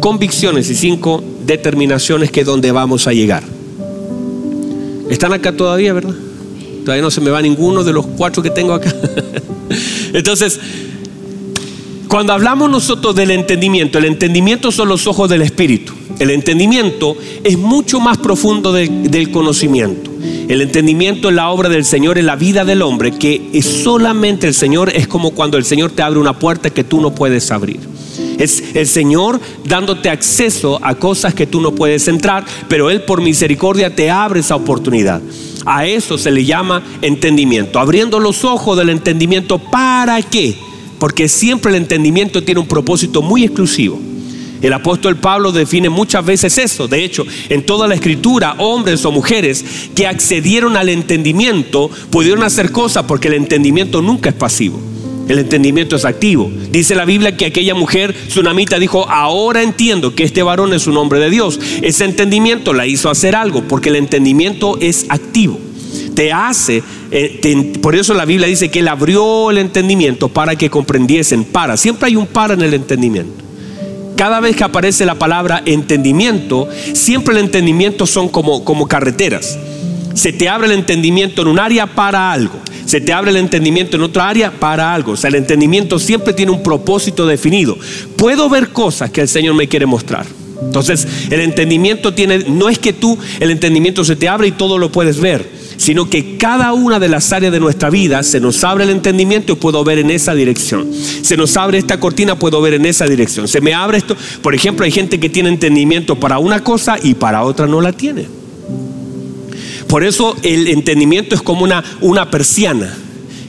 convicciones 0.00 0.68
y 0.68 0.74
cinco, 0.74 1.24
determinaciones 1.46 2.30
que 2.30 2.40
es 2.40 2.46
donde 2.46 2.72
vamos 2.72 3.06
a 3.06 3.14
llegar. 3.14 3.42
¿Están 5.08 5.32
acá 5.32 5.56
todavía, 5.56 5.94
verdad? 5.94 6.14
Todavía 6.84 7.00
no 7.00 7.10
se 7.10 7.22
me 7.22 7.30
va 7.30 7.40
ninguno 7.40 7.84
de 7.84 7.94
los 7.94 8.04
cuatro 8.04 8.42
que 8.42 8.50
tengo 8.50 8.74
acá. 8.74 8.94
Entonces, 10.12 10.60
cuando 12.06 12.34
hablamos 12.34 12.68
nosotros 12.68 13.16
del 13.16 13.30
entendimiento, 13.30 13.96
el 13.96 14.04
entendimiento 14.04 14.70
son 14.70 14.90
los 14.90 15.06
ojos 15.06 15.30
del 15.30 15.40
Espíritu. 15.40 15.94
El 16.18 16.32
entendimiento 16.32 17.16
es 17.42 17.56
mucho 17.56 17.98
más 17.98 18.18
profundo 18.18 18.74
del 18.74 19.30
conocimiento. 19.30 20.05
El 20.48 20.60
entendimiento 20.60 21.28
en 21.28 21.36
la 21.36 21.50
obra 21.50 21.68
del 21.68 21.84
Señor, 21.84 22.18
en 22.18 22.26
la 22.26 22.36
vida 22.36 22.64
del 22.64 22.82
hombre, 22.82 23.12
que 23.12 23.60
solamente 23.62 24.46
el 24.46 24.54
Señor 24.54 24.90
es 24.94 25.08
como 25.08 25.32
cuando 25.32 25.58
el 25.58 25.64
Señor 25.64 25.90
te 25.90 26.02
abre 26.02 26.18
una 26.18 26.38
puerta 26.38 26.70
que 26.70 26.84
tú 26.84 27.00
no 27.00 27.14
puedes 27.14 27.50
abrir. 27.50 27.80
Es 28.38 28.62
el 28.74 28.86
Señor 28.86 29.40
dándote 29.64 30.10
acceso 30.10 30.78
a 30.82 30.94
cosas 30.94 31.34
que 31.34 31.46
tú 31.46 31.60
no 31.60 31.74
puedes 31.74 32.06
entrar, 32.08 32.44
pero 32.68 32.90
Él 32.90 33.02
por 33.02 33.20
misericordia 33.20 33.94
te 33.94 34.10
abre 34.10 34.40
esa 34.40 34.56
oportunidad. 34.56 35.20
A 35.64 35.86
eso 35.86 36.16
se 36.16 36.30
le 36.30 36.44
llama 36.44 36.82
entendimiento, 37.02 37.78
abriendo 37.78 38.20
los 38.20 38.44
ojos 38.44 38.76
del 38.76 38.90
entendimiento. 38.90 39.58
¿Para 39.58 40.22
qué? 40.22 40.56
Porque 40.98 41.28
siempre 41.28 41.70
el 41.70 41.76
entendimiento 41.76 42.42
tiene 42.42 42.60
un 42.60 42.68
propósito 42.68 43.20
muy 43.20 43.44
exclusivo. 43.44 44.00
El 44.62 44.72
apóstol 44.72 45.16
Pablo 45.16 45.52
define 45.52 45.88
muchas 45.88 46.24
veces 46.24 46.58
eso. 46.58 46.88
De 46.88 47.04
hecho, 47.04 47.24
en 47.48 47.64
toda 47.64 47.86
la 47.86 47.94
escritura, 47.94 48.54
hombres 48.58 49.04
o 49.04 49.12
mujeres 49.12 49.64
que 49.94 50.06
accedieron 50.06 50.76
al 50.76 50.88
entendimiento 50.88 51.90
pudieron 52.10 52.42
hacer 52.42 52.72
cosas 52.72 53.04
porque 53.04 53.28
el 53.28 53.34
entendimiento 53.34 54.02
nunca 54.02 54.30
es 54.30 54.34
pasivo. 54.34 54.80
El 55.28 55.40
entendimiento 55.40 55.96
es 55.96 56.04
activo. 56.04 56.50
Dice 56.70 56.94
la 56.94 57.04
Biblia 57.04 57.36
que 57.36 57.46
aquella 57.46 57.74
mujer 57.74 58.14
tsunamita 58.28 58.78
dijo, 58.78 59.08
ahora 59.08 59.62
entiendo 59.62 60.14
que 60.14 60.22
este 60.22 60.42
varón 60.42 60.72
es 60.72 60.86
un 60.86 60.96
hombre 60.96 61.18
de 61.18 61.30
Dios. 61.30 61.58
Ese 61.82 62.04
entendimiento 62.04 62.72
la 62.72 62.86
hizo 62.86 63.10
hacer 63.10 63.34
algo 63.34 63.62
porque 63.62 63.88
el 63.88 63.96
entendimiento 63.96 64.78
es 64.80 65.06
activo. 65.08 65.58
Te 66.14 66.32
hace, 66.32 66.82
eh, 67.10 67.72
por 67.82 67.96
eso 67.96 68.14
la 68.14 68.24
Biblia 68.24 68.46
dice 68.46 68.70
que 68.70 68.78
él 68.78 68.88
abrió 68.88 69.50
el 69.50 69.58
entendimiento 69.58 70.28
para 70.28 70.56
que 70.56 70.70
comprendiesen. 70.70 71.44
Para, 71.44 71.76
siempre 71.76 72.06
hay 72.06 72.16
un 72.16 72.26
para 72.26 72.54
en 72.54 72.62
el 72.62 72.74
entendimiento 72.74 73.45
cada 74.16 74.40
vez 74.40 74.56
que 74.56 74.64
aparece 74.64 75.04
la 75.04 75.14
palabra 75.16 75.62
entendimiento, 75.66 76.68
siempre 76.94 77.34
el 77.34 77.44
entendimiento 77.44 78.06
son 78.06 78.28
como, 78.28 78.64
como 78.64 78.88
carreteras. 78.88 79.58
Se 80.14 80.32
te 80.32 80.48
abre 80.48 80.66
el 80.66 80.72
entendimiento 80.72 81.42
en 81.42 81.48
un 81.48 81.58
área 81.58 81.86
para 81.86 82.32
algo. 82.32 82.58
Se 82.86 83.00
te 83.00 83.12
abre 83.12 83.30
el 83.30 83.36
entendimiento 83.36 83.96
en 83.96 84.02
otra 84.02 84.28
área 84.28 84.50
para 84.50 84.94
algo. 84.94 85.12
O 85.12 85.16
sea, 85.16 85.28
el 85.28 85.34
entendimiento 85.34 85.98
siempre 85.98 86.32
tiene 86.32 86.52
un 86.52 86.62
propósito 86.62 87.26
definido. 87.26 87.76
Puedo 88.16 88.48
ver 88.48 88.70
cosas 88.70 89.10
que 89.10 89.20
el 89.20 89.28
Señor 89.28 89.54
me 89.54 89.68
quiere 89.68 89.84
mostrar. 89.84 90.24
Entonces, 90.62 91.06
el 91.30 91.40
entendimiento 91.40 92.14
tiene, 92.14 92.38
no 92.48 92.68
es 92.68 92.78
que 92.78 92.92
tú, 92.92 93.18
el 93.40 93.50
entendimiento 93.50 94.04
se 94.04 94.16
te 94.16 94.28
abre 94.28 94.48
y 94.48 94.52
todo 94.52 94.78
lo 94.78 94.90
puedes 94.90 95.20
ver. 95.20 95.46
Sino 95.76 96.08
que 96.08 96.36
cada 96.36 96.72
una 96.72 96.98
de 96.98 97.08
las 97.08 97.32
áreas 97.32 97.52
de 97.52 97.60
nuestra 97.60 97.90
vida 97.90 98.22
se 98.22 98.40
nos 98.40 98.62
abre 98.64 98.84
el 98.84 98.90
entendimiento 98.90 99.52
y 99.52 99.56
puedo 99.56 99.84
ver 99.84 99.98
en 99.98 100.10
esa 100.10 100.34
dirección. 100.34 100.90
Se 101.22 101.36
nos 101.36 101.56
abre 101.56 101.78
esta 101.78 102.00
cortina, 102.00 102.38
puedo 102.38 102.60
ver 102.60 102.74
en 102.74 102.86
esa 102.86 103.06
dirección. 103.06 103.48
Se 103.48 103.60
me 103.60 103.74
abre 103.74 103.98
esto. 103.98 104.16
Por 104.42 104.54
ejemplo, 104.54 104.84
hay 104.84 104.90
gente 104.90 105.20
que 105.20 105.28
tiene 105.28 105.48
entendimiento 105.48 106.16
para 106.16 106.38
una 106.38 106.62
cosa 106.62 106.96
y 107.02 107.14
para 107.14 107.42
otra 107.44 107.66
no 107.66 107.80
la 107.80 107.92
tiene. 107.92 108.26
Por 109.88 110.04
eso 110.04 110.36
el 110.42 110.68
entendimiento 110.68 111.34
es 111.34 111.42
como 111.42 111.62
una, 111.62 111.84
una 112.00 112.30
persiana 112.30 112.92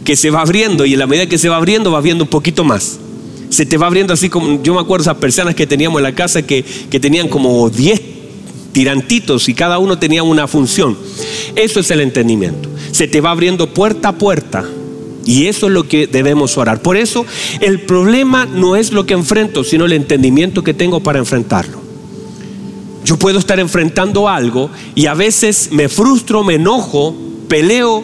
que 0.03 0.15
se 0.15 0.29
va 0.29 0.41
abriendo 0.41 0.85
y 0.85 0.93
en 0.93 0.99
la 0.99 1.07
medida 1.07 1.25
que 1.25 1.37
se 1.37 1.49
va 1.49 1.57
abriendo 1.57 1.91
va 1.91 2.01
viendo 2.01 2.23
un 2.23 2.29
poquito 2.29 2.63
más. 2.63 2.99
Se 3.49 3.65
te 3.65 3.77
va 3.77 3.87
abriendo 3.87 4.13
así 4.13 4.29
como, 4.29 4.61
yo 4.61 4.73
me 4.73 4.81
acuerdo 4.81 5.03
esas 5.03 5.17
persianas 5.17 5.55
que 5.55 5.65
teníamos 5.65 5.99
en 5.99 6.03
la 6.03 6.13
casa 6.13 6.41
que, 6.41 6.63
que 6.63 6.99
tenían 6.99 7.29
como 7.29 7.69
10 7.69 8.16
tirantitos 8.77 9.49
y 9.49 9.55
cada 9.55 9.79
uno 9.79 9.97
tenía 9.97 10.21
una 10.21 10.47
función. 10.47 10.95
Eso 11.55 11.79
es 11.79 11.89
el 11.89 11.99
entendimiento. 11.99 12.69
Se 12.91 13.07
te 13.07 13.21
va 13.21 13.31
abriendo 13.31 13.73
puerta 13.73 14.09
a 14.09 14.11
puerta. 14.19 14.69
Y 15.25 15.47
eso 15.47 15.65
es 15.65 15.73
lo 15.73 15.87
que 15.87 16.05
debemos 16.05 16.59
orar. 16.59 16.83
Por 16.83 16.95
eso 16.95 17.25
el 17.59 17.81
problema 17.81 18.45
no 18.45 18.75
es 18.75 18.91
lo 18.91 19.07
que 19.07 19.15
enfrento, 19.15 19.63
sino 19.63 19.85
el 19.85 19.93
entendimiento 19.93 20.63
que 20.63 20.75
tengo 20.75 20.99
para 20.99 21.17
enfrentarlo. 21.17 21.79
Yo 23.03 23.17
puedo 23.17 23.39
estar 23.39 23.59
enfrentando 23.59 24.29
algo 24.29 24.69
y 24.93 25.07
a 25.07 25.15
veces 25.15 25.69
me 25.71 25.89
frustro, 25.89 26.43
me 26.43 26.53
enojo, 26.53 27.15
peleo, 27.47 28.03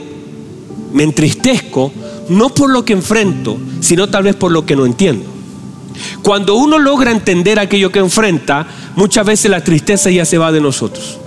me 0.92 1.04
entristezco, 1.04 1.94
no 2.30 2.50
por 2.50 2.72
lo 2.72 2.84
que 2.84 2.94
enfrento, 2.94 3.60
sino 3.80 4.10
tal 4.10 4.24
vez 4.24 4.36
por 4.36 4.52
lo 4.52 4.66
que 4.66 4.76
no 4.76 4.88
entiendo. 4.88 5.33
Cuando 6.22 6.56
uno 6.56 6.80
logra 6.80 7.12
entender 7.12 7.60
aquello 7.60 7.92
que 7.92 8.00
enfrenta, 8.00 8.68
muchas 8.96 9.26
veces 9.26 9.52
la 9.52 9.64
tristeza 9.64 10.10
ya 10.10 10.26
se 10.26 10.38
va 10.38 10.52
de 10.52 10.62
nosotros. 10.62 11.20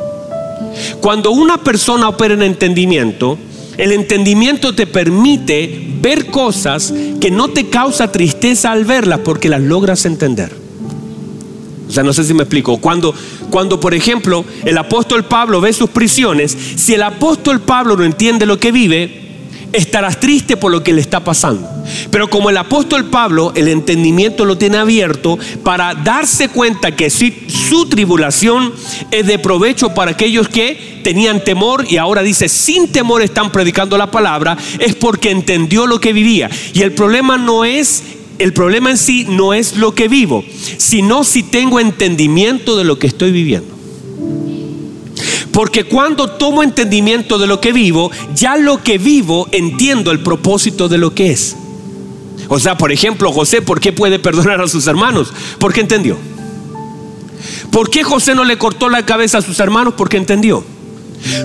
Cuando 1.00 1.30
una 1.30 1.58
persona 1.58 2.08
opera 2.08 2.34
en 2.34 2.42
entendimiento, 2.42 3.38
el 3.76 3.92
entendimiento 3.92 4.74
te 4.74 4.86
permite 4.86 5.86
ver 6.00 6.26
cosas 6.26 6.92
que 7.20 7.30
no 7.30 7.48
te 7.48 7.68
causa 7.68 8.10
tristeza 8.10 8.72
al 8.72 8.84
verlas 8.84 9.20
porque 9.24 9.48
las 9.48 9.60
logras 9.60 10.06
entender. 10.06 10.52
O 11.88 11.92
sea, 11.92 12.02
no 12.02 12.12
sé 12.12 12.24
si 12.24 12.34
me 12.34 12.42
explico. 12.42 12.78
Cuando, 12.78 13.14
cuando, 13.50 13.78
por 13.78 13.94
ejemplo, 13.94 14.44
el 14.64 14.76
apóstol 14.76 15.24
Pablo 15.24 15.60
ve 15.60 15.72
sus 15.72 15.90
prisiones, 15.90 16.56
si 16.76 16.94
el 16.94 17.02
apóstol 17.02 17.60
Pablo 17.60 17.96
no 17.96 18.04
entiende 18.04 18.44
lo 18.44 18.58
que 18.58 18.72
vive, 18.72 19.25
estarás 19.76 20.18
triste 20.18 20.56
por 20.56 20.72
lo 20.72 20.82
que 20.82 20.92
le 20.92 21.00
está 21.00 21.20
pasando. 21.22 21.68
Pero 22.10 22.28
como 22.28 22.50
el 22.50 22.56
apóstol 22.56 23.06
Pablo, 23.06 23.52
el 23.54 23.68
entendimiento 23.68 24.44
lo 24.44 24.58
tiene 24.58 24.78
abierto 24.78 25.38
para 25.62 25.94
darse 25.94 26.48
cuenta 26.48 26.96
que 26.96 27.10
su 27.10 27.88
tribulación 27.88 28.72
es 29.10 29.26
de 29.26 29.38
provecho 29.38 29.94
para 29.94 30.12
aquellos 30.12 30.48
que 30.48 31.00
tenían 31.04 31.44
temor 31.44 31.84
y 31.88 31.98
ahora 31.98 32.22
dice, 32.22 32.48
sin 32.48 32.90
temor 32.90 33.22
están 33.22 33.52
predicando 33.52 33.96
la 33.98 34.10
palabra, 34.10 34.56
es 34.78 34.94
porque 34.94 35.30
entendió 35.30 35.86
lo 35.86 36.00
que 36.00 36.12
vivía. 36.12 36.50
Y 36.72 36.82
el 36.82 36.92
problema 36.92 37.36
no 37.38 37.64
es 37.64 38.02
el 38.38 38.52
problema 38.52 38.90
en 38.90 38.98
sí 38.98 39.24
no 39.26 39.54
es 39.54 39.76
lo 39.76 39.94
que 39.94 40.08
vivo, 40.08 40.44
sino 40.76 41.24
si 41.24 41.42
tengo 41.42 41.80
entendimiento 41.80 42.76
de 42.76 42.84
lo 42.84 42.98
que 42.98 43.06
estoy 43.06 43.30
viviendo. 43.30 43.75
Porque 45.56 45.84
cuando 45.84 46.32
tomo 46.32 46.62
entendimiento 46.62 47.38
de 47.38 47.46
lo 47.46 47.62
que 47.62 47.72
vivo, 47.72 48.10
ya 48.34 48.58
lo 48.58 48.82
que 48.82 48.98
vivo 48.98 49.48
entiendo 49.52 50.10
el 50.10 50.20
propósito 50.20 50.86
de 50.86 50.98
lo 50.98 51.14
que 51.14 51.30
es. 51.30 51.56
O 52.48 52.58
sea, 52.58 52.76
por 52.76 52.92
ejemplo, 52.92 53.32
José, 53.32 53.62
¿por 53.62 53.80
qué 53.80 53.90
puede 53.90 54.18
perdonar 54.18 54.60
a 54.60 54.68
sus 54.68 54.86
hermanos? 54.86 55.32
Porque 55.58 55.80
entendió. 55.80 56.18
¿Por 57.70 57.88
qué 57.88 58.04
José 58.04 58.34
no 58.34 58.44
le 58.44 58.58
cortó 58.58 58.90
la 58.90 59.06
cabeza 59.06 59.38
a 59.38 59.40
sus 59.40 59.58
hermanos? 59.58 59.94
Porque 59.96 60.18
entendió. 60.18 60.62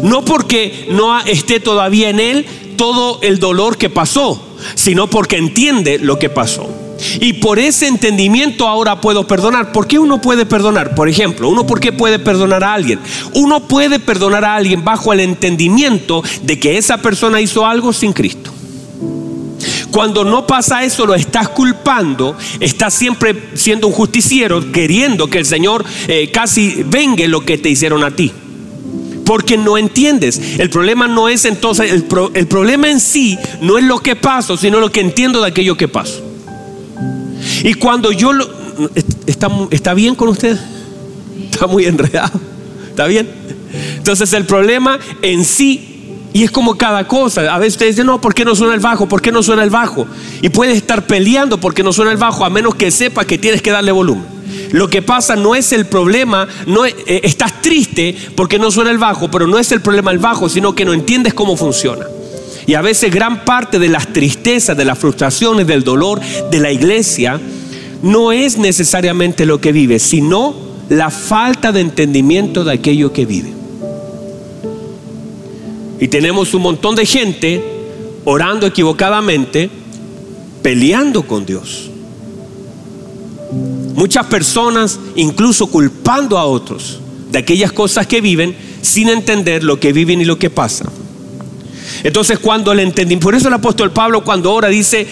No 0.04 0.26
porque 0.26 0.90
no 0.92 1.18
esté 1.22 1.62
todavía 1.62 2.10
en 2.10 2.20
él 2.20 2.46
todo 2.76 3.18
el 3.22 3.40
dolor 3.40 3.78
que 3.78 3.90
pasó, 3.90 4.46
sino 4.76 5.10
porque 5.10 5.38
entiende 5.38 6.00
lo 6.00 6.20
que 6.20 6.28
pasó. 6.28 6.70
Y 7.20 7.34
por 7.34 7.60
ese 7.60 7.88
entendimiento 7.88 8.68
ahora 8.68 9.02
puedo 9.02 9.28
perdonar. 9.28 9.72
¿Por 9.72 9.88
qué 9.88 10.00
uno 10.00 10.22
puede 10.22 10.46
perdonar? 10.46 10.96
Por 10.96 11.10
ejemplo, 11.10 11.50
uno 11.50 11.66
por 11.66 11.80
qué 11.80 11.92
puede 11.92 12.20
perdonar 12.20 12.64
a 12.64 12.74
alguien. 12.74 13.00
Uno 13.34 13.68
puede 13.68 14.00
perdonar 14.00 14.46
a 14.46 14.56
alguien 14.56 14.84
bajo 14.84 15.14
el 15.14 15.20
entendimiento 15.20 16.24
de 16.44 16.60
que 16.60 16.78
esa 16.78 16.98
persona 16.98 17.42
hizo 17.42 17.66
algo 17.66 17.94
sin 17.94 18.14
Cristo. 18.14 18.52
Cuando 19.92 20.24
no 20.24 20.48
pasa 20.48 20.84
eso, 20.84 21.06
lo 21.06 21.14
estás 21.14 21.50
culpando, 21.50 22.38
estás 22.60 22.94
siempre 22.94 23.50
siendo 23.56 23.88
un 23.88 23.94
justiciero, 23.94 24.72
queriendo 24.72 25.28
que 25.28 25.38
el 25.38 25.46
Señor 25.46 25.84
eh, 26.08 26.30
casi 26.32 26.84
vengue 26.86 27.28
lo 27.28 27.42
que 27.42 27.58
te 27.58 27.70
hicieron 27.70 28.04
a 28.04 28.12
ti 28.12 28.32
porque 29.26 29.58
no 29.58 29.78
entiendes. 29.78 30.42
El 30.58 30.70
problema 30.70 31.08
no 31.08 31.30
es 31.30 31.46
entonces, 31.46 31.90
el, 31.92 32.06
el, 32.34 32.48
problema 32.48 32.90
en 32.90 33.00
sí 33.00 33.38
no 33.62 33.78
es 33.78 33.84
lo 33.86 34.00
que 34.00 34.18
paso, 34.18 34.58
sino 34.58 34.82
lo 34.82 34.92
que 34.92 35.00
entiendo 35.00 35.42
de 35.42 35.48
aquello 35.48 35.78
que 35.78 35.88
paso. 35.88 36.31
Y 37.64 37.74
cuando 37.76 38.12
yo 38.12 38.34
lo... 38.34 38.50
¿Está, 39.26 39.50
está 39.70 39.94
bien 39.94 40.16
con 40.16 40.30
usted? 40.30 40.58
Está 41.52 41.68
muy 41.68 41.86
enredado. 41.86 42.40
¿Está 42.90 43.06
bien? 43.08 43.30
Entonces 43.98 44.34
el 44.34 44.46
problema 44.46 45.00
en 45.22 45.46
sí 45.46 45.88
y 46.34 46.44
es 46.44 46.52
como 46.52 46.78
cada 46.78 47.08
cosa. 47.08 47.54
A 47.54 47.60
veces 47.60 47.74
usted 47.74 47.88
dice, 47.88 48.04
no, 48.04 48.22
¿por 48.22 48.34
qué 48.34 48.46
no 48.46 48.56
suena 48.56 48.74
el 48.74 48.80
bajo? 48.80 49.08
¿Por 49.08 49.22
qué 49.22 49.32
no 49.32 49.44
suena 49.44 49.64
el 49.64 49.70
bajo? 49.70 50.08
Y 50.42 50.50
puedes 50.50 50.78
estar 50.78 51.06
peleando 51.06 51.60
porque 51.60 51.84
no 51.84 51.92
suena 51.92 52.12
el 52.12 52.18
bajo, 52.18 52.46
a 52.46 52.50
menos 52.50 52.76
que 52.76 52.92
sepa 52.92 53.26
que 53.26 53.38
tienes 53.38 53.62
que 53.62 53.72
darle 53.72 53.92
volumen. 53.92 54.26
Lo 54.72 54.90
que 54.90 55.02
pasa 55.02 55.36
no 55.36 55.56
es 55.56 55.72
el 55.74 55.86
problema, 55.86 56.48
no 56.66 56.86
eh, 56.86 56.96
estás 57.24 57.62
triste 57.62 58.16
porque 58.36 58.60
no 58.60 58.72
suena 58.72 58.92
el 58.92 58.98
bajo, 58.98 59.30
pero 59.30 59.48
no 59.48 59.58
es 59.60 59.72
el 59.72 59.82
problema 59.82 60.12
el 60.12 60.20
bajo, 60.20 60.48
sino 60.48 60.74
que 60.74 60.86
no 60.86 60.94
entiendes 60.94 61.34
cómo 61.34 61.58
funciona. 61.58 62.06
Y 62.68 62.74
a 62.76 62.82
veces 62.82 63.14
gran 63.14 63.44
parte 63.46 63.80
de 63.80 63.90
las 63.90 64.12
tristezas, 64.14 64.78
de 64.78 64.86
las 64.86 64.98
frustraciones, 64.98 65.68
del 65.68 65.84
dolor 65.84 66.20
de 66.52 66.60
la 66.60 66.72
iglesia, 66.72 67.40
no 68.02 68.32
es 68.32 68.58
necesariamente 68.58 69.46
lo 69.46 69.62
que 69.62 69.72
vive, 69.72 70.00
sino 70.00 70.56
la 70.90 71.10
falta 71.10 71.72
de 71.72 71.82
entendimiento 71.82 72.64
de 72.64 72.74
aquello 72.74 73.14
que 73.14 73.26
vive. 73.26 73.54
Y 76.00 76.08
tenemos 76.08 76.54
un 76.54 76.64
montón 76.64 76.96
de 76.96 77.06
gente 77.06 77.64
orando 78.26 78.66
equivocadamente, 78.66 79.70
peleando 80.62 81.24
con 81.24 81.46
Dios. 81.46 81.90
Muchas 83.96 84.26
personas 84.26 85.00
incluso 85.16 85.68
culpando 85.68 86.38
a 86.38 86.46
otros 86.46 87.00
de 87.32 87.40
aquellas 87.40 87.72
cosas 87.72 88.08
que 88.08 88.20
viven 88.20 88.56
sin 88.82 89.10
entender 89.10 89.64
lo 89.64 89.80
que 89.80 89.94
viven 89.94 90.22
y 90.22 90.26
lo 90.26 90.40
que 90.40 90.50
pasa. 90.50 90.92
Entonces 92.04 92.40
cuando 92.40 92.74
le 92.74 92.84
entendí, 92.84 93.18
por 93.18 93.36
eso 93.36 93.48
el 93.48 93.54
apóstol 93.54 93.92
Pablo 93.92 94.24
cuando 94.24 94.54
ora 94.54 94.70
dice, 94.70 95.08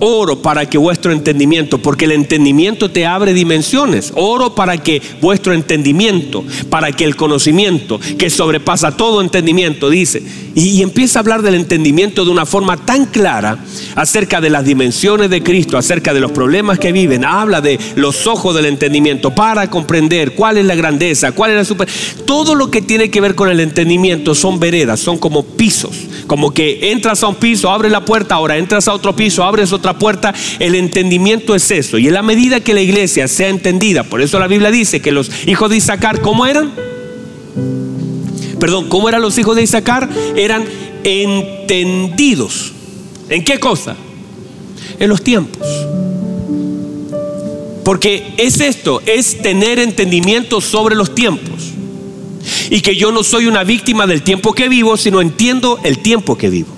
Oro 0.00 0.42
para 0.42 0.68
que 0.68 0.78
vuestro 0.78 1.12
entendimiento, 1.12 1.78
porque 1.78 2.04
el 2.04 2.12
entendimiento 2.12 2.90
te 2.90 3.06
abre 3.06 3.32
dimensiones. 3.32 4.12
Oro 4.14 4.54
para 4.54 4.78
que 4.78 5.00
vuestro 5.20 5.54
entendimiento, 5.54 6.44
para 6.68 6.92
que 6.92 7.04
el 7.04 7.16
conocimiento 7.16 7.98
que 8.18 8.30
sobrepasa 8.30 8.96
todo 8.96 9.22
entendimiento, 9.22 9.88
dice, 9.88 10.22
y, 10.56 10.82
empieza 10.82 11.18
a 11.18 11.20
hablar 11.20 11.42
del 11.42 11.54
entendimiento 11.54 12.24
de 12.24 12.30
una 12.30 12.46
forma 12.46 12.78
tan 12.78 13.04
clara 13.04 13.58
acerca 13.94 14.40
de 14.40 14.48
las 14.48 14.64
dimensiones 14.64 15.28
de 15.28 15.42
Cristo, 15.42 15.76
acerca 15.76 16.14
de 16.14 16.20
los 16.20 16.32
problemas 16.32 16.78
que 16.78 16.92
viven. 16.92 17.26
Habla 17.26 17.60
de 17.60 17.78
los 17.94 18.26
ojos 18.26 18.54
del 18.54 18.64
entendimiento 18.64 19.34
para 19.34 19.68
comprender 19.68 20.34
cuál 20.34 20.56
es 20.56 20.64
la 20.64 20.74
grandeza, 20.74 21.32
cuál 21.32 21.50
es 21.50 21.56
la 21.58 21.64
super. 21.64 21.88
Todo 22.24 22.54
lo 22.54 22.70
que 22.70 22.80
tiene 22.80 23.10
que 23.10 23.20
ver 23.20 23.34
con 23.34 23.50
el 23.50 23.60
entendimiento 23.60 24.34
son 24.34 24.58
veredas, 24.58 24.98
son 24.98 25.18
como 25.18 25.44
pisos, 25.44 25.94
como 26.26 26.54
que 26.54 26.90
entras 26.90 27.22
a 27.22 27.28
un 27.28 27.34
piso, 27.34 27.70
abres 27.70 27.92
la 27.92 28.06
puerta, 28.06 28.36
ahora 28.36 28.56
entras 28.56 28.88
a 28.88 28.94
otro 28.94 29.14
piso, 29.14 29.44
abres 29.44 29.74
otra 29.74 29.98
puerta, 29.98 30.32
el 30.58 30.74
entendimiento 30.74 31.54
es 31.54 31.70
eso. 31.70 31.98
Y 31.98 32.08
en 32.08 32.14
la 32.14 32.22
medida 32.22 32.60
que 32.60 32.72
la 32.72 32.80
iglesia 32.80 33.28
sea 33.28 33.50
entendida, 33.50 34.04
por 34.04 34.22
eso 34.22 34.38
la 34.38 34.46
Biblia 34.46 34.70
dice 34.70 35.02
que 35.02 35.12
los 35.12 35.30
hijos 35.46 35.68
de 35.68 35.76
Isaacar, 35.76 36.22
¿cómo 36.22 36.46
eran? 36.46 36.95
Perdón, 38.58 38.88
¿cómo 38.88 39.08
eran 39.08 39.22
los 39.22 39.36
hijos 39.38 39.56
de 39.56 39.62
Isaacar? 39.62 40.08
Eran 40.34 40.64
entendidos. 41.04 42.72
¿En 43.28 43.44
qué 43.44 43.58
cosa? 43.58 43.96
En 44.98 45.08
los 45.08 45.22
tiempos. 45.22 45.66
Porque 47.84 48.34
es 48.36 48.60
esto, 48.60 49.00
es 49.06 49.42
tener 49.42 49.78
entendimiento 49.78 50.60
sobre 50.60 50.96
los 50.96 51.14
tiempos. 51.14 51.72
Y 52.70 52.80
que 52.80 52.96
yo 52.96 53.12
no 53.12 53.22
soy 53.22 53.46
una 53.46 53.62
víctima 53.62 54.06
del 54.06 54.22
tiempo 54.22 54.52
que 54.54 54.68
vivo, 54.68 54.96
sino 54.96 55.20
entiendo 55.20 55.78
el 55.84 55.98
tiempo 55.98 56.36
que 56.36 56.50
vivo. 56.50 56.68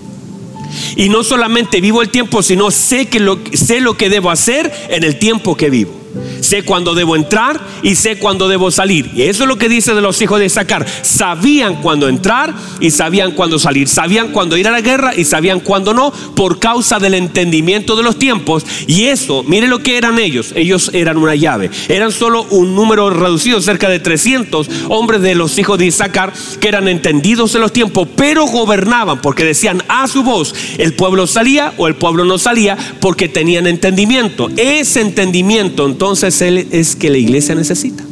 Y 0.97 1.09
no 1.09 1.25
solamente 1.25 1.81
vivo 1.81 2.03
el 2.03 2.11
tiempo, 2.11 2.43
sino 2.43 2.71
sé, 2.71 3.07
que 3.07 3.21
sé 3.55 3.81
lo 3.81 3.97
que 3.97 4.11
debo 4.11 4.31
hacer 4.31 4.71
en 4.91 5.05
el 5.05 5.19
tiempo 5.19 5.57
que 5.57 5.71
vivo. 5.71 5.93
Sé 6.41 6.63
cuándo 6.63 6.95
debo 6.95 7.17
entrar 7.17 7.61
y 7.83 7.95
sé 7.95 8.19
cuándo 8.19 8.49
debo 8.49 8.71
salir. 8.71 9.11
Y 9.15 9.23
eso 9.23 9.45
es 9.45 9.49
lo 9.49 9.59
que 9.59 9.69
dice 9.69 9.95
de 9.95 10.01
los 10.01 10.21
hijos 10.23 10.39
de 10.39 10.47
Isaacar. 10.47 10.87
Sabían 11.03 11.83
cuándo 11.83 12.09
entrar 12.09 12.55
y 12.81 12.91
sabían 12.91 13.33
cuándo 13.33 13.59
salir. 13.59 13.89
Sabían 13.89 14.29
cuándo 14.29 14.57
ir 14.57 14.69
a 14.69 14.71
la 14.71 14.81
guerra 14.81 15.15
y 15.15 15.25
sabían 15.25 15.61
cuándo 15.61 15.95
no 15.95 16.13
por 16.35 16.59
causa 16.59 16.99
del 16.99 17.15
entendimiento 17.15 17.97
de 17.97 18.03
los 18.03 18.19
tiempos. 18.19 18.65
Y 18.87 19.07
eso, 19.07 19.45
mire 19.47 19.67
lo 19.67 19.81
que 19.81 19.99
eran 19.99 20.19
ellos. 20.19 20.53
Ellos 20.55 20.91
eran 20.95 21.19
una 21.19 21.35
llave. 21.35 21.71
Eran 21.89 22.13
solo 22.13 22.45
un 22.51 22.75
número 22.75 23.11
reducido, 23.11 23.61
cerca 23.61 23.89
de 23.89 24.01
300 24.01 24.69
hombres 24.89 25.21
de 25.23 25.35
los 25.35 25.59
hijos 25.59 25.79
de 25.79 25.87
Isaacar 25.87 26.33
que 26.61 26.69
eran 26.69 26.89
entendidos 26.89 27.55
en 27.55 27.61
los 27.61 27.73
tiempos, 27.73 28.09
pero 28.17 28.47
gobernaban 28.47 29.21
porque 29.21 29.45
decían 29.45 29.83
a 29.89 30.07
su 30.07 30.23
voz, 30.23 30.55
el 30.79 30.95
pueblo 30.95 31.27
salía 31.27 31.73
o 31.77 31.87
el 31.89 31.95
pueblo 31.95 32.25
no 32.25 32.39
salía 32.39 32.77
porque 33.01 33.29
tenían 33.29 33.67
entendimiento. 33.67 34.49
Ese 34.57 35.01
entendimiento 35.01 35.85
entonces 35.99 36.41
es 36.41 36.95
que 36.95 37.11
la 37.11 37.19
iglesia 37.19 37.57
necesita. 37.57 38.05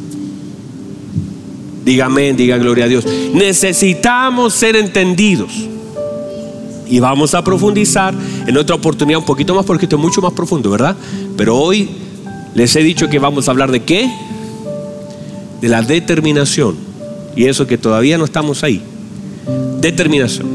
Dígame, 1.85 2.33
diga 2.33 2.57
gloria 2.57 2.83
a 2.83 2.87
Dios. 2.89 3.05
Necesitamos 3.33 4.53
ser 4.53 4.75
entendidos. 4.75 5.53
Y 6.89 6.99
vamos 6.99 7.33
a 7.33 7.45
profundizar 7.45 8.13
en 8.45 8.57
otra 8.57 8.75
oportunidad 8.75 9.19
un 9.19 9.25
poquito 9.25 9.55
más 9.55 9.65
porque 9.65 9.85
esto 9.85 9.95
es 9.95 10.01
mucho 10.01 10.21
más 10.21 10.33
profundo, 10.33 10.69
¿verdad? 10.69 10.97
Pero 11.37 11.55
hoy 11.55 11.87
les 12.53 12.75
he 12.75 12.83
dicho 12.83 13.07
que 13.07 13.19
vamos 13.19 13.47
a 13.47 13.51
hablar 13.51 13.71
de 13.71 13.81
qué? 13.81 14.11
De 15.61 15.69
la 15.69 15.81
determinación. 15.81 16.75
Y 17.37 17.45
eso 17.45 17.67
que 17.67 17.77
todavía 17.77 18.17
no 18.17 18.25
estamos 18.25 18.65
ahí. 18.65 18.81
Determinación. 19.79 20.45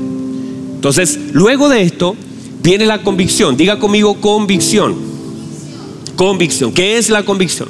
Entonces, 0.74 1.18
luego 1.32 1.70
de 1.70 1.80
esto 1.80 2.14
viene 2.62 2.84
la 2.84 3.02
convicción. 3.02 3.56
Diga 3.56 3.78
conmigo 3.78 4.20
convicción. 4.20 5.11
Convicción. 6.22 6.72
¿Qué 6.72 6.98
es 6.98 7.10
la 7.10 7.24
convicción? 7.24 7.68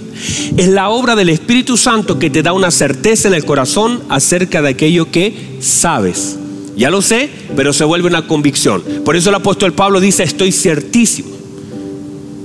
Es 0.58 0.68
la 0.68 0.90
obra 0.90 1.16
del 1.16 1.30
Espíritu 1.30 1.78
Santo 1.78 2.18
que 2.18 2.28
te 2.28 2.42
da 2.42 2.52
una 2.52 2.70
certeza 2.70 3.28
en 3.28 3.32
el 3.32 3.46
corazón 3.46 4.02
acerca 4.10 4.60
de 4.60 4.68
aquello 4.68 5.10
que 5.10 5.56
sabes. 5.60 6.36
Ya 6.76 6.90
lo 6.90 7.00
sé, 7.00 7.30
pero 7.56 7.72
se 7.72 7.84
vuelve 7.84 8.08
una 8.08 8.26
convicción. 8.26 8.82
Por 9.06 9.16
eso 9.16 9.30
el 9.30 9.36
apóstol 9.36 9.72
Pablo 9.72 10.00
dice, 10.00 10.22
estoy 10.24 10.52
ciertísimo. 10.52 11.30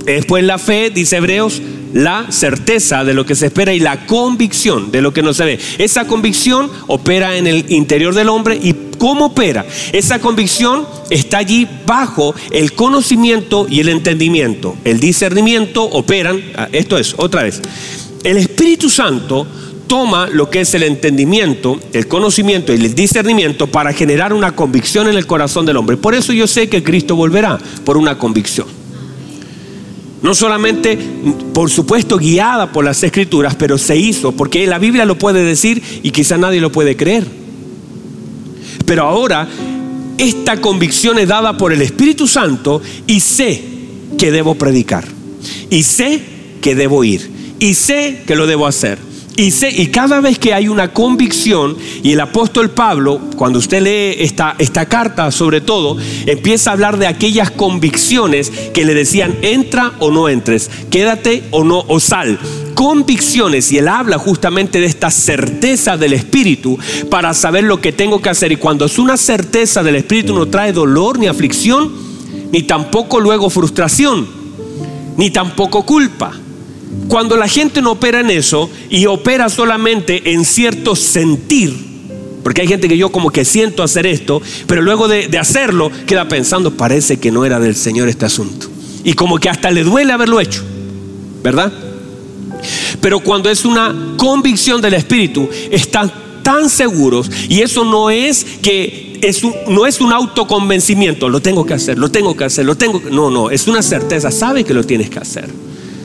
Después 0.06 0.46
la 0.46 0.58
fe, 0.58 0.92
dice 0.92 1.18
Hebreos, 1.18 1.62
la 1.92 2.28
certeza 2.32 3.04
de 3.04 3.14
lo 3.14 3.26
que 3.26 3.36
se 3.36 3.48
espera 3.48 3.74
y 3.74 3.82
la 3.82 4.06
convicción 4.06 4.92
de 4.92 5.02
lo 5.02 5.12
que 5.12 5.22
no 5.22 5.34
se 5.34 5.44
ve. 5.44 5.60
Esa 5.78 6.08
convicción 6.08 6.72
opera 6.88 7.36
en 7.36 7.48
el 7.48 7.66
interior 7.68 8.16
del 8.16 8.30
hombre 8.30 8.58
y 8.64 8.72
¿cómo 8.98 9.28
opera? 9.28 9.66
Esa 9.92 10.20
convicción 10.20 10.88
está 11.10 11.40
allí 11.40 11.68
bajo 11.86 12.34
el 12.52 12.74
conocimiento 12.74 13.68
y 13.70 13.80
el 13.80 13.90
entendimiento. 13.90 14.76
El 14.84 15.00
discernimiento 15.00 15.84
operan, 15.84 16.42
ah, 16.56 16.68
esto 16.72 16.98
es, 16.98 17.16
otra 17.18 17.44
vez, 17.44 17.62
el 18.24 18.38
Espíritu 18.38 18.90
Santo 18.90 19.48
toma 19.88 20.28
lo 20.28 20.50
que 20.50 20.62
es 20.62 20.74
el 20.74 20.84
entendimiento, 20.84 21.80
el 21.94 22.08
conocimiento 22.08 22.74
y 22.74 22.76
el 22.76 22.94
discernimiento 22.94 23.68
para 23.68 23.94
generar 23.94 24.34
una 24.34 24.54
convicción 24.54 25.08
en 25.08 25.16
el 25.16 25.26
corazón 25.26 25.66
del 25.66 25.78
hombre. 25.78 25.98
Por 25.98 26.14
eso 26.14 26.34
yo 26.34 26.46
sé 26.46 26.68
que 26.70 26.84
Cristo 26.84 27.16
volverá 27.16 27.58
por 27.86 27.98
una 27.98 28.18
convicción. 28.18 28.68
No 30.22 30.34
solamente, 30.34 30.98
por 31.54 31.70
supuesto, 31.70 32.18
guiada 32.18 32.72
por 32.72 32.84
las 32.84 33.04
escrituras, 33.04 33.56
pero 33.56 33.78
se 33.78 33.96
hizo, 33.98 34.32
porque 34.32 34.66
la 34.66 34.80
Biblia 34.80 35.06
lo 35.06 35.18
puede 35.18 35.44
decir 35.44 35.82
y 36.04 36.12
quizá 36.12 36.38
nadie 36.38 36.60
lo 36.60 36.72
puede 36.72 36.98
creer. 36.98 37.37
Pero 38.88 39.04
ahora, 39.04 39.46
esta 40.18 40.62
convicción 40.62 41.20
es 41.20 41.28
dada 41.28 41.58
por 41.58 41.74
el 41.74 41.82
Espíritu 41.82 42.26
Santo 42.26 42.82
y 43.06 43.20
sé 43.20 43.62
que 44.18 44.32
debo 44.32 44.56
predicar. 44.56 45.06
Y 45.70 45.84
sé 45.84 46.22
que 46.62 46.74
debo 46.74 47.04
ir. 47.04 47.30
Y 47.60 47.74
sé 47.74 48.24
que 48.26 48.38
lo 48.38 48.48
debo 48.48 48.66
hacer. 48.66 48.98
Y, 49.36 49.54
y 49.66 49.88
cada 49.88 50.22
vez 50.22 50.40
que 50.40 50.54
hay 50.54 50.70
una 50.70 50.94
convicción, 50.94 51.76
y 52.02 52.14
el 52.14 52.22
apóstol 52.22 52.72
Pablo, 52.72 53.20
cuando 53.36 53.60
usted 53.60 53.82
lee 53.82 54.24
esta, 54.24 54.56
esta 54.58 54.86
carta 54.86 55.30
sobre 55.32 55.60
todo, 55.60 55.98
empieza 56.26 56.70
a 56.70 56.74
hablar 56.74 56.98
de 56.98 57.08
aquellas 57.08 57.52
convicciones 57.52 58.50
que 58.74 58.86
le 58.86 58.94
decían, 58.94 59.36
entra 59.42 59.92
o 60.00 60.12
no 60.12 60.30
entres, 60.30 60.72
quédate 60.90 61.44
o 61.52 61.66
no, 61.66 61.84
o 61.90 62.00
sal 62.00 62.40
convicciones 62.78 63.72
y 63.72 63.80
él 63.80 63.88
habla 63.88 64.20
justamente 64.20 64.80
de 64.80 64.86
esta 64.86 65.10
certeza 65.10 65.98
del 65.98 66.14
Espíritu 66.14 66.78
para 67.10 67.34
saber 67.34 67.64
lo 67.64 67.82
que 67.82 67.92
tengo 67.92 68.22
que 68.22 68.30
hacer. 68.30 68.52
Y 68.52 68.58
cuando 68.58 68.86
es 68.86 69.00
una 69.00 69.18
certeza 69.18 69.82
del 69.82 69.96
Espíritu 69.96 70.36
no 70.36 70.46
trae 70.46 70.74
dolor 70.74 71.18
ni 71.18 71.26
aflicción, 71.26 71.92
ni 72.52 72.62
tampoco 72.62 73.20
luego 73.20 73.50
frustración, 73.50 74.28
ni 75.18 75.32
tampoco 75.32 75.88
culpa. 75.88 76.34
Cuando 77.08 77.36
la 77.36 77.48
gente 77.48 77.82
no 77.82 77.94
opera 77.94 78.20
en 78.20 78.30
eso 78.30 78.70
y 78.92 79.08
opera 79.08 79.50
solamente 79.50 80.34
en 80.34 80.46
cierto 80.46 80.96
sentir, 80.96 81.74
porque 82.44 82.62
hay 82.62 82.68
gente 82.68 82.88
que 82.88 82.98
yo 82.98 83.12
como 83.12 83.32
que 83.32 83.44
siento 83.44 83.82
hacer 83.82 84.06
esto, 84.06 84.40
pero 84.68 84.84
luego 84.84 85.08
de, 85.08 85.36
hacerlo 85.40 85.90
queda 86.06 86.28
pensando, 86.28 86.78
parece 86.78 87.18
que 87.18 87.32
no 87.32 87.44
era 87.44 87.60
del 87.60 87.76
Señor 87.76 88.08
este 88.08 88.26
asunto. 88.26 88.68
Y 89.04 89.14
como 89.14 89.40
que 89.40 89.50
hasta 89.50 89.72
le 89.72 89.84
duele 89.84 90.14
haberlo 90.14 90.40
hecho, 90.40 90.62
¿verdad? 91.42 91.74
Pero 93.02 93.20
cuando 93.20 93.50
es 93.50 93.66
una 93.66 93.94
convicción 94.18 94.82
del 94.82 94.94
Espíritu, 94.94 95.50
están 95.72 96.12
tan 96.44 96.70
seguros 96.70 97.30
y 97.50 97.62
eso 97.62 97.84
no 97.84 98.10
es 98.10 98.46
que 98.62 99.20
es 99.22 99.42
no 99.68 99.86
es 99.86 100.00
un 100.00 100.14
autoconvencimiento, 100.14 101.28
lo 101.28 101.42
tengo 101.42 101.66
que 101.66 101.74
hacer, 101.74 101.98
lo 101.98 102.10
tengo 102.10 102.38
que 102.38 102.46
hacer, 102.46 102.66
lo 102.66 102.76
tengo 102.76 103.02
no, 103.12 103.30
no, 103.30 103.50
es 103.50 103.68
una 103.68 103.82
certeza, 103.82 104.32
sabe 104.32 104.64
que 104.64 104.74
lo 104.74 104.84
tienes 104.84 105.10
que 105.10 105.20
hacer. 105.20 105.50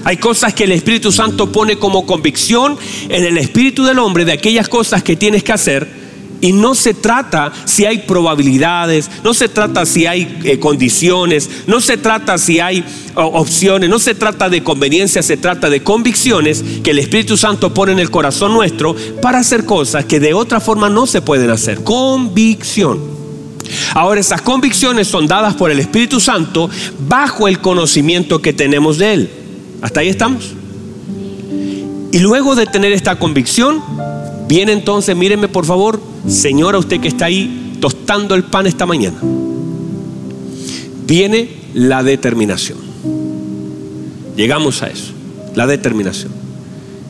Hay 0.05 0.17
cosas 0.17 0.53
que 0.53 0.65
el 0.65 0.73
Espíritu 0.73 1.13
Santo 1.13 1.53
pone 1.53 1.79
como 1.79 2.07
convicción 2.07 2.77
en 3.09 3.25
el 3.25 3.39
espíritu 3.39 3.85
del 3.85 4.01
hombre 4.01 4.25
de 4.25 4.33
aquellas 4.33 4.69
cosas 4.69 5.03
que 5.03 5.15
tienes 5.15 5.45
que 5.45 5.53
hacer. 5.53 6.02
Y 6.43 6.53
no 6.53 6.75
se 6.75 6.93
trata 6.93 7.53
si 7.67 7.87
hay 7.87 7.99
probabilidades, 7.99 9.09
no 9.23 9.33
se 9.33 9.49
trata 9.49 9.87
si 9.87 10.07
hay 10.07 10.41
eh, 10.43 10.59
condiciones, 10.59 11.49
no 11.69 11.81
se 11.81 11.97
trata 11.97 12.37
si 12.37 12.59
hay 12.59 12.85
opciones, 13.15 13.89
no 13.89 14.01
se 14.01 14.17
trata 14.17 14.49
de 14.51 14.65
conveniencia, 14.65 15.23
se 15.23 15.37
trata 15.37 15.71
de 15.71 15.85
convicciones 15.85 16.65
que 16.83 16.91
el 16.91 16.99
Espíritu 16.99 17.37
Santo 17.37 17.73
pone 17.73 17.93
en 17.93 18.01
el 18.01 18.11
corazón 18.11 18.53
nuestro 18.53 18.97
para 19.23 19.39
hacer 19.39 19.65
cosas 19.65 20.05
que 20.05 20.19
de 20.19 20.35
otra 20.35 20.59
forma 20.59 20.91
no 20.91 21.07
se 21.07 21.23
pueden 21.23 21.49
hacer. 21.49 21.85
Convicción. 21.85 22.99
Ahora 23.95 24.21
esas 24.21 24.43
convicciones 24.43 25.07
son 25.07 25.29
dadas 25.29 25.55
por 25.55 25.71
el 25.71 25.79
Espíritu 25.79 26.19
Santo 26.19 26.69
bajo 27.07 27.47
el 27.47 27.61
conocimiento 27.61 28.43
que 28.43 28.53
tenemos 28.53 28.99
de 28.99 29.15
Él. 29.15 29.31
Hasta 29.81 30.01
ahí 30.01 30.09
estamos. 30.09 30.55
Y 32.11 32.19
luego 32.19 32.57
de 32.57 32.67
tener 32.67 32.93
esta 32.93 33.17
convicción, 33.17 33.81
viene 34.49 34.73
entonces, 34.73 35.15
mírenme 35.15 35.47
por 35.47 35.67
favor, 35.67 36.12
señora, 36.27 36.79
usted 36.79 37.01
que 37.01 37.09
está 37.09 37.27
ahí 37.27 37.79
tostando 37.81 38.35
el 38.35 38.45
pan 38.45 38.67
esta 38.67 38.87
mañana. 38.87 39.19
Viene 41.07 41.49
la 41.75 42.03
determinación. 42.03 42.79
Llegamos 44.37 44.83
a 44.83 44.89
eso, 44.89 45.13
la 45.55 45.67
determinación. 45.67 46.33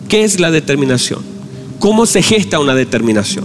¿Qué 0.08 0.24
es 0.24 0.40
la 0.40 0.50
determinación? 0.50 1.20
¿Cómo 1.78 2.06
se 2.06 2.22
gesta 2.22 2.58
una 2.58 2.74
determinación? 2.74 3.44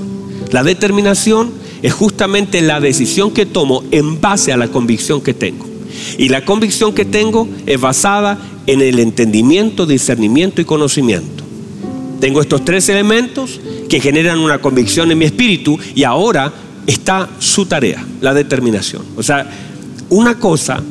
La 0.51 0.63
determinación 0.63 1.51
es 1.81 1.93
justamente 1.93 2.61
la 2.61 2.79
decisión 2.79 3.31
que 3.31 3.45
tomo 3.45 3.83
en 3.91 4.19
base 4.19 4.51
a 4.51 4.57
la 4.57 4.67
convicción 4.67 5.21
que 5.21 5.33
tengo. 5.33 5.65
Y 6.17 6.29
la 6.29 6.45
convicción 6.45 6.93
que 6.93 7.05
tengo 7.05 7.47
es 7.65 7.79
basada 7.79 8.39
en 8.65 8.81
el 8.81 8.99
entendimiento, 8.99 9.85
discernimiento 9.85 10.61
y 10.61 10.65
conocimiento. 10.65 11.43
Tengo 12.19 12.41
estos 12.41 12.65
tres 12.65 12.89
elementos 12.89 13.59
que 13.89 13.99
generan 13.99 14.39
una 14.39 14.59
convicción 14.59 15.11
en 15.11 15.17
mi 15.17 15.25
espíritu 15.25 15.77
y 15.95 16.03
ahora 16.03 16.51
está 16.87 17.29
su 17.39 17.65
tarea, 17.65 18.03
la 18.21 18.33
determinación. 18.33 19.03
O 19.15 19.23
sea, 19.23 19.47
una 20.09 20.39
cosa 20.39 20.81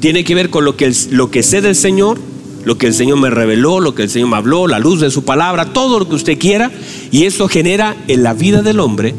tiene 0.00 0.24
que 0.24 0.34
ver 0.34 0.50
con 0.50 0.64
lo 0.64 0.76
que, 0.76 0.92
sé 0.92 1.60
del 1.60 1.76
Señor, 1.76 2.18
lo 2.64 2.76
que 2.76 2.88
el 2.88 2.94
Señor 2.94 3.18
me 3.18 3.30
reveló, 3.30 3.80
lo 3.80 3.94
que 3.94 4.02
el 4.02 4.10
Señor 4.10 4.28
me 4.28 4.36
habló, 4.36 4.66
la 4.66 4.78
luz 4.78 5.00
de 5.00 5.10
su 5.10 5.24
palabra, 5.24 5.72
todo 5.72 5.98
lo 5.98 6.08
que 6.08 6.16
usted 6.16 6.38
quiera, 6.38 6.70
y 7.10 7.24
eso 7.24 7.48
genera 7.48 7.96
en 8.08 8.22
la 8.22 8.34
vida 8.34 8.62
del 8.62 8.80
hombre, 8.80 9.14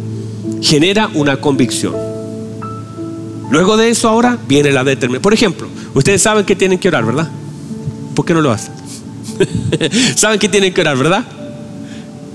genera 0.62 1.10
una 1.14 1.38
convicción. 1.38 1.94
Luego 3.50 3.78
de 3.78 3.90
eso 3.90 4.10
ahora 4.10 4.38
viene 4.48 4.72
la 4.72 4.84
determinación. 4.84 5.22
Por 5.22 5.34
ejemplo, 5.34 5.68
ustedes 5.94 6.22
saben 6.22 6.46
que 6.46 6.56
tienen 6.56 6.78
que 6.78 6.90
orar, 6.90 7.06
¿verdad? 7.06 7.32
¿Por 8.14 8.26
qué 8.26 8.34
no 8.34 8.42
lo 8.42 8.52
hacen? 8.52 8.74
¿Saben 10.16 10.40
que 10.40 10.50
tienen 10.50 10.74
que 10.74 10.82
orar, 10.82 10.98
verdad? 10.98 11.26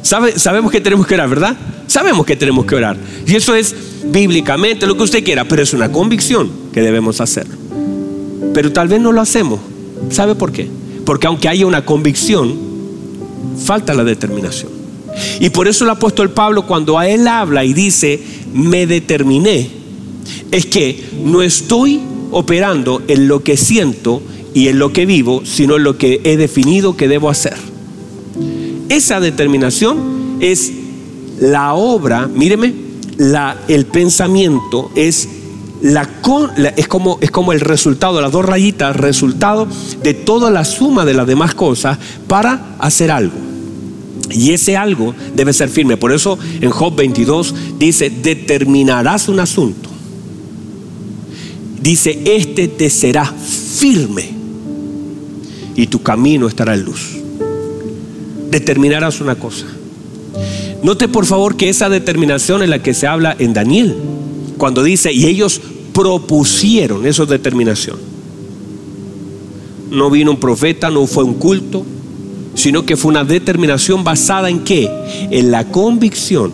Sabemos 0.03 0.71
que 0.71 0.81
tenemos 0.81 1.07
que 1.07 1.15
orar, 1.15 1.29
¿verdad? 1.29 1.57
Sabemos 1.87 2.27
que 2.27 2.37
tenemos 2.37 2.67
que 2.67 2.75
orar. 2.75 2.97
Y 3.27 3.35
eso 3.35 3.55
es 3.55 3.75
bíblicamente 4.05 4.87
lo 4.87 4.97
que 4.97 5.05
usted 5.05 5.25
quiera, 5.25 5.45
pero 5.45 5.63
es 5.63 5.73
una 5.73 5.91
convicción 5.91 6.51
que 6.73 6.81
debemos 6.81 7.21
hacer. 7.21 7.47
Pero 8.55 8.73
tal 8.73 8.89
vez 8.89 9.01
no 9.01 9.13
lo 9.13 9.21
hacemos. 9.21 9.61
¿Sabe 10.11 10.35
por 10.35 10.53
qué? 10.53 10.69
Porque 11.05 11.27
aunque 11.27 11.49
haya 11.49 11.67
una 11.67 11.85
convicción, 11.85 12.55
falta 13.65 13.95
la 13.95 14.05
determinación. 14.05 14.71
Y 15.41 15.51
por 15.51 15.69
eso 15.69 15.85
el 15.85 15.91
apóstol 15.91 16.31
Pablo 16.31 16.67
cuando 16.67 16.99
a 16.99 17.09
él 17.09 17.29
habla 17.29 17.65
y 17.65 17.73
dice, 17.73 18.21
me 18.53 18.87
determiné, 18.87 19.71
es 20.51 20.67
que 20.67 21.05
no 21.25 21.43
estoy 21.43 22.01
operando 22.31 23.03
en 23.09 23.29
lo 23.29 23.43
que 23.43 23.57
siento 23.57 24.23
y 24.55 24.69
en 24.69 24.79
lo 24.79 24.93
que 24.93 25.07
vivo, 25.07 25.43
sino 25.45 25.77
en 25.77 25.85
lo 25.85 25.99
que 25.99 26.21
he 26.25 26.37
definido 26.37 26.97
que 26.97 27.09
debo 27.09 27.31
hacer. 27.31 27.72
Esa 28.93 29.21
determinación 29.21 30.37
es 30.41 30.71
la 31.41 31.73
obra, 31.73 32.27
míreme, 32.27 32.75
el 33.67 33.87
pensamiento 33.87 34.91
es, 34.95 35.27
es, 36.77 36.89
como, 36.89 37.17
es 37.23 37.31
como 37.31 37.55
el 37.55 37.61
resultado, 37.61 38.21
las 38.21 38.33
dos 38.33 38.45
rayitas, 38.45 38.95
resultado 38.95 39.67
de 40.03 40.13
toda 40.13 40.51
la 40.51 40.67
suma 40.67 41.07
de 41.07 41.15
las 41.15 41.27
demás 41.27 41.55
cosas 41.55 41.97
para 42.29 42.77
hacer 42.81 43.11
algo. 43.11 43.39
Y 44.31 44.51
ese 44.51 44.77
algo 44.77 45.15
debe 45.35 45.55
ser 45.55 45.71
firme. 45.71 45.97
Por 45.97 46.13
eso 46.13 46.39
en 46.61 46.69
Job 46.69 46.95
22 46.95 47.55
dice, 47.79 48.11
determinarás 48.11 49.27
un 49.27 49.41
asunto. 49.41 49.89
Dice, 51.81 52.21
este 52.27 52.69
te 52.69 52.91
será 52.91 53.25
firme 53.25 54.33
y 55.77 55.87
tu 55.87 56.03
camino 56.03 56.47
estará 56.47 56.75
en 56.75 56.83
luz. 56.83 57.22
Determinarás 58.53 59.23
una 59.23 59.35
cosa. 59.35 59.65
Note 60.83 61.09
por 61.09 61.25
favor 61.25 61.57
que 61.57 61.71
esa 61.71 61.89
determinación 61.89 62.63
es 62.63 62.69
la 62.69 62.83
que 62.83 62.93
se 62.93 63.07
habla 63.07 63.35
en 63.39 63.55
Daniel, 63.55 63.97
cuando 64.59 64.83
dice, 64.83 65.11
y 65.11 65.25
ellos 65.25 65.59
propusieron, 65.95 67.07
eso 67.07 67.23
es 67.23 67.31
determinación. 67.31 67.97
No 69.91 70.11
vino 70.11 70.33
un 70.33 70.37
profeta, 70.37 70.91
no 70.91 71.07
fue 71.07 71.25
un 71.25 71.35
culto, 71.35 71.87
sino 72.55 72.85
que 72.85 72.99
fue 72.99 73.11
una 73.11 73.25
determinación 73.25 74.05
basada 74.05 74.51
en 74.51 74.65
qué? 74.65 74.91
En 75.31 75.51
la 75.51 75.65
convicción, 75.69 76.53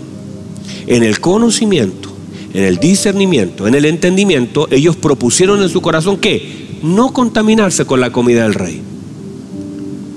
en 0.86 1.02
el 1.02 1.18
conocimiento, 1.18 2.10
en 2.54 2.62
el 2.62 2.78
discernimiento, 2.78 3.66
en 3.66 3.74
el 3.74 3.86
entendimiento. 3.86 4.68
Ellos 4.70 4.94
propusieron 4.94 5.60
en 5.62 5.68
su 5.68 5.80
corazón 5.80 6.18
que 6.18 6.78
no 6.84 7.12
contaminarse 7.12 7.86
con 7.86 8.00
la 8.00 8.12
comida 8.12 8.44
del 8.44 8.54
rey. 8.54 8.82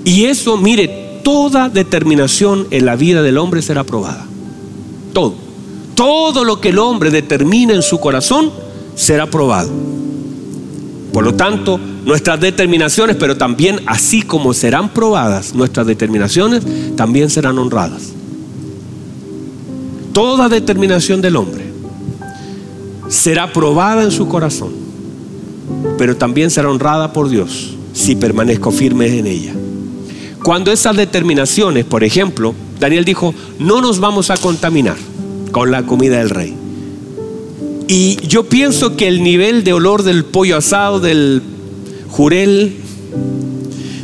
Y 0.04 0.26
eso, 0.26 0.56
mire, 0.56 1.01
toda 1.22 1.68
determinación 1.68 2.66
en 2.70 2.86
la 2.86 2.96
vida 2.96 3.22
del 3.22 3.38
hombre 3.38 3.62
será 3.62 3.84
probada. 3.84 4.26
Todo. 5.12 5.34
Todo 5.94 6.44
lo 6.44 6.60
que 6.60 6.70
el 6.70 6.78
hombre 6.78 7.10
determina 7.10 7.74
en 7.74 7.82
su 7.82 8.00
corazón 8.00 8.50
será 8.94 9.26
probado. 9.26 9.70
Por 11.12 11.24
lo 11.24 11.34
tanto, 11.34 11.78
nuestras 12.04 12.40
determinaciones, 12.40 13.16
pero 13.16 13.36
también 13.36 13.80
así 13.86 14.22
como 14.22 14.54
serán 14.54 14.88
probadas 14.88 15.54
nuestras 15.54 15.86
determinaciones, 15.86 16.62
también 16.96 17.28
serán 17.28 17.58
honradas. 17.58 18.12
Toda 20.14 20.48
determinación 20.48 21.20
del 21.20 21.36
hombre 21.36 21.64
será 23.08 23.52
probada 23.52 24.02
en 24.02 24.10
su 24.10 24.26
corazón, 24.26 24.72
pero 25.98 26.16
también 26.16 26.50
será 26.50 26.70
honrada 26.70 27.12
por 27.12 27.28
Dios 27.28 27.74
si 27.92 28.16
permanezco 28.16 28.70
firme 28.70 29.18
en 29.18 29.26
ella. 29.26 29.52
Cuando 30.42 30.72
esas 30.72 30.96
determinaciones, 30.96 31.84
por 31.84 32.04
ejemplo, 32.04 32.54
Daniel 32.80 33.04
dijo, 33.04 33.34
no 33.58 33.80
nos 33.80 34.00
vamos 34.00 34.30
a 34.30 34.36
contaminar 34.36 34.96
con 35.52 35.70
la 35.70 35.84
comida 35.84 36.18
del 36.18 36.30
rey. 36.30 36.54
Y 37.86 38.16
yo 38.26 38.44
pienso 38.44 38.96
que 38.96 39.06
el 39.06 39.22
nivel 39.22 39.64
de 39.64 39.72
olor 39.72 40.02
del 40.02 40.24
pollo 40.24 40.56
asado, 40.56 40.98
del 40.98 41.42
jurel, 42.08 42.76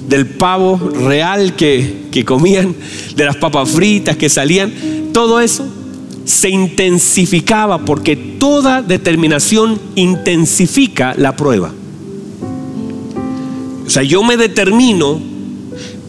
del 0.09 0.27
pavo 0.27 0.79
real 1.07 1.55
que, 1.57 2.07
que 2.11 2.25
comían, 2.25 2.75
de 3.17 3.25
las 3.25 3.37
papas 3.37 3.71
fritas 3.71 4.17
que 4.17 4.29
salían, 4.29 4.73
todo 5.13 5.41
eso 5.41 5.67
se 6.25 6.51
intensificaba 6.51 7.79
porque 7.79 8.15
toda 8.15 8.83
determinación 8.83 9.81
intensifica 9.95 11.15
la 11.17 11.35
prueba. 11.35 11.73
O 13.87 13.91
sea, 13.91 14.03
yo 14.03 14.23
me 14.23 14.37
determino, 14.37 15.19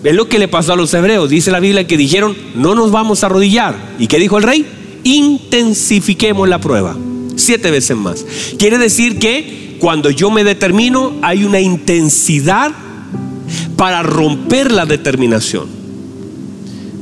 es 0.04 0.16
lo 0.16 0.30
que 0.30 0.40
le 0.40 0.48
pasó 0.48 0.74
a 0.74 0.76
los 0.76 0.94
hebreos, 0.94 1.30
dice 1.30 1.52
la 1.52 1.60
Biblia 1.60 1.86
que 1.88 1.98
dijeron, 1.98 2.36
no 2.56 2.76
nos 2.76 2.92
vamos 2.92 3.24
a 3.24 3.28
arrodillar. 3.28 3.76
¿Y 4.00 4.08
qué 4.08 4.18
dijo 4.18 4.38
el 4.38 4.44
rey? 4.44 4.66
Intensifiquemos 5.04 6.48
la 6.48 6.60
prueba, 6.60 6.98
siete 7.36 7.72
veces 7.72 7.98
más. 7.98 8.26
Quiere 8.58 8.78
decir 8.78 9.20
que 9.20 9.78
cuando 9.80 10.10
yo 10.10 10.30
me 10.30 10.44
determino, 10.44 11.14
hay 11.22 11.44
una 11.44 11.60
intensidad 11.60 12.72
para 13.76 14.04
romper 14.04 14.72
la 14.72 14.86
determinación. 14.86 15.80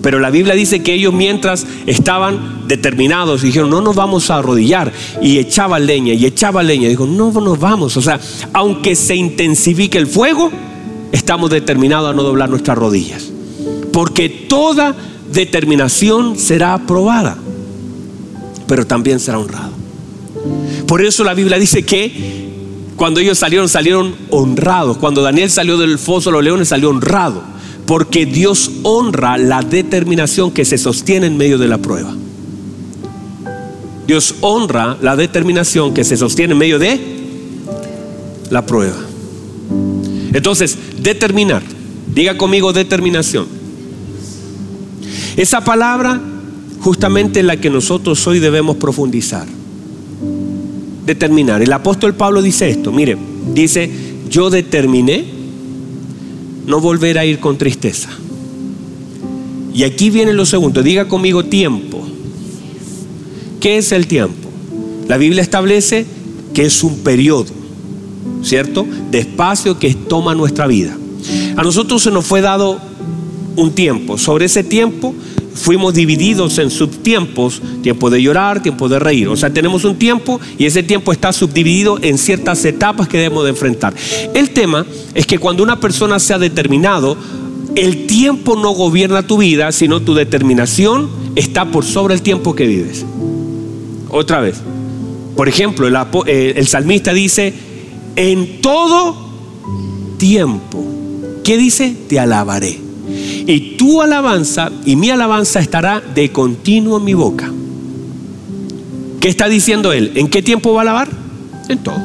Pero 0.02 0.20
la 0.20 0.30
Biblia 0.30 0.54
dice 0.54 0.84
que 0.84 0.94
ellos 0.94 1.14
mientras 1.14 1.66
estaban 1.86 2.68
determinados, 2.68 3.42
dijeron, 3.42 3.70
no 3.70 3.82
nos 3.82 3.96
vamos 3.96 4.30
a 4.30 4.38
arrodillar. 4.38 4.94
Y 5.22 5.38
echaba 5.40 5.80
leña, 5.80 6.14
y 6.14 6.26
echaba 6.26 6.64
leña. 6.64 6.88
Dijo, 6.88 7.06
no 7.06 7.32
nos 7.32 7.60
vamos. 7.60 7.98
O 7.98 8.02
sea, 8.02 8.20
aunque 8.54 8.96
se 8.96 9.16
intensifique 9.16 9.98
el 9.98 10.08
fuego, 10.08 10.52
estamos 11.12 11.50
determinados 11.50 12.10
a 12.10 12.14
no 12.14 12.24
doblar 12.24 12.50
nuestras 12.50 12.78
rodillas. 12.78 13.30
Porque 13.92 14.30
toda 14.30 14.96
determinación 15.32 16.38
será 16.38 16.74
aprobada, 16.74 17.38
pero 18.68 18.86
también 18.86 19.20
será 19.20 19.40
honrada. 19.40 19.72
Por 20.88 21.04
eso 21.04 21.24
la 21.24 21.34
Biblia 21.34 21.58
dice 21.58 21.84
que 21.84 22.48
cuando 22.96 23.20
ellos 23.20 23.38
salieron, 23.38 23.70
salieron 23.70 24.16
honrados. 24.30 24.98
Cuando 24.98 25.22
Daniel 25.22 25.50
salió 25.50 25.78
del 25.78 26.00
foso 26.00 26.30
de 26.30 26.34
los 26.38 26.44
leones, 26.44 26.70
salió 26.70 26.90
honrado. 26.90 27.44
Porque 27.86 28.26
Dios 28.26 28.72
honra 28.84 29.38
la 29.38 29.62
determinación 29.62 30.52
que 30.52 30.66
se 30.66 30.78
sostiene 30.78 31.28
en 31.28 31.38
medio 31.38 31.58
de 31.58 31.68
la 31.68 31.78
prueba. 31.78 32.14
Dios 34.08 34.36
honra 34.42 34.98
la 35.02 35.16
determinación 35.16 35.94
que 35.94 36.04
se 36.04 36.18
sostiene 36.18 36.54
en 36.54 36.58
medio 36.58 36.80
de 36.80 37.00
la 38.50 38.66
prueba. 38.66 38.96
Entonces, 40.34 40.78
determinar. 41.08 41.64
Diga 42.14 42.38
conmigo 42.38 42.74
determinación. 42.74 43.48
Esa 45.38 45.64
palabra 45.64 46.20
justamente 46.82 47.44
la 47.44 47.58
que 47.58 47.70
nosotros 47.70 48.26
hoy 48.28 48.40
debemos 48.40 48.76
profundizar 48.76 49.48
determinar. 51.06 51.62
El 51.62 51.72
apóstol 51.72 52.14
Pablo 52.14 52.42
dice 52.42 52.70
esto, 52.70 52.92
mire, 52.92 53.18
dice, 53.54 53.90
yo 54.30 54.50
determiné 54.50 55.24
no 56.66 56.82
volver 56.82 57.18
a 57.18 57.26
ir 57.26 57.40
con 57.40 57.58
tristeza. 57.58 58.10
Y 59.74 59.84
aquí 59.84 60.10
viene 60.10 60.34
lo 60.34 60.46
segundo, 60.46 60.84
diga 60.84 61.08
conmigo 61.08 61.46
tiempo. 61.46 62.06
¿Qué 63.62 63.78
es 63.78 63.94
el 63.94 64.08
tiempo? 64.08 64.50
La 65.08 65.18
Biblia 65.18 65.42
establece 65.42 66.06
que 66.54 66.66
es 66.66 66.84
un 66.84 66.98
periodo, 67.00 67.54
¿cierto? 68.44 68.86
De 69.12 69.20
espacio 69.20 69.80
que 69.80 69.94
toma 69.94 70.36
nuestra 70.36 70.68
vida. 70.68 70.96
A 71.56 71.64
nosotros 71.64 72.04
se 72.04 72.12
nos 72.12 72.26
fue 72.26 72.42
dado 72.42 72.80
un 73.56 73.72
tiempo. 73.72 74.18
Sobre 74.18 74.46
ese 74.46 74.64
tiempo 74.64 75.14
fuimos 75.54 75.94
divididos 75.94 76.60
en 76.60 76.70
subtiempos, 76.70 77.62
tiempo 77.82 78.10
de 78.10 78.22
llorar, 78.22 78.62
tiempo 78.62 78.88
de 78.88 79.00
reír. 79.00 79.28
O 79.28 79.36
sea, 79.36 79.52
tenemos 79.52 79.84
un 79.84 79.98
tiempo 79.98 80.40
y 80.58 80.66
ese 80.66 80.84
tiempo 80.84 81.12
está 81.12 81.34
subdividido 81.34 81.98
en 82.02 82.18
ciertas 82.18 82.64
etapas 82.64 83.08
que 83.08 83.18
debemos 83.18 83.44
de 83.44 83.50
enfrentar. 83.50 83.94
El 84.34 84.52
tema 84.52 84.86
es 85.14 85.26
que 85.26 85.40
cuando 85.40 85.64
una 85.64 85.80
persona 85.80 86.20
se 86.20 86.34
ha 86.34 86.40
determinado, 86.40 87.18
el 87.76 88.08
tiempo 88.08 88.56
no 88.56 88.72
gobierna 88.72 89.26
tu 89.26 89.38
vida, 89.38 89.72
sino 89.72 90.02
tu 90.02 90.14
determinación 90.14 91.10
está 91.36 91.66
por 91.66 91.84
sobre 91.84 92.14
el 92.14 92.22
tiempo 92.22 92.56
que 92.56 92.66
vives. 92.66 93.06
Otra 94.10 94.40
vez. 94.40 94.62
Por 95.36 95.48
ejemplo, 95.48 95.88
el, 95.88 95.96
eh, 96.26 96.54
el 96.56 96.68
salmista 96.68 97.14
dice, 97.14 97.54
en 98.18 98.62
todo 98.62 99.16
tiempo, 100.18 100.84
¿qué 101.44 101.56
dice? 101.56 101.96
Te 102.10 102.20
alabaré. 102.20 102.82
Y 103.46 103.78
tu 103.78 104.02
alabanza 104.02 104.70
y 104.84 104.98
mi 104.98 105.10
alabanza 105.10 105.62
estará 105.62 106.02
de 106.02 106.32
continuo 106.32 106.98
en 106.98 107.06
mi 107.06 107.14
boca. 107.14 107.50
¿Qué 109.22 109.30
está 109.30 109.48
diciendo 109.48 109.94
él? 109.94 110.12
¿En 110.16 110.28
qué 110.28 110.42
tiempo 110.42 110.74
va 110.74 110.80
a 110.80 110.82
alabar? 110.82 111.10
En 111.70 111.78
todo. 111.78 112.00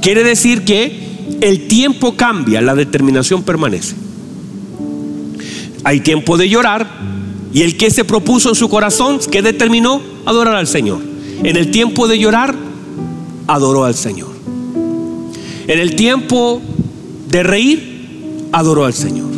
Quiere 0.00 0.24
decir 0.24 0.64
que 0.64 0.98
el 1.40 1.68
tiempo 1.68 2.16
cambia, 2.16 2.60
la 2.60 2.74
determinación 2.74 3.42
permanece. 3.42 3.94
Hay 5.84 6.00
tiempo 6.00 6.36
de 6.38 6.48
llorar 6.48 6.88
y 7.52 7.62
el 7.62 7.76
que 7.76 7.90
se 7.90 8.04
propuso 8.04 8.48
en 8.48 8.54
su 8.54 8.68
corazón, 8.68 9.18
que 9.30 9.42
determinó, 9.42 10.00
adorar 10.24 10.56
al 10.56 10.66
Señor. 10.66 11.00
En 11.42 11.56
el 11.56 11.70
tiempo 11.70 12.08
de 12.08 12.18
llorar, 12.18 12.54
adoró 13.46 13.84
al 13.84 13.94
Señor. 13.94 14.29
En 15.70 15.78
el 15.78 15.94
tiempo 15.94 16.60
de 17.28 17.44
reír, 17.44 18.48
adoró 18.50 18.86
al 18.86 18.92
Señor. 18.92 19.28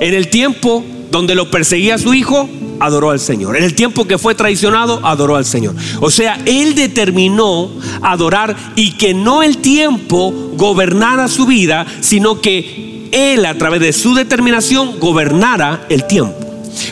En 0.00 0.14
el 0.14 0.28
tiempo 0.28 0.84
donde 1.10 1.34
lo 1.34 1.50
perseguía 1.50 1.98
su 1.98 2.14
hijo, 2.14 2.48
adoró 2.78 3.10
al 3.10 3.18
Señor. 3.18 3.56
En 3.56 3.64
el 3.64 3.74
tiempo 3.74 4.04
que 4.04 4.18
fue 4.18 4.36
traicionado, 4.36 5.04
adoró 5.04 5.34
al 5.34 5.44
Señor. 5.44 5.74
O 6.00 6.12
sea, 6.12 6.40
él 6.46 6.76
determinó 6.76 7.72
adorar 8.02 8.54
y 8.76 8.92
que 8.92 9.14
no 9.14 9.42
el 9.42 9.58
tiempo 9.58 10.32
gobernara 10.54 11.26
su 11.26 11.44
vida, 11.44 11.86
sino 12.00 12.40
que 12.40 13.08
él 13.10 13.44
a 13.44 13.58
través 13.58 13.80
de 13.80 13.92
su 13.92 14.14
determinación 14.14 15.00
gobernara 15.00 15.86
el 15.88 16.06
tiempo. 16.06 16.36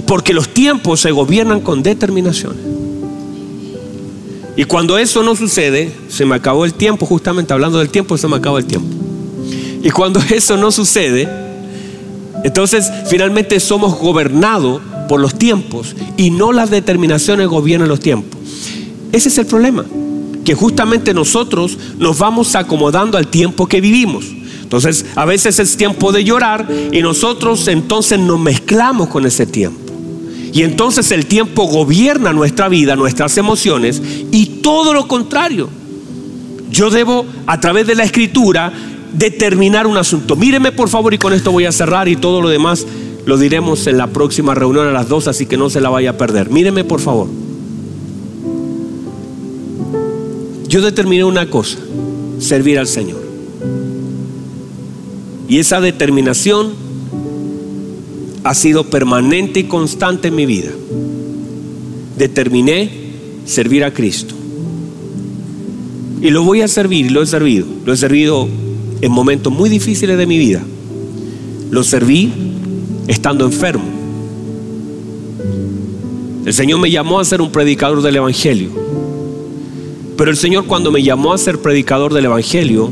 Porque 0.08 0.34
los 0.34 0.48
tiempos 0.48 0.98
se 0.98 1.12
gobiernan 1.12 1.60
con 1.60 1.84
determinación. 1.84 2.79
Y 4.60 4.64
cuando 4.64 4.98
eso 4.98 5.22
no 5.22 5.34
sucede, 5.34 5.90
se 6.10 6.26
me 6.26 6.34
acabó 6.34 6.66
el 6.66 6.74
tiempo, 6.74 7.06
justamente 7.06 7.54
hablando 7.54 7.78
del 7.78 7.88
tiempo, 7.88 8.18
se 8.18 8.28
me 8.28 8.36
acabó 8.36 8.58
el 8.58 8.66
tiempo. 8.66 8.94
Y 9.82 9.88
cuando 9.88 10.20
eso 10.30 10.58
no 10.58 10.70
sucede, 10.70 11.26
entonces 12.44 12.92
finalmente 13.08 13.58
somos 13.58 13.98
gobernados 13.98 14.82
por 15.08 15.18
los 15.18 15.38
tiempos 15.38 15.96
y 16.18 16.28
no 16.30 16.52
las 16.52 16.68
determinaciones 16.68 17.48
gobiernan 17.48 17.88
los 17.88 18.00
tiempos. 18.00 18.38
Ese 19.12 19.30
es 19.30 19.38
el 19.38 19.46
problema, 19.46 19.86
que 20.44 20.54
justamente 20.54 21.14
nosotros 21.14 21.78
nos 21.96 22.18
vamos 22.18 22.54
acomodando 22.54 23.16
al 23.16 23.28
tiempo 23.28 23.66
que 23.66 23.80
vivimos. 23.80 24.26
Entonces, 24.62 25.06
a 25.14 25.24
veces 25.24 25.58
es 25.58 25.74
tiempo 25.78 26.12
de 26.12 26.22
llorar 26.22 26.68
y 26.92 27.00
nosotros 27.00 27.66
entonces 27.66 28.18
nos 28.18 28.38
mezclamos 28.38 29.08
con 29.08 29.24
ese 29.24 29.46
tiempo. 29.46 29.89
Y 30.52 30.62
entonces 30.62 31.10
el 31.12 31.26
tiempo 31.26 31.64
gobierna 31.64 32.32
nuestra 32.32 32.68
vida, 32.68 32.96
nuestras 32.96 33.36
emociones 33.38 34.02
y 34.30 34.46
todo 34.62 34.92
lo 34.92 35.06
contrario. 35.06 35.68
Yo 36.70 36.90
debo, 36.90 37.24
a 37.46 37.60
través 37.60 37.86
de 37.86 37.94
la 37.94 38.04
escritura, 38.04 38.72
determinar 39.12 39.86
un 39.86 39.96
asunto. 39.96 40.36
Míreme 40.36 40.72
por 40.72 40.88
favor 40.88 41.14
y 41.14 41.18
con 41.18 41.32
esto 41.32 41.52
voy 41.52 41.66
a 41.66 41.72
cerrar 41.72 42.08
y 42.08 42.16
todo 42.16 42.40
lo 42.40 42.48
demás 42.48 42.86
lo 43.26 43.38
diremos 43.38 43.86
en 43.86 43.98
la 43.98 44.08
próxima 44.08 44.54
reunión 44.54 44.86
a 44.86 44.92
las 44.92 45.08
dos, 45.08 45.28
así 45.28 45.46
que 45.46 45.56
no 45.56 45.70
se 45.70 45.80
la 45.80 45.88
vaya 45.88 46.10
a 46.10 46.16
perder. 46.16 46.50
Míreme 46.50 46.84
por 46.84 47.00
favor. 47.00 47.28
Yo 50.68 50.80
determiné 50.80 51.24
una 51.24 51.50
cosa, 51.50 51.78
servir 52.38 52.78
al 52.78 52.86
Señor. 52.86 53.20
Y 55.48 55.58
esa 55.58 55.80
determinación 55.80 56.72
ha 58.44 58.54
sido 58.54 58.84
permanente 58.84 59.60
y 59.60 59.64
constante 59.64 60.28
en 60.28 60.34
mi 60.34 60.46
vida. 60.46 60.70
Determiné 62.16 62.90
servir 63.44 63.84
a 63.84 63.92
Cristo. 63.92 64.34
Y 66.22 66.30
lo 66.30 66.44
voy 66.44 66.60
a 66.60 66.68
servir, 66.68 67.10
lo 67.10 67.22
he 67.22 67.26
servido. 67.26 67.66
Lo 67.84 67.92
he 67.92 67.96
servido 67.96 68.48
en 69.00 69.12
momentos 69.12 69.52
muy 69.52 69.70
difíciles 69.70 70.18
de 70.18 70.26
mi 70.26 70.38
vida. 70.38 70.62
Lo 71.70 71.82
serví 71.82 72.32
estando 73.08 73.44
enfermo. 73.44 73.84
El 76.44 76.54
Señor 76.54 76.80
me 76.80 76.90
llamó 76.90 77.20
a 77.20 77.24
ser 77.24 77.40
un 77.40 77.52
predicador 77.52 78.02
del 78.02 78.16
Evangelio. 78.16 78.70
Pero 80.16 80.30
el 80.30 80.36
Señor 80.36 80.66
cuando 80.66 80.90
me 80.90 81.02
llamó 81.02 81.32
a 81.32 81.38
ser 81.38 81.58
predicador 81.60 82.12
del 82.12 82.26
Evangelio, 82.26 82.90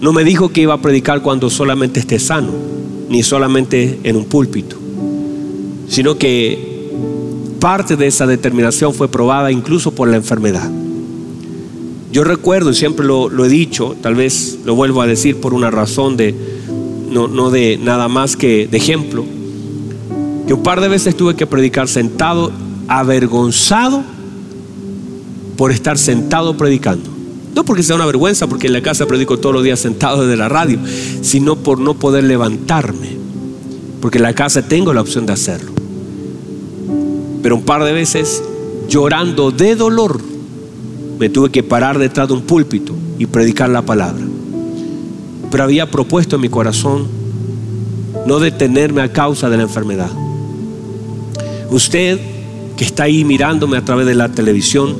no 0.00 0.12
me 0.12 0.24
dijo 0.24 0.48
que 0.48 0.62
iba 0.62 0.74
a 0.74 0.80
predicar 0.80 1.22
cuando 1.22 1.50
solamente 1.50 2.00
esté 2.00 2.18
sano, 2.18 2.52
ni 3.10 3.24
solamente 3.24 3.98
en 4.04 4.16
un 4.16 4.24
púlpito, 4.24 4.76
sino 5.88 6.16
que 6.16 6.70
parte 7.58 7.96
de 7.96 8.06
esa 8.06 8.26
determinación 8.26 8.94
fue 8.94 9.08
probada 9.08 9.50
incluso 9.50 9.90
por 9.90 10.08
la 10.08 10.16
enfermedad. 10.16 10.70
Yo 12.12 12.24
recuerdo, 12.24 12.70
y 12.70 12.74
siempre 12.74 13.04
lo, 13.04 13.44
he 13.44 13.48
dicho, 13.48 13.96
tal 14.00 14.14
vez 14.14 14.60
lo 14.64 14.76
vuelvo 14.76 15.02
a 15.02 15.06
decir 15.06 15.40
por 15.40 15.54
una 15.54 15.70
razón 15.70 16.16
de, 16.16 16.34
no, 17.10 17.50
de 17.50 17.78
nada 17.82 18.08
más 18.08 18.36
que 18.36 18.68
de 18.68 18.76
ejemplo, 18.76 19.24
que 20.46 20.54
un 20.54 20.62
par 20.62 20.80
de 20.80 20.88
veces 20.88 21.16
tuve 21.16 21.34
que 21.34 21.46
predicar 21.46 21.88
sentado, 21.88 22.52
avergonzado 22.86 24.04
por 25.56 25.72
estar 25.72 25.98
sentado 25.98 26.56
predicando. 26.56 27.09
No 27.54 27.64
porque 27.64 27.82
sea 27.82 27.96
una 27.96 28.06
vergüenza, 28.06 28.46
porque 28.46 28.68
en 28.68 28.72
la 28.72 28.82
casa 28.82 29.06
predico 29.06 29.38
todos 29.38 29.54
los 29.54 29.64
días 29.64 29.80
sentado 29.80 30.22
desde 30.22 30.36
la 30.36 30.48
radio, 30.48 30.78
sino 31.22 31.56
por 31.56 31.78
no 31.78 31.94
poder 31.94 32.24
levantarme, 32.24 33.16
porque 34.00 34.18
en 34.18 34.22
la 34.22 34.34
casa 34.34 34.62
tengo 34.62 34.92
la 34.92 35.00
opción 35.00 35.26
de 35.26 35.32
hacerlo. 35.32 35.72
Pero 37.42 37.56
un 37.56 37.62
par 37.62 37.82
de 37.84 37.92
veces, 37.92 38.42
llorando 38.88 39.50
de 39.50 39.74
dolor, 39.74 40.20
me 41.18 41.28
tuve 41.28 41.50
que 41.50 41.62
parar 41.62 41.98
detrás 41.98 42.28
de 42.28 42.34
un 42.34 42.42
púlpito 42.42 42.94
y 43.18 43.26
predicar 43.26 43.68
la 43.68 43.82
palabra. 43.82 44.24
Pero 45.50 45.64
había 45.64 45.90
propuesto 45.90 46.36
en 46.36 46.42
mi 46.42 46.48
corazón 46.48 47.08
no 48.26 48.38
detenerme 48.38 49.02
a 49.02 49.12
causa 49.12 49.50
de 49.50 49.56
la 49.56 49.64
enfermedad. 49.64 50.10
Usted 51.70 52.18
que 52.76 52.84
está 52.84 53.04
ahí 53.04 53.24
mirándome 53.24 53.76
a 53.76 53.84
través 53.84 54.06
de 54.06 54.14
la 54.14 54.30
televisión, 54.30 54.96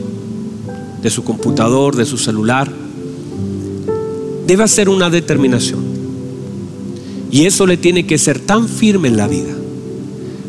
de 1.02 1.10
su 1.10 1.24
computador, 1.24 1.96
de 1.96 2.04
su 2.04 2.18
celular, 2.18 2.70
debe 4.46 4.64
hacer 4.64 4.88
una 4.88 5.10
determinación. 5.10 5.80
Y 7.30 7.44
eso 7.46 7.66
le 7.66 7.76
tiene 7.76 8.06
que 8.06 8.18
ser 8.18 8.40
tan 8.40 8.68
firme 8.68 9.08
en 9.08 9.16
la 9.16 9.28
vida, 9.28 9.54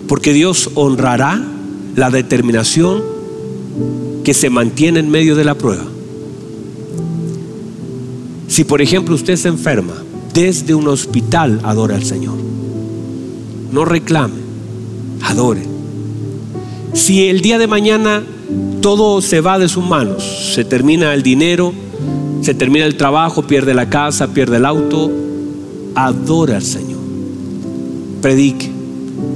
porque 0.07 0.33
Dios 0.33 0.71
honrará 0.73 1.41
la 1.95 2.09
determinación 2.09 3.03
que 4.23 4.33
se 4.33 4.49
mantiene 4.49 4.99
en 4.99 5.09
medio 5.09 5.35
de 5.35 5.43
la 5.43 5.55
prueba. 5.55 5.85
Si 8.47 8.63
por 8.63 8.81
ejemplo 8.81 9.15
usted 9.15 9.35
se 9.35 9.47
enferma, 9.47 9.93
desde 10.33 10.73
un 10.75 10.87
hospital 10.87 11.59
adora 11.63 11.95
al 11.95 12.03
Señor. 12.03 12.37
No 13.71 13.85
reclame, 13.85 14.41
adore. 15.21 15.63
Si 16.93 17.27
el 17.27 17.41
día 17.41 17.57
de 17.57 17.67
mañana 17.67 18.23
todo 18.81 19.21
se 19.21 19.41
va 19.41 19.59
de 19.59 19.69
sus 19.69 19.83
manos. 19.83 20.53
Se 20.53 20.65
termina 20.65 21.13
el 21.13 21.23
dinero, 21.23 21.73
se 22.41 22.53
termina 22.53 22.85
el 22.85 22.97
trabajo, 22.97 23.43
pierde 23.43 23.73
la 23.73 23.89
casa, 23.89 24.33
pierde 24.33 24.57
el 24.57 24.65
auto. 24.65 25.11
Adora 25.95 26.57
al 26.57 26.63
Señor. 26.63 26.99
Predique, 28.21 28.69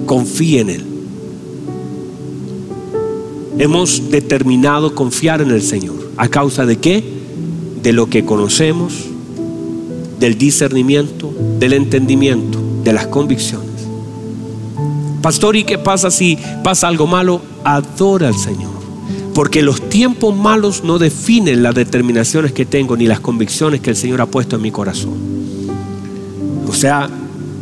confíe 0.06 0.62
en 0.62 0.70
Él. 0.70 0.86
Hemos 3.58 4.10
determinado 4.10 4.96
confiar 4.96 5.42
en 5.42 5.52
el 5.52 5.62
Señor. 5.62 5.96
¿A 6.18 6.28
causa 6.28 6.66
de 6.66 6.78
qué? 6.78 7.04
De 7.82 7.94
lo 7.94 8.10
que 8.10 8.26
conocemos, 8.26 9.06
del 10.20 10.38
discernimiento, 10.38 11.34
del 11.60 11.74
entendimiento, 11.74 12.60
de 12.84 12.94
las 12.94 13.08
convicciones. 13.08 13.70
Pastor, 15.22 15.56
¿y 15.56 15.64
qué 15.64 15.78
pasa 15.78 16.12
si 16.12 16.38
pasa 16.64 16.88
algo 16.88 17.08
malo? 17.08 17.42
Adora 17.64 18.28
al 18.28 18.36
Señor. 18.36 18.85
Porque 19.36 19.62
los 19.62 19.90
tiempos 19.90 20.34
malos 20.36 20.86
no 20.86 20.98
definen 20.98 21.62
las 21.62 21.76
determinaciones 21.76 22.54
que 22.54 22.66
tengo 22.66 22.96
ni 22.96 23.06
las 23.06 23.20
convicciones 23.20 23.82
que 23.82 23.90
el 23.90 23.96
Señor 23.98 24.22
ha 24.22 24.26
puesto 24.26 24.56
en 24.56 24.62
mi 24.62 24.72
corazón. 24.72 25.14
O 26.68 26.74
sea, 26.74 27.10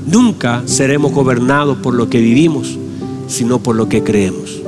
nunca 0.05 0.61
seremos 0.65 1.11
gobernados 1.11 1.79
por 1.79 1.95
lo 1.95 2.09
que 2.09 2.19
vivimos, 2.19 2.77
sino 3.27 3.57
por 3.57 3.75
lo 3.75 3.89
que 3.89 4.03
creemos. 4.03 4.61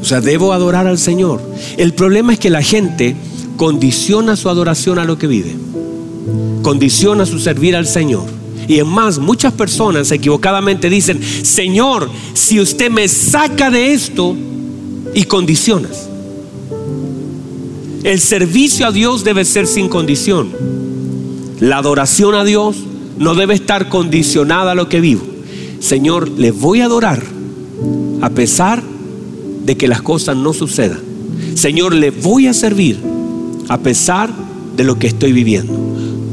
O 0.00 0.04
sea, 0.04 0.20
debo 0.20 0.52
adorar 0.52 0.88
al 0.88 0.98
Señor. 0.98 1.40
El 1.76 1.94
problema 1.94 2.32
es 2.32 2.40
que 2.40 2.50
la 2.50 2.62
gente 2.62 3.14
condiciona 3.56 4.34
su 4.34 4.48
adoración 4.48 4.98
a 4.98 5.04
lo 5.04 5.16
que 5.16 5.28
vive. 5.28 5.54
Condiciona 6.62 7.24
su 7.24 7.38
servir 7.38 7.76
al 7.76 7.86
Señor. 7.86 8.41
Y 8.72 8.78
es 8.78 8.86
más, 8.86 9.18
muchas 9.18 9.52
personas 9.52 10.10
equivocadamente 10.12 10.88
dicen, 10.88 11.20
Señor, 11.22 12.08
si 12.32 12.58
usted 12.58 12.90
me 12.90 13.06
saca 13.06 13.70
de 13.70 13.92
esto 13.92 14.34
y 15.12 15.24
condicionas. 15.24 16.08
El 18.02 18.18
servicio 18.18 18.86
a 18.86 18.90
Dios 18.90 19.24
debe 19.24 19.44
ser 19.44 19.66
sin 19.66 19.90
condición. 19.90 20.52
La 21.60 21.76
adoración 21.76 22.34
a 22.34 22.44
Dios 22.44 22.78
no 23.18 23.34
debe 23.34 23.52
estar 23.52 23.90
condicionada 23.90 24.72
a 24.72 24.74
lo 24.74 24.88
que 24.88 25.02
vivo. 25.02 25.20
Señor, 25.78 26.30
le 26.30 26.50
voy 26.50 26.80
a 26.80 26.86
adorar 26.86 27.22
a 28.22 28.30
pesar 28.30 28.82
de 29.66 29.76
que 29.76 29.86
las 29.86 30.00
cosas 30.00 30.34
no 30.34 30.54
sucedan. 30.54 31.00
Señor, 31.56 31.94
le 31.94 32.10
voy 32.10 32.46
a 32.46 32.54
servir 32.54 32.98
a 33.68 33.76
pesar 33.76 34.32
de 34.74 34.84
lo 34.84 34.98
que 34.98 35.08
estoy 35.08 35.34
viviendo. 35.34 35.74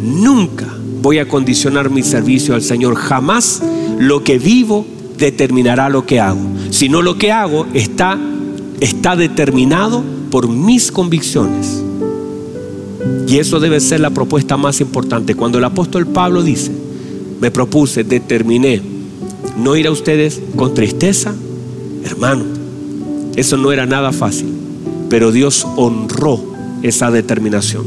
Nunca 0.02 0.79
voy 1.02 1.20
a 1.20 1.28
condicionar 1.28 1.90
mi 1.90 2.04
servicio 2.04 2.56
al 2.56 2.62
Señor. 2.62 2.96
Jamás 2.96 3.62
lo 4.00 4.24
que 4.24 4.40
vivo 4.40 4.86
determinará 5.18 5.90
lo 5.90 6.06
que 6.06 6.20
hago. 6.20 6.42
Sino 6.70 7.02
lo 7.02 7.18
que 7.18 7.32
hago 7.32 7.66
está, 7.74 8.18
está 8.80 9.16
determinado 9.16 10.04
por 10.32 10.48
mis 10.48 10.92
convicciones. 10.92 11.84
Y 13.28 13.38
eso 13.38 13.60
debe 13.60 13.80
ser 13.80 14.00
la 14.00 14.10
propuesta 14.10 14.58
más 14.58 14.82
importante. 14.82 15.36
Cuando 15.36 15.58
el 15.58 15.64
apóstol 15.64 16.08
Pablo 16.08 16.44
dice, 16.44 16.72
me 17.40 17.52
propuse, 17.52 18.04
determiné 18.04 18.82
no 19.58 19.76
ir 19.76 19.88
a 19.88 19.92
ustedes 19.92 20.42
con 20.56 20.74
tristeza, 20.74 21.34
hermano, 22.04 22.46
eso 23.36 23.58
no 23.58 23.72
era 23.72 23.86
nada 23.86 24.12
fácil. 24.12 24.48
Pero 25.10 25.32
Dios 25.32 25.66
honró 25.76 26.42
esa 26.82 27.12
determinación. 27.12 27.86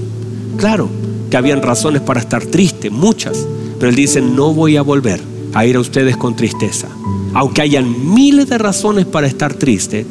Claro, 0.56 0.88
que 1.32 1.38
habían 1.38 1.62
razones 1.62 2.02
para 2.02 2.20
estar 2.20 2.44
triste, 2.44 2.90
muchas, 2.90 3.46
pero 3.78 3.88
él 3.88 3.96
dice, 3.96 4.20
no 4.20 4.52
voy 4.52 4.76
a 4.76 4.82
volver 4.82 5.18
a 5.54 5.64
ir 5.64 5.76
a 5.76 5.80
ustedes 5.80 6.18
con 6.18 6.36
tristeza. 6.36 6.88
Aunque 7.32 7.62
hayan 7.62 8.12
miles 8.12 8.50
de 8.50 8.58
razones 8.58 9.06
para 9.06 9.28
estar 9.28 9.54
triste, 9.54 10.04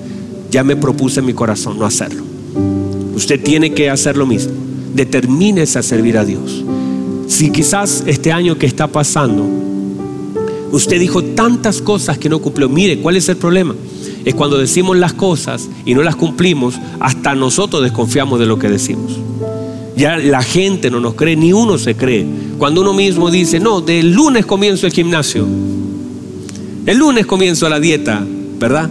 ya 0.49 0.63
me 0.63 0.75
propuse 0.75 1.19
en 1.19 1.27
mi 1.27 1.33
corazón 1.33 1.77
no 1.77 1.85
hacerlo. 1.85 2.23
Usted 3.15 3.39
tiene 3.39 3.71
que 3.71 3.91
hacer 3.91 4.17
lo 4.17 4.25
mismo. 4.25 4.53
Determínese 4.95 5.77
a 5.77 5.83
servir 5.83 6.17
a 6.17 6.25
Dios. 6.25 6.65
Si 7.27 7.51
quizás 7.51 8.03
este 8.07 8.31
año 8.31 8.57
que 8.57 8.65
está 8.65 8.87
pasando, 8.87 9.47
usted 10.71 10.99
dijo 10.99 11.23
tantas 11.23 11.83
cosas 11.83 12.17
que 12.17 12.29
no 12.29 12.39
cumplió, 12.39 12.67
mire, 12.67 12.97
¿cuál 12.99 13.15
es 13.15 13.29
el 13.29 13.37
problema? 13.37 13.75
Es 14.25 14.33
cuando 14.33 14.57
decimos 14.57 14.97
las 14.97 15.13
cosas 15.13 15.69
y 15.85 15.93
no 15.93 16.01
las 16.01 16.15
cumplimos, 16.15 16.79
hasta 16.99 17.35
nosotros 17.35 17.83
desconfiamos 17.83 18.39
de 18.39 18.47
lo 18.47 18.57
que 18.57 18.69
decimos. 18.69 19.19
Ya 19.95 20.17
la 20.17 20.41
gente 20.41 20.89
no 20.89 20.99
nos 20.99 21.15
cree, 21.15 21.35
ni 21.35 21.53
uno 21.53 21.77
se 21.77 21.95
cree. 21.95 22.25
Cuando 22.57 22.81
uno 22.81 22.93
mismo 22.93 23.29
dice, 23.29 23.59
no, 23.59 23.81
del 23.81 24.13
lunes 24.13 24.45
comienzo 24.45 24.87
el 24.87 24.93
gimnasio. 24.93 25.45
El 26.85 26.97
lunes 26.97 27.25
comienzo 27.25 27.69
la 27.69 27.79
dieta, 27.79 28.25
¿verdad? 28.59 28.89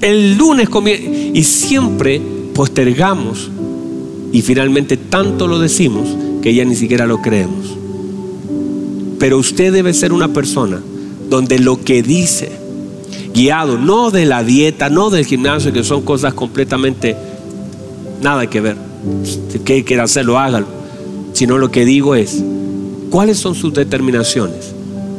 El 0.00 0.36
lunes 0.36 0.68
comienzo. 0.68 1.10
Y 1.34 1.42
siempre 1.44 2.20
postergamos 2.54 3.50
y 4.32 4.42
finalmente 4.42 4.96
tanto 4.96 5.46
lo 5.46 5.58
decimos 5.58 6.08
que 6.42 6.54
ya 6.54 6.64
ni 6.64 6.76
siquiera 6.76 7.06
lo 7.06 7.20
creemos. 7.20 7.76
Pero 9.18 9.38
usted 9.38 9.72
debe 9.72 9.92
ser 9.92 10.12
una 10.12 10.28
persona 10.28 10.80
donde 11.28 11.58
lo 11.58 11.80
que 11.80 12.02
dice, 12.02 12.50
guiado 13.34 13.76
no 13.76 14.10
de 14.10 14.24
la 14.24 14.42
dieta, 14.42 14.88
no 14.88 15.10
del 15.10 15.26
gimnasio, 15.26 15.72
que 15.72 15.84
son 15.84 16.02
cosas 16.02 16.32
completamente 16.32 17.16
nada 18.22 18.48
que 18.48 18.60
ver. 18.60 18.89
Si 19.50 19.58
quiere 19.60 20.02
hacerlo, 20.02 20.38
hágalo. 20.38 20.66
Sino 21.32 21.58
lo 21.58 21.70
que 21.70 21.84
digo 21.84 22.14
es, 22.14 22.42
¿cuáles 23.10 23.38
son 23.38 23.54
sus 23.54 23.72
determinaciones? 23.72 24.74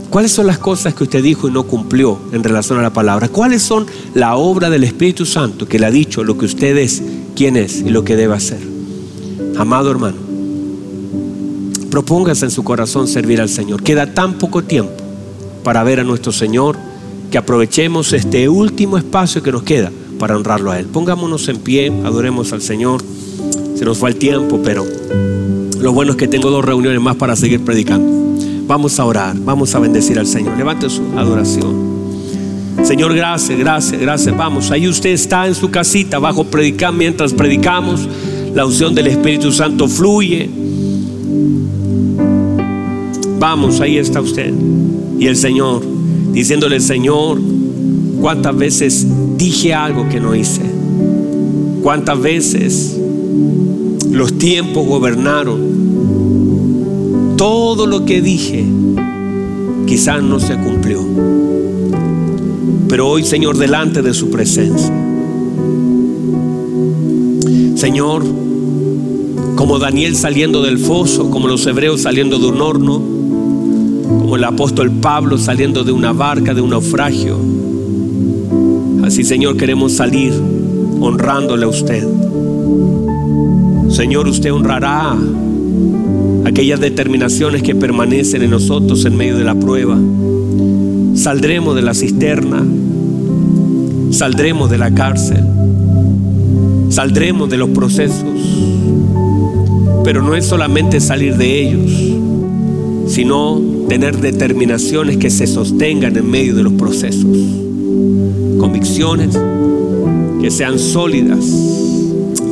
¿Cuáles 0.09 0.33
son 0.33 0.45
las 0.45 0.57
cosas 0.57 0.93
que 0.93 1.03
usted 1.03 1.23
dijo 1.23 1.47
y 1.47 1.51
no 1.51 1.63
cumplió 1.63 2.19
en 2.33 2.43
relación 2.43 2.77
a 2.77 2.81
la 2.81 2.91
palabra? 2.91 3.29
¿Cuáles 3.29 3.61
son 3.61 3.85
la 4.13 4.35
obra 4.35 4.69
del 4.69 4.83
Espíritu 4.83 5.25
Santo 5.25 5.67
que 5.69 5.79
le 5.79 5.85
ha 5.85 5.91
dicho 5.91 6.25
lo 6.25 6.37
que 6.37 6.45
usted 6.45 6.75
es, 6.77 7.01
quién 7.33 7.55
es 7.55 7.79
y 7.79 7.89
lo 7.91 8.03
que 8.03 8.17
debe 8.17 8.33
hacer? 8.33 8.59
Amado 9.57 9.89
hermano, 9.89 10.17
propóngase 11.89 12.43
en 12.43 12.51
su 12.51 12.61
corazón 12.63 13.07
servir 13.07 13.39
al 13.39 13.47
Señor. 13.47 13.83
Queda 13.83 14.13
tan 14.13 14.33
poco 14.33 14.63
tiempo 14.63 14.91
para 15.63 15.81
ver 15.83 16.01
a 16.01 16.03
nuestro 16.03 16.33
Señor 16.33 16.77
que 17.31 17.37
aprovechemos 17.37 18.11
este 18.11 18.49
último 18.49 18.97
espacio 18.97 19.41
que 19.41 19.53
nos 19.53 19.63
queda 19.63 19.91
para 20.19 20.35
honrarlo 20.35 20.71
a 20.71 20.79
Él. 20.79 20.87
Pongámonos 20.87 21.47
en 21.47 21.57
pie, 21.57 21.91
adoremos 22.03 22.51
al 22.51 22.61
Señor. 22.61 23.01
Se 23.81 23.85
nos 23.85 23.97
fue 23.97 24.11
el 24.11 24.15
tiempo, 24.17 24.59
pero 24.63 24.85
lo 25.79 25.91
bueno 25.91 26.11
es 26.11 26.17
que 26.19 26.27
tengo 26.27 26.51
dos 26.51 26.63
reuniones 26.63 27.01
más 27.01 27.15
para 27.15 27.35
seguir 27.35 27.61
predicando. 27.61 28.37
Vamos 28.67 28.99
a 28.99 29.05
orar, 29.05 29.35
vamos 29.39 29.73
a 29.73 29.79
bendecir 29.79 30.19
al 30.19 30.27
Señor. 30.27 30.55
Levante 30.55 30.87
su 30.87 31.01
adoración. 31.17 31.73
Señor, 32.83 33.15
gracias, 33.15 33.57
gracias, 33.57 33.99
gracias. 33.99 34.37
Vamos, 34.37 34.69
ahí 34.69 34.87
usted 34.87 35.09
está 35.09 35.47
en 35.47 35.55
su 35.55 35.71
casita, 35.71 36.19
bajo 36.19 36.43
predicar, 36.43 36.93
mientras 36.93 37.33
predicamos, 37.33 38.07
la 38.53 38.67
unción 38.67 38.93
del 38.93 39.07
Espíritu 39.07 39.51
Santo 39.51 39.87
fluye. 39.87 40.47
Vamos, 43.39 43.81
ahí 43.81 43.97
está 43.97 44.21
usted. 44.21 44.53
Y 45.17 45.25
el 45.25 45.35
Señor, 45.35 45.81
diciéndole, 46.33 46.81
Señor, 46.81 47.41
cuántas 48.21 48.55
veces 48.55 49.07
dije 49.39 49.73
algo 49.73 50.07
que 50.07 50.19
no 50.19 50.35
hice. 50.35 50.61
Cuántas 51.81 52.21
veces 52.21 53.00
los 54.11 54.37
tiempos 54.37 54.85
gobernaron 54.85 55.81
todo 57.37 57.87
lo 57.87 58.05
que 58.05 58.21
dije 58.21 58.65
quizás 59.87 60.21
no 60.21 60.39
se 60.39 60.55
cumplió. 60.57 61.01
Pero 62.87 63.07
hoy, 63.07 63.23
Señor, 63.23 63.57
delante 63.57 64.01
de 64.01 64.13
su 64.13 64.29
presencia, 64.29 64.93
Señor, 67.75 68.23
como 69.55 69.79
Daniel 69.79 70.15
saliendo 70.15 70.61
del 70.61 70.77
foso, 70.77 71.29
como 71.29 71.47
los 71.47 71.65
hebreos 71.65 72.01
saliendo 72.01 72.37
de 72.37 72.47
un 72.47 72.61
horno, 72.61 73.01
como 74.19 74.35
el 74.35 74.43
apóstol 74.43 74.91
Pablo 74.91 75.37
saliendo 75.37 75.83
de 75.83 75.91
una 75.93 76.11
barca, 76.11 76.53
de 76.53 76.61
un 76.61 76.69
naufragio, 76.71 77.37
así, 79.03 79.23
Señor, 79.23 79.57
queremos 79.57 79.93
salir 79.93 80.33
honrándole 80.99 81.65
a 81.65 81.69
usted. 81.69 82.20
Señor, 83.91 84.27
usted 84.27 84.53
honrará 84.53 85.17
aquellas 86.45 86.79
determinaciones 86.79 87.61
que 87.61 87.75
permanecen 87.75 88.41
en 88.41 88.51
nosotros 88.51 89.03
en 89.03 89.17
medio 89.17 89.37
de 89.37 89.43
la 89.43 89.53
prueba. 89.53 89.97
Saldremos 91.13 91.75
de 91.75 91.81
la 91.81 91.93
cisterna, 91.93 92.63
saldremos 94.11 94.69
de 94.69 94.77
la 94.77 94.91
cárcel, 94.91 95.43
saldremos 96.89 97.49
de 97.49 97.57
los 97.57 97.69
procesos, 97.71 98.23
pero 100.05 100.21
no 100.23 100.35
es 100.35 100.45
solamente 100.45 101.01
salir 101.01 101.35
de 101.35 101.61
ellos, 101.61 101.91
sino 103.07 103.61
tener 103.89 104.21
determinaciones 104.21 105.17
que 105.17 105.29
se 105.29 105.47
sostengan 105.47 106.15
en 106.15 106.31
medio 106.31 106.55
de 106.55 106.63
los 106.63 106.73
procesos, 106.73 107.37
convicciones 108.57 109.37
que 110.41 110.49
sean 110.49 110.79
sólidas. 110.79 111.80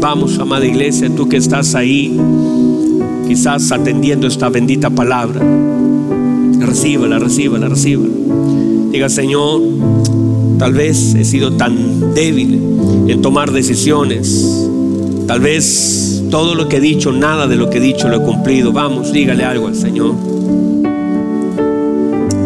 Vamos, 0.01 0.39
amada 0.39 0.65
iglesia, 0.65 1.09
tú 1.13 1.27
que 1.27 1.35
estás 1.35 1.75
ahí 1.75 2.17
quizás 3.27 3.71
atendiendo 3.71 4.27
esta 4.27 4.47
bendita 4.47 4.89
palabra. 4.89 5.41
Recíbala, 6.59 7.19
recíbala, 7.19 7.67
recíbala. 7.67 8.13
Diga, 8.91 9.09
Señor, 9.09 9.61
tal 10.57 10.73
vez 10.73 11.15
he 11.15 11.25
sido 11.25 11.51
tan 11.57 12.13
débil 12.13 12.61
en 13.07 13.21
tomar 13.21 13.51
decisiones. 13.51 14.67
Tal 15.27 15.41
vez 15.41 16.23
todo 16.31 16.55
lo 16.55 16.69
que 16.69 16.77
he 16.77 16.81
dicho, 16.81 17.11
nada 17.11 17.47
de 17.47 17.57
lo 17.57 17.69
que 17.69 17.79
he 17.79 17.81
dicho 17.81 18.07
lo 18.07 18.17
he 18.17 18.21
cumplido. 18.21 18.71
Vamos, 18.71 19.11
dígale 19.11 19.43
algo 19.43 19.67
al 19.67 19.75
Señor. 19.75 20.15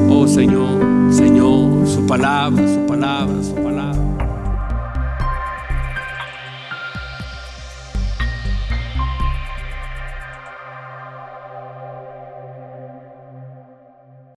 Oh 0.10 0.28
Señor, 0.28 1.12
Señor, 1.12 1.88
su 1.88 2.06
palabra, 2.08 2.68
su 2.68 2.86
palabra, 2.88 3.43
su 3.43 3.43
palabra. 3.43 3.43